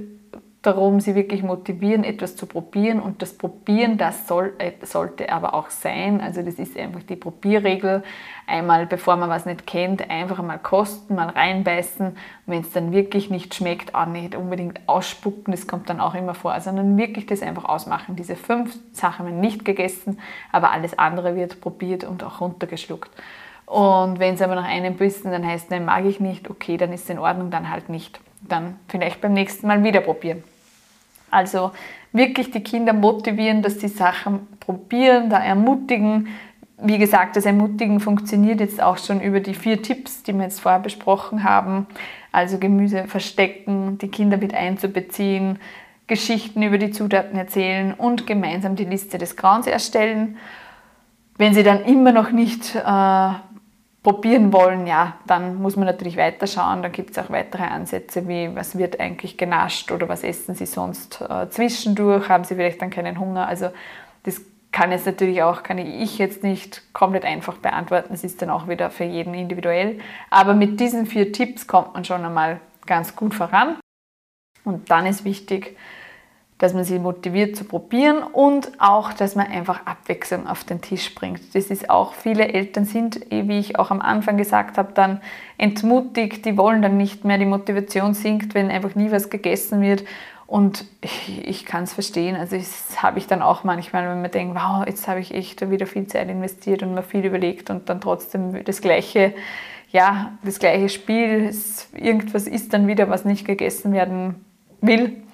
darum, 0.66 1.00
sie 1.00 1.14
wirklich 1.14 1.42
motivieren, 1.42 2.04
etwas 2.04 2.36
zu 2.36 2.46
probieren. 2.46 3.00
Und 3.00 3.22
das 3.22 3.32
Probieren, 3.32 3.98
das 3.98 4.26
soll, 4.26 4.54
äh, 4.58 4.72
sollte 4.82 5.30
aber 5.30 5.54
auch 5.54 5.70
sein. 5.70 6.20
Also 6.20 6.42
das 6.42 6.54
ist 6.54 6.76
einfach 6.76 7.02
die 7.02 7.16
Probierregel. 7.16 8.02
Einmal, 8.46 8.86
bevor 8.86 9.16
man 9.16 9.28
was 9.28 9.46
nicht 9.46 9.66
kennt, 9.66 10.10
einfach 10.10 10.42
mal 10.42 10.58
kosten, 10.58 11.14
mal 11.14 11.28
reinbeißen. 11.28 12.16
Wenn 12.46 12.60
es 12.60 12.72
dann 12.72 12.92
wirklich 12.92 13.30
nicht 13.30 13.54
schmeckt, 13.54 13.94
auch 13.94 14.06
nicht 14.06 14.34
unbedingt 14.34 14.80
ausspucken, 14.86 15.52
das 15.52 15.66
kommt 15.66 15.88
dann 15.88 16.00
auch 16.00 16.14
immer 16.14 16.34
vor, 16.34 16.58
sondern 16.60 16.96
wirklich 16.96 17.26
das 17.26 17.42
einfach 17.42 17.64
ausmachen. 17.64 18.16
Diese 18.16 18.36
fünf 18.36 18.76
Sachen 18.92 19.26
werden 19.26 19.40
nicht 19.40 19.64
gegessen, 19.64 20.18
aber 20.52 20.72
alles 20.72 20.98
andere 20.98 21.36
wird 21.36 21.60
probiert 21.60 22.04
und 22.04 22.22
auch 22.22 22.40
runtergeschluckt. 22.40 23.10
Und 23.66 24.20
wenn 24.20 24.34
es 24.34 24.42
aber 24.42 24.54
nach 24.54 24.64
einem 24.64 24.96
Bissen 24.96 25.32
dann 25.32 25.44
heißt, 25.44 25.70
nein, 25.70 25.84
mag 25.84 26.04
ich 26.04 26.20
nicht, 26.20 26.48
okay, 26.48 26.76
dann 26.76 26.92
ist 26.92 27.04
es 27.04 27.10
in 27.10 27.18
Ordnung, 27.18 27.50
dann 27.50 27.68
halt 27.68 27.88
nicht. 27.88 28.20
Dann 28.40 28.78
vielleicht 28.88 29.20
beim 29.20 29.32
nächsten 29.32 29.66
Mal 29.66 29.82
wieder 29.82 30.00
probieren. 30.00 30.44
Also 31.36 31.72
wirklich 32.12 32.50
die 32.50 32.62
Kinder 32.62 32.94
motivieren, 32.94 33.60
dass 33.60 33.78
sie 33.78 33.88
Sachen 33.88 34.46
probieren, 34.58 35.28
da 35.28 35.38
ermutigen. 35.38 36.28
Wie 36.78 36.96
gesagt, 36.96 37.36
das 37.36 37.44
Ermutigen 37.44 38.00
funktioniert 38.00 38.60
jetzt 38.60 38.82
auch 38.82 38.96
schon 38.96 39.20
über 39.20 39.40
die 39.40 39.52
vier 39.52 39.82
Tipps, 39.82 40.22
die 40.22 40.32
wir 40.32 40.44
jetzt 40.44 40.60
vorher 40.60 40.80
besprochen 40.80 41.44
haben. 41.44 41.88
Also 42.32 42.56
Gemüse 42.56 43.04
verstecken, 43.04 43.98
die 43.98 44.08
Kinder 44.08 44.38
mit 44.38 44.54
einzubeziehen, 44.54 45.58
Geschichten 46.06 46.62
über 46.62 46.78
die 46.78 46.90
Zutaten 46.90 47.38
erzählen 47.38 47.92
und 47.92 48.26
gemeinsam 48.26 48.74
die 48.74 48.86
Liste 48.86 49.18
des 49.18 49.36
Grauens 49.36 49.66
erstellen. 49.66 50.38
Wenn 51.36 51.52
sie 51.52 51.64
dann 51.64 51.84
immer 51.84 52.12
noch 52.12 52.30
nicht 52.30 52.74
äh, 52.76 53.30
probieren 54.06 54.52
wollen, 54.52 54.86
ja, 54.86 55.14
dann 55.26 55.60
muss 55.60 55.74
man 55.74 55.84
natürlich 55.84 56.16
weiterschauen. 56.16 56.80
Da 56.80 56.88
gibt 56.88 57.10
es 57.10 57.18
auch 57.18 57.28
weitere 57.28 57.64
Ansätze, 57.64 58.28
wie 58.28 58.54
was 58.54 58.78
wird 58.78 59.00
eigentlich 59.00 59.36
genascht 59.36 59.90
oder 59.90 60.08
was 60.08 60.22
essen 60.22 60.54
sie 60.54 60.66
sonst 60.66 61.20
äh, 61.20 61.50
zwischendurch, 61.50 62.28
haben 62.28 62.44
sie 62.44 62.54
vielleicht 62.54 62.80
dann 62.80 62.90
keinen 62.90 63.18
Hunger. 63.18 63.48
Also 63.48 63.70
das 64.22 64.42
kann 64.70 64.92
jetzt 64.92 65.06
natürlich 65.06 65.42
auch, 65.42 65.64
kann 65.64 65.78
ich 65.78 66.18
jetzt 66.18 66.44
nicht 66.44 66.82
komplett 66.92 67.24
einfach 67.24 67.56
beantworten. 67.56 68.10
Das 68.12 68.22
ist 68.22 68.40
dann 68.40 68.50
auch 68.50 68.68
wieder 68.68 68.90
für 68.90 69.02
jeden 69.02 69.34
individuell. 69.34 69.98
Aber 70.30 70.54
mit 70.54 70.78
diesen 70.78 71.06
vier 71.06 71.32
Tipps 71.32 71.66
kommt 71.66 71.94
man 71.94 72.04
schon 72.04 72.24
einmal 72.24 72.60
ganz 72.86 73.16
gut 73.16 73.34
voran. 73.34 73.74
Und 74.62 74.88
dann 74.88 75.06
ist 75.06 75.24
wichtig, 75.24 75.76
dass 76.58 76.72
man 76.72 76.84
sie 76.84 76.98
motiviert 76.98 77.54
zu 77.54 77.64
probieren 77.64 78.22
und 78.22 78.72
auch, 78.78 79.12
dass 79.12 79.34
man 79.34 79.46
einfach 79.46 79.84
Abwechslung 79.84 80.46
auf 80.46 80.64
den 80.64 80.80
Tisch 80.80 81.14
bringt. 81.14 81.54
Das 81.54 81.66
ist 81.66 81.90
auch, 81.90 82.14
viele 82.14 82.48
Eltern 82.48 82.86
sind, 82.86 83.30
eh, 83.30 83.46
wie 83.46 83.58
ich 83.58 83.78
auch 83.78 83.90
am 83.90 84.00
Anfang 84.00 84.38
gesagt 84.38 84.78
habe, 84.78 84.92
dann 84.94 85.20
entmutigt, 85.58 86.46
die 86.46 86.56
wollen 86.56 86.80
dann 86.80 86.96
nicht 86.96 87.24
mehr, 87.24 87.36
die 87.36 87.44
Motivation 87.44 88.14
sinkt, 88.14 88.54
wenn 88.54 88.70
einfach 88.70 88.94
nie 88.94 89.10
was 89.10 89.28
gegessen 89.28 89.82
wird. 89.82 90.04
Und 90.46 90.86
ich, 91.02 91.46
ich 91.46 91.64
kann 91.66 91.84
es 91.84 91.92
verstehen, 91.92 92.36
also 92.36 92.56
das 92.56 93.02
habe 93.02 93.18
ich 93.18 93.26
dann 93.26 93.42
auch 93.42 93.64
manchmal, 93.64 94.08
wenn 94.08 94.22
man 94.22 94.30
denkt, 94.30 94.54
wow, 94.54 94.86
jetzt 94.86 95.08
habe 95.08 95.20
ich 95.20 95.34
echt 95.34 95.68
wieder 95.70 95.86
viel 95.86 96.06
Zeit 96.06 96.30
investiert 96.30 96.82
und 96.82 96.94
mir 96.94 97.02
viel 97.02 97.24
überlegt 97.24 97.68
und 97.68 97.88
dann 97.88 98.00
trotzdem 98.00 98.64
das 98.64 98.80
gleiche, 98.80 99.34
ja, 99.90 100.38
das 100.44 100.60
gleiche 100.60 100.88
Spiel, 100.88 101.52
irgendwas 101.94 102.46
ist 102.46 102.72
dann 102.72 102.86
wieder, 102.86 103.10
was 103.10 103.24
nicht 103.24 103.44
gegessen 103.44 103.92
werden 103.92 104.36
will 104.80 105.25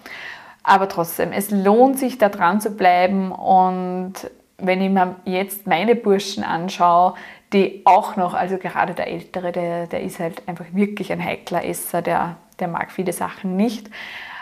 aber 0.63 0.89
trotzdem, 0.89 1.33
es 1.33 1.51
lohnt 1.51 1.99
sich 1.99 2.19
da 2.19 2.29
dran 2.29 2.61
zu 2.61 2.71
bleiben 2.71 3.33
und 3.33 4.15
wenn 4.59 4.81
ich 4.81 4.91
mir 4.91 5.17
jetzt 5.25 5.67
meine 5.67 5.97
Burschen 5.97 6.45
anschaue, 6.45 7.15
die 7.53 7.83
auch 7.85 8.17
noch, 8.17 8.35
also 8.35 8.57
gerade 8.59 8.95
der 8.95 9.09
Ältere, 9.09 9.53
der, 9.53 9.87
der 9.87 10.03
ist 10.03 10.21
halt 10.21 10.47
einfach 10.49 10.67
wirklich 10.73 11.13
ein 11.13 11.23
heikler 11.23 11.65
Esser, 11.65 12.01
der, 12.01 12.37
der 12.61 12.69
mag 12.69 12.93
viele 12.93 13.13
Sachen 13.13 13.57
nicht. 13.57 13.91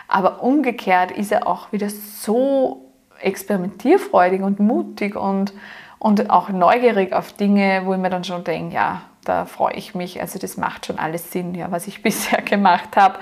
Aber 0.07 0.43
umgekehrt 0.43 1.11
ist 1.11 1.31
er 1.31 1.47
auch 1.47 1.71
wieder 1.71 1.89
so 1.89 2.85
experimentierfreudig 3.21 4.41
und 4.41 4.59
mutig 4.59 5.15
und, 5.15 5.53
und 5.99 6.29
auch 6.29 6.49
neugierig 6.49 7.13
auf 7.13 7.33
Dinge, 7.33 7.81
wo 7.85 7.93
ich 7.93 7.99
mir 7.99 8.09
dann 8.09 8.23
schon 8.23 8.43
denke, 8.43 8.75
ja, 8.75 9.01
da 9.25 9.45
freue 9.45 9.73
ich 9.73 9.95
mich. 9.95 10.19
Also 10.19 10.39
das 10.39 10.57
macht 10.57 10.85
schon 10.85 10.99
alles 10.99 11.31
Sinn, 11.31 11.55
ja, 11.55 11.71
was 11.71 11.87
ich 11.87 12.01
bisher 12.03 12.41
gemacht 12.41 12.95
habe. 12.95 13.19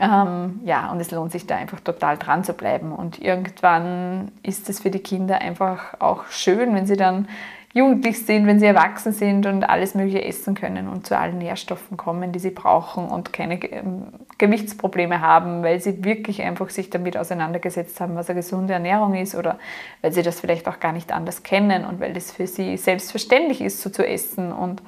Ähm, 0.00 0.60
ja, 0.64 0.90
und 0.90 1.00
es 1.00 1.10
lohnt 1.10 1.32
sich 1.32 1.46
da 1.46 1.56
einfach 1.56 1.80
total 1.80 2.18
dran 2.18 2.44
zu 2.44 2.52
bleiben. 2.52 2.92
Und 2.92 3.20
irgendwann 3.20 4.32
ist 4.42 4.68
es 4.68 4.80
für 4.80 4.90
die 4.90 5.00
Kinder 5.00 5.40
einfach 5.40 6.00
auch 6.00 6.26
schön, 6.28 6.74
wenn 6.74 6.86
sie 6.86 6.96
dann 6.96 7.28
jugendlich 7.74 8.26
sind, 8.26 8.46
wenn 8.46 8.60
sie 8.60 8.66
erwachsen 8.66 9.12
sind 9.12 9.46
und 9.46 9.64
alles 9.64 9.94
Mögliche 9.94 10.22
essen 10.24 10.54
können 10.54 10.88
und 10.88 11.06
zu 11.06 11.16
allen 11.16 11.38
Nährstoffen 11.38 11.96
kommen, 11.96 12.32
die 12.32 12.38
sie 12.38 12.50
brauchen 12.50 13.08
und 13.08 13.32
keine 13.32 13.62
ähm, 13.64 14.08
Gewichtsprobleme 14.36 15.22
haben, 15.22 15.62
weil 15.62 15.80
sie 15.80 16.04
wirklich 16.04 16.42
einfach 16.42 16.68
sich 16.68 16.90
damit 16.90 17.16
auseinandergesetzt 17.16 18.00
haben, 18.00 18.14
was 18.14 18.28
eine 18.28 18.40
gesunde 18.40 18.74
Ernährung 18.74 19.14
ist 19.14 19.34
oder 19.34 19.58
weil 20.02 20.12
sie 20.12 20.22
das 20.22 20.40
vielleicht 20.40 20.68
auch 20.68 20.80
gar 20.80 20.92
nicht 20.92 21.12
anders 21.12 21.42
kennen 21.42 21.86
und 21.86 21.98
weil 21.98 22.12
das 22.12 22.30
für 22.30 22.46
sie 22.46 22.76
selbstverständlich 22.76 23.62
ist, 23.62 23.80
so 23.80 23.88
zu 23.88 24.06
essen. 24.06 24.52
Und 24.52 24.82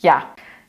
ja, 0.00 0.24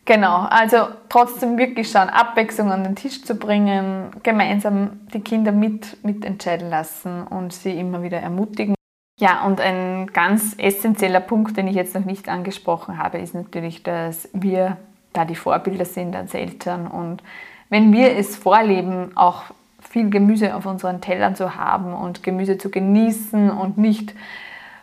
genau, 0.08 0.48
also 0.50 0.88
trotzdem 1.10 1.60
wirklich 1.60 1.92
schauen, 1.92 2.10
Abwechslung 2.10 2.72
an 2.72 2.84
den 2.84 2.96
Tisch 2.96 3.24
zu 3.24 3.36
bringen, 3.36 4.10
gemeinsam 4.24 5.02
die 5.14 5.20
Kinder 5.20 5.52
mit, 5.52 6.04
mitentscheiden 6.04 6.72
lassen 6.72 7.28
und 7.28 7.54
sie 7.54 7.80
immer 7.80 8.02
wieder 8.02 8.20
ermutigen. 8.20 8.74
Ja, 9.20 9.46
und 9.46 9.62
ein 9.62 10.08
ganz 10.08 10.56
essentieller 10.58 11.20
Punkt, 11.20 11.58
den 11.58 11.68
ich 11.68 11.76
jetzt 11.76 11.94
noch 11.94 12.06
nicht 12.06 12.30
angesprochen 12.30 12.98
habe, 12.98 13.20
ist 13.20 13.36
natürlich, 13.36 13.84
dass 13.84 14.30
wir 14.34 14.78
da 15.14 15.26
die 15.26 15.36
Vorbilder 15.36 15.86
sind 15.86 16.16
als 16.16 16.34
Eltern. 16.34 16.88
Und 16.88 17.24
wenn 17.70 17.92
wir 17.92 18.16
es 18.16 18.36
vorleben, 18.36 19.12
auch 19.16 19.44
viel 19.80 20.10
Gemüse 20.10 20.56
auf 20.56 20.66
unseren 20.66 21.02
Tellern 21.02 21.36
zu 21.36 21.56
haben 21.56 21.94
und 21.94 22.24
Gemüse 22.24 22.58
zu 22.58 22.70
genießen 22.70 23.50
und 23.50 23.78
nicht, 23.78 24.14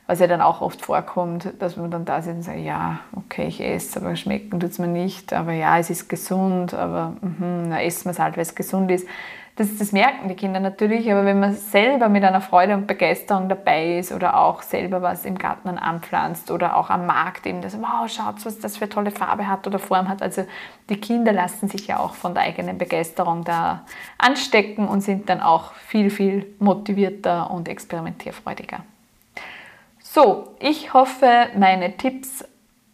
was 0.06 0.20
ja 0.20 0.26
dann 0.26 0.40
auch 0.40 0.60
oft 0.60 0.82
vorkommt, 0.82 1.54
dass 1.58 1.76
man 1.76 1.90
dann 1.90 2.04
da 2.04 2.20
sitzt 2.20 2.36
und 2.36 2.42
sagt, 2.42 2.58
ja, 2.58 3.00
okay, 3.16 3.46
ich 3.46 3.60
esse, 3.60 4.00
aber 4.00 4.16
schmecken 4.16 4.60
tut 4.60 4.70
es 4.70 4.78
mir 4.78 4.88
nicht, 4.88 5.32
aber 5.32 5.52
ja, 5.52 5.78
es 5.78 5.90
ist 5.90 6.08
gesund, 6.08 6.74
aber 6.74 7.14
mh, 7.20 7.66
na, 7.68 7.82
essen 7.82 8.06
wir 8.06 8.10
es 8.12 8.18
halt, 8.18 8.36
weil 8.36 8.42
es 8.42 8.54
gesund 8.54 8.90
ist 8.90 9.06
das, 9.56 9.78
das 9.78 9.92
merken 9.92 10.28
die 10.28 10.34
Kinder 10.34 10.58
natürlich, 10.58 11.10
aber 11.12 11.24
wenn 11.24 11.38
man 11.38 11.54
selber 11.54 12.08
mit 12.08 12.24
einer 12.24 12.40
Freude 12.40 12.74
und 12.74 12.88
Begeisterung 12.88 13.48
dabei 13.48 13.98
ist 13.98 14.10
oder 14.10 14.36
auch 14.36 14.62
selber 14.62 15.00
was 15.00 15.24
im 15.24 15.38
Garten 15.38 15.68
anpflanzt 15.68 16.50
oder 16.50 16.76
auch 16.76 16.90
am 16.90 17.06
Markt 17.06 17.46
eben 17.46 17.60
das, 17.60 17.80
wow, 17.80 18.08
schaut, 18.08 18.44
was 18.44 18.58
das 18.58 18.78
für 18.78 18.88
tolle 18.88 19.12
Farbe 19.12 19.46
hat 19.46 19.64
oder 19.68 19.78
Form 19.78 20.08
hat. 20.08 20.22
Also 20.22 20.44
die 20.88 21.00
Kinder 21.00 21.32
lassen 21.32 21.68
sich 21.68 21.86
ja 21.86 22.00
auch 22.00 22.14
von 22.14 22.34
der 22.34 22.42
eigenen 22.42 22.78
Begeisterung 22.78 23.44
da 23.44 23.84
anstecken 24.18 24.88
und 24.88 25.02
sind 25.02 25.28
dann 25.28 25.40
auch 25.40 25.72
viel, 25.74 26.10
viel 26.10 26.52
motivierter 26.58 27.48
und 27.52 27.68
experimentierfreudiger. 27.68 28.80
So, 30.14 30.54
ich 30.60 30.94
hoffe, 30.94 31.48
meine 31.58 31.96
Tipps 31.96 32.44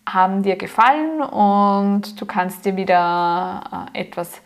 haben 0.09 0.43
dir 0.43 0.57
gefallen 0.57 1.21
und 1.21 2.19
du 2.19 2.25
kannst 2.25 2.65
dir 2.65 2.77
wieder 2.77 3.89
äh, 3.93 4.01
etwas 4.01 4.41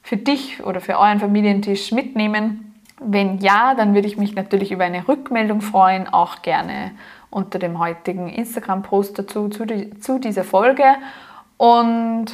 für 0.00 0.16
dich 0.16 0.64
oder 0.64 0.80
für 0.80 0.98
euren 0.98 1.20
Familientisch 1.20 1.92
mitnehmen? 1.92 2.80
Wenn 2.98 3.40
ja, 3.40 3.74
dann 3.74 3.94
würde 3.94 4.08
ich 4.08 4.16
mich 4.16 4.34
natürlich 4.34 4.72
über 4.72 4.84
eine 4.84 5.06
Rückmeldung 5.06 5.60
freuen, 5.60 6.08
auch 6.08 6.40
gerne 6.40 6.92
unter 7.28 7.58
dem 7.58 7.78
heutigen 7.78 8.30
Instagram-Post 8.30 9.18
dazu 9.18 9.50
zu, 9.50 9.66
zu, 10.00 10.18
dieser 10.18 10.44
Folge. 10.44 10.94
Und 11.58 12.28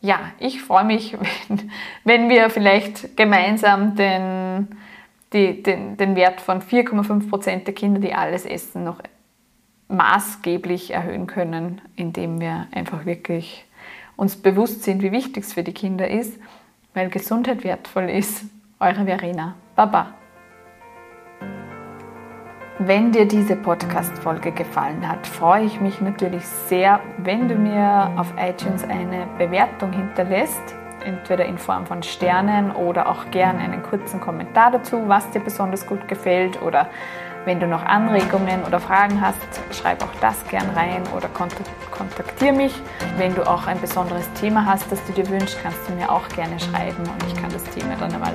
ja, 0.00 0.18
ich 0.40 0.60
freue 0.60 0.84
mich, 0.84 1.16
wenn, 1.48 1.70
wenn 2.02 2.28
wir 2.28 2.50
vielleicht 2.50 3.16
gemeinsam 3.16 3.94
den, 3.94 4.76
die, 5.32 5.62
den, 5.62 5.96
den 5.96 6.16
Wert 6.16 6.40
von 6.40 6.60
4,5 6.60 7.30
Prozent 7.30 7.66
der 7.68 7.74
Kinder, 7.76 8.00
die 8.00 8.12
alles 8.12 8.44
essen, 8.44 8.82
noch 8.82 8.98
maßgeblich 9.88 10.92
erhöhen 10.92 11.26
können, 11.26 11.80
indem 11.94 12.40
wir 12.40 12.66
einfach 12.72 13.06
wirklich 13.06 13.64
uns 14.16 14.36
bewusst 14.36 14.82
sind, 14.82 15.02
wie 15.02 15.12
wichtig 15.12 15.44
es 15.44 15.52
für 15.52 15.62
die 15.62 15.74
Kinder 15.74 16.08
ist 16.08 16.38
weil 16.96 17.10
Gesundheit 17.10 17.62
wertvoll 17.62 18.08
ist. 18.08 18.46
Eure 18.80 19.04
Verena. 19.04 19.54
Baba. 19.76 20.14
Wenn 22.78 23.12
dir 23.12 23.28
diese 23.28 23.54
Podcast-Folge 23.54 24.52
gefallen 24.52 25.06
hat, 25.06 25.26
freue 25.26 25.64
ich 25.64 25.78
mich 25.80 26.00
natürlich 26.00 26.44
sehr, 26.44 27.00
wenn 27.18 27.48
du 27.48 27.54
mir 27.54 28.10
auf 28.16 28.32
iTunes 28.38 28.82
eine 28.82 29.26
Bewertung 29.36 29.92
hinterlässt, 29.92 30.74
entweder 31.04 31.44
in 31.44 31.58
Form 31.58 31.86
von 31.86 32.02
Sternen 32.02 32.70
oder 32.70 33.10
auch 33.10 33.30
gern 33.30 33.58
einen 33.58 33.82
kurzen 33.82 34.18
Kommentar 34.18 34.70
dazu, 34.70 35.06
was 35.06 35.30
dir 35.30 35.40
besonders 35.40 35.86
gut 35.86 36.08
gefällt 36.08 36.62
oder 36.62 36.88
wenn 37.46 37.60
du 37.60 37.68
noch 37.68 37.84
Anregungen 37.84 38.64
oder 38.64 38.80
Fragen 38.80 39.20
hast, 39.20 39.38
schreib 39.70 40.02
auch 40.02 40.10
das 40.20 40.46
gern 40.48 40.68
rein 40.70 41.02
oder 41.16 41.28
kontaktiere 41.28 42.52
mich. 42.52 42.74
Wenn 43.16 43.34
du 43.36 43.48
auch 43.48 43.68
ein 43.68 43.80
besonderes 43.80 44.30
Thema 44.32 44.66
hast, 44.66 44.90
das 44.90 45.02
du 45.06 45.12
dir 45.12 45.28
wünschst, 45.30 45.56
kannst 45.62 45.78
du 45.88 45.92
mir 45.92 46.10
auch 46.10 46.28
gerne 46.30 46.58
schreiben 46.58 47.04
und 47.04 47.22
ich 47.28 47.40
kann 47.40 47.50
das 47.52 47.62
Thema 47.64 47.94
dann 48.00 48.12
einmal 48.12 48.32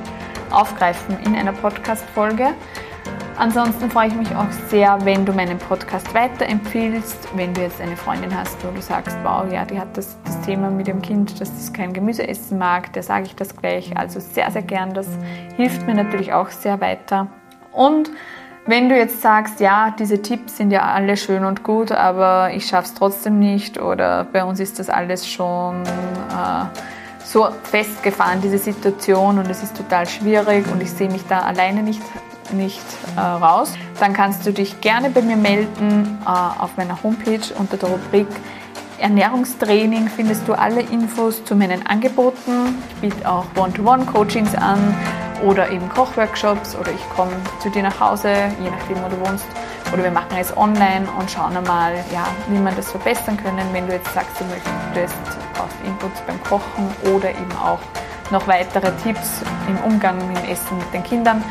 aufgreifen 0.49 1.19
in 1.25 1.35
einer 1.35 1.51
Podcast-Folge. 1.51 2.53
Ansonsten 3.37 3.91
freue 3.91 4.07
ich 4.07 4.15
mich 4.15 4.33
auch 4.33 4.49
sehr, 4.69 4.97
wenn 5.03 5.25
du 5.25 5.33
meinen 5.33 5.57
Podcast 5.57 6.13
weiterempfiehlst, 6.13 7.35
wenn 7.35 7.53
du 7.53 7.61
jetzt 7.61 7.81
eine 7.81 7.97
Freundin 7.97 8.33
hast, 8.33 8.65
wo 8.65 8.71
du 8.71 8.81
sagst, 8.81 9.17
wow, 9.23 9.43
ja, 9.51 9.65
die 9.65 9.77
hat 9.77 9.97
das, 9.97 10.15
das 10.23 10.39
Thema 10.41 10.69
mit 10.69 10.87
dem 10.87 11.01
Kind, 11.01 11.41
dass 11.41 11.49
es 11.49 11.73
kein 11.73 11.91
Gemüse 11.91 12.25
essen 12.25 12.57
mag, 12.57 12.93
der 12.93 13.03
sage 13.03 13.25
ich 13.25 13.35
das 13.35 13.57
gleich. 13.57 13.97
Also 13.97 14.21
sehr, 14.21 14.49
sehr 14.51 14.61
gern. 14.61 14.93
Das 14.93 15.07
hilft 15.57 15.85
mir 15.85 15.95
natürlich 15.95 16.31
auch 16.31 16.49
sehr 16.49 16.79
weiter. 16.79 17.27
Und 17.73 18.11
wenn 18.65 18.89
du 18.89 18.95
jetzt 18.95 19.21
sagst, 19.21 19.59
ja, 19.59 19.93
diese 19.97 20.21
Tipps 20.21 20.57
sind 20.57 20.71
ja 20.71 20.83
alle 20.83 21.17
schön 21.17 21.45
und 21.45 21.63
gut, 21.63 21.91
aber 21.91 22.51
ich 22.53 22.67
schaffe 22.67 22.87
es 22.87 22.93
trotzdem 22.93 23.39
nicht 23.39 23.81
oder 23.81 24.25
bei 24.31 24.43
uns 24.43 24.59
ist 24.59 24.79
das 24.79 24.89
alles 24.89 25.27
schon 25.27 25.83
äh, 25.83 26.65
so 27.23 27.49
festgefahren, 27.63 28.41
diese 28.41 28.57
Situation 28.57 29.39
und 29.39 29.49
es 29.49 29.63
ist 29.63 29.75
total 29.75 30.07
schwierig 30.07 30.65
und 30.71 30.81
ich 30.81 30.91
sehe 30.91 31.09
mich 31.09 31.25
da 31.27 31.39
alleine 31.39 31.81
nicht, 31.81 32.01
nicht 32.51 32.85
äh, 33.15 33.19
raus, 33.19 33.73
dann 33.99 34.13
kannst 34.13 34.45
du 34.45 34.53
dich 34.53 34.79
gerne 34.81 35.09
bei 35.09 35.21
mir 35.21 35.37
melden 35.37 36.19
äh, 36.25 36.29
auf 36.29 36.77
meiner 36.77 37.01
Homepage 37.01 37.41
unter 37.57 37.77
der 37.77 37.89
Rubrik 37.89 38.27
Ernährungstraining 39.01 40.07
findest 40.07 40.47
du 40.47 40.53
alle 40.53 40.81
Infos 40.81 41.43
zu 41.43 41.55
meinen 41.55 41.83
Angeboten. 41.87 42.75
Ich 42.89 42.95
biete 42.97 43.27
auch 43.27 43.45
One-to-One-Coachings 43.57 44.53
an 44.53 44.95
oder 45.43 45.69
eben 45.69 45.89
Kochworkshops 45.89 46.75
oder 46.75 46.91
ich 46.91 47.09
komme 47.15 47.31
zu 47.59 47.69
dir 47.69 47.83
nach 47.83 47.99
Hause, 47.99 48.33
je 48.59 48.69
nachdem, 48.69 49.03
wo 49.03 49.09
du 49.09 49.19
wohnst. 49.27 49.45
Oder 49.93 50.03
wir 50.03 50.11
machen 50.11 50.37
es 50.39 50.55
online 50.55 51.07
und 51.19 51.29
schauen 51.29 51.55
einmal, 51.57 51.93
ja, 52.13 52.27
wie 52.47 52.59
man 52.59 52.75
das 52.75 52.91
verbessern 52.91 53.37
können, 53.37 53.65
wenn 53.73 53.87
du 53.87 53.93
jetzt 53.93 54.13
sagst, 54.13 54.39
du 54.39 54.45
möchtest 54.45 55.15
auf 55.59 55.69
Inputs 55.85 56.21
beim 56.21 56.41
Kochen 56.43 56.87
oder 57.13 57.29
eben 57.29 57.51
auch 57.61 57.79
noch 58.31 58.47
weitere 58.47 58.91
Tipps 59.03 59.41
im 59.67 59.77
Umgang 59.91 60.17
mit 60.27 60.37
dem 60.37 60.49
Essen 60.49 60.77
mit 60.77 60.93
den 60.93 61.03
Kindern. 61.03 61.43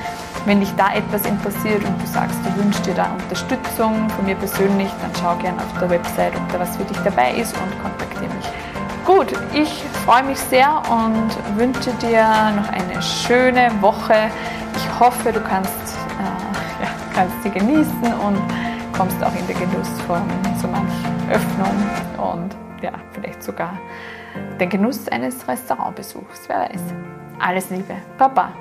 Wenn 0.47 0.61
dich 0.61 0.75
da 0.77 0.95
etwas 0.95 1.27
interessiert 1.27 1.85
und 1.85 2.01
du 2.01 2.07
sagst, 2.07 2.37
du 2.45 2.63
wünschst 2.63 2.87
dir 2.87 2.95
da 2.95 3.13
Unterstützung 3.13 4.09
von 4.09 4.25
mir 4.25 4.37
persönlich, 4.37 4.89
dann 5.03 5.11
schau 5.21 5.37
gerne 5.37 5.59
auf 5.59 5.79
der 5.79 5.91
Website, 5.91 6.35
ob 6.35 6.53
da 6.53 6.61
was 6.61 6.77
für 6.77 6.85
dich 6.85 6.97
dabei 7.05 7.33
ist 7.33 7.55
und 7.59 7.83
mich. 7.83 8.00
Gut, 9.11 9.33
ich 9.53 9.83
freue 10.05 10.23
mich 10.23 10.39
sehr 10.39 10.71
und 10.89 11.59
wünsche 11.59 11.91
dir 11.95 12.23
noch 12.55 12.69
eine 12.69 13.03
schöne 13.03 13.69
Woche. 13.81 14.31
Ich 14.77 15.01
hoffe, 15.01 15.33
du 15.33 15.41
kannst, 15.41 15.97
äh, 16.21 16.85
ja, 16.85 16.91
kannst 17.13 17.43
sie 17.43 17.51
genießen 17.51 18.05
und 18.05 18.39
kommst 18.97 19.21
auch 19.25 19.35
in 19.35 19.45
den 19.49 19.59
Genuss 19.59 19.89
von 20.07 20.23
so 20.63 20.69
manch 20.69 20.93
Öffnung 21.29 21.75
und 22.19 22.57
ja, 22.83 22.93
vielleicht 23.11 23.43
sogar 23.43 23.77
den 24.61 24.69
Genuss 24.69 25.09
eines 25.09 25.49
Restaurantbesuchs. 25.49 26.43
Wer 26.47 26.69
weiß. 26.71 26.81
Alles 27.41 27.69
Liebe. 27.69 27.97
Baba. 28.17 28.53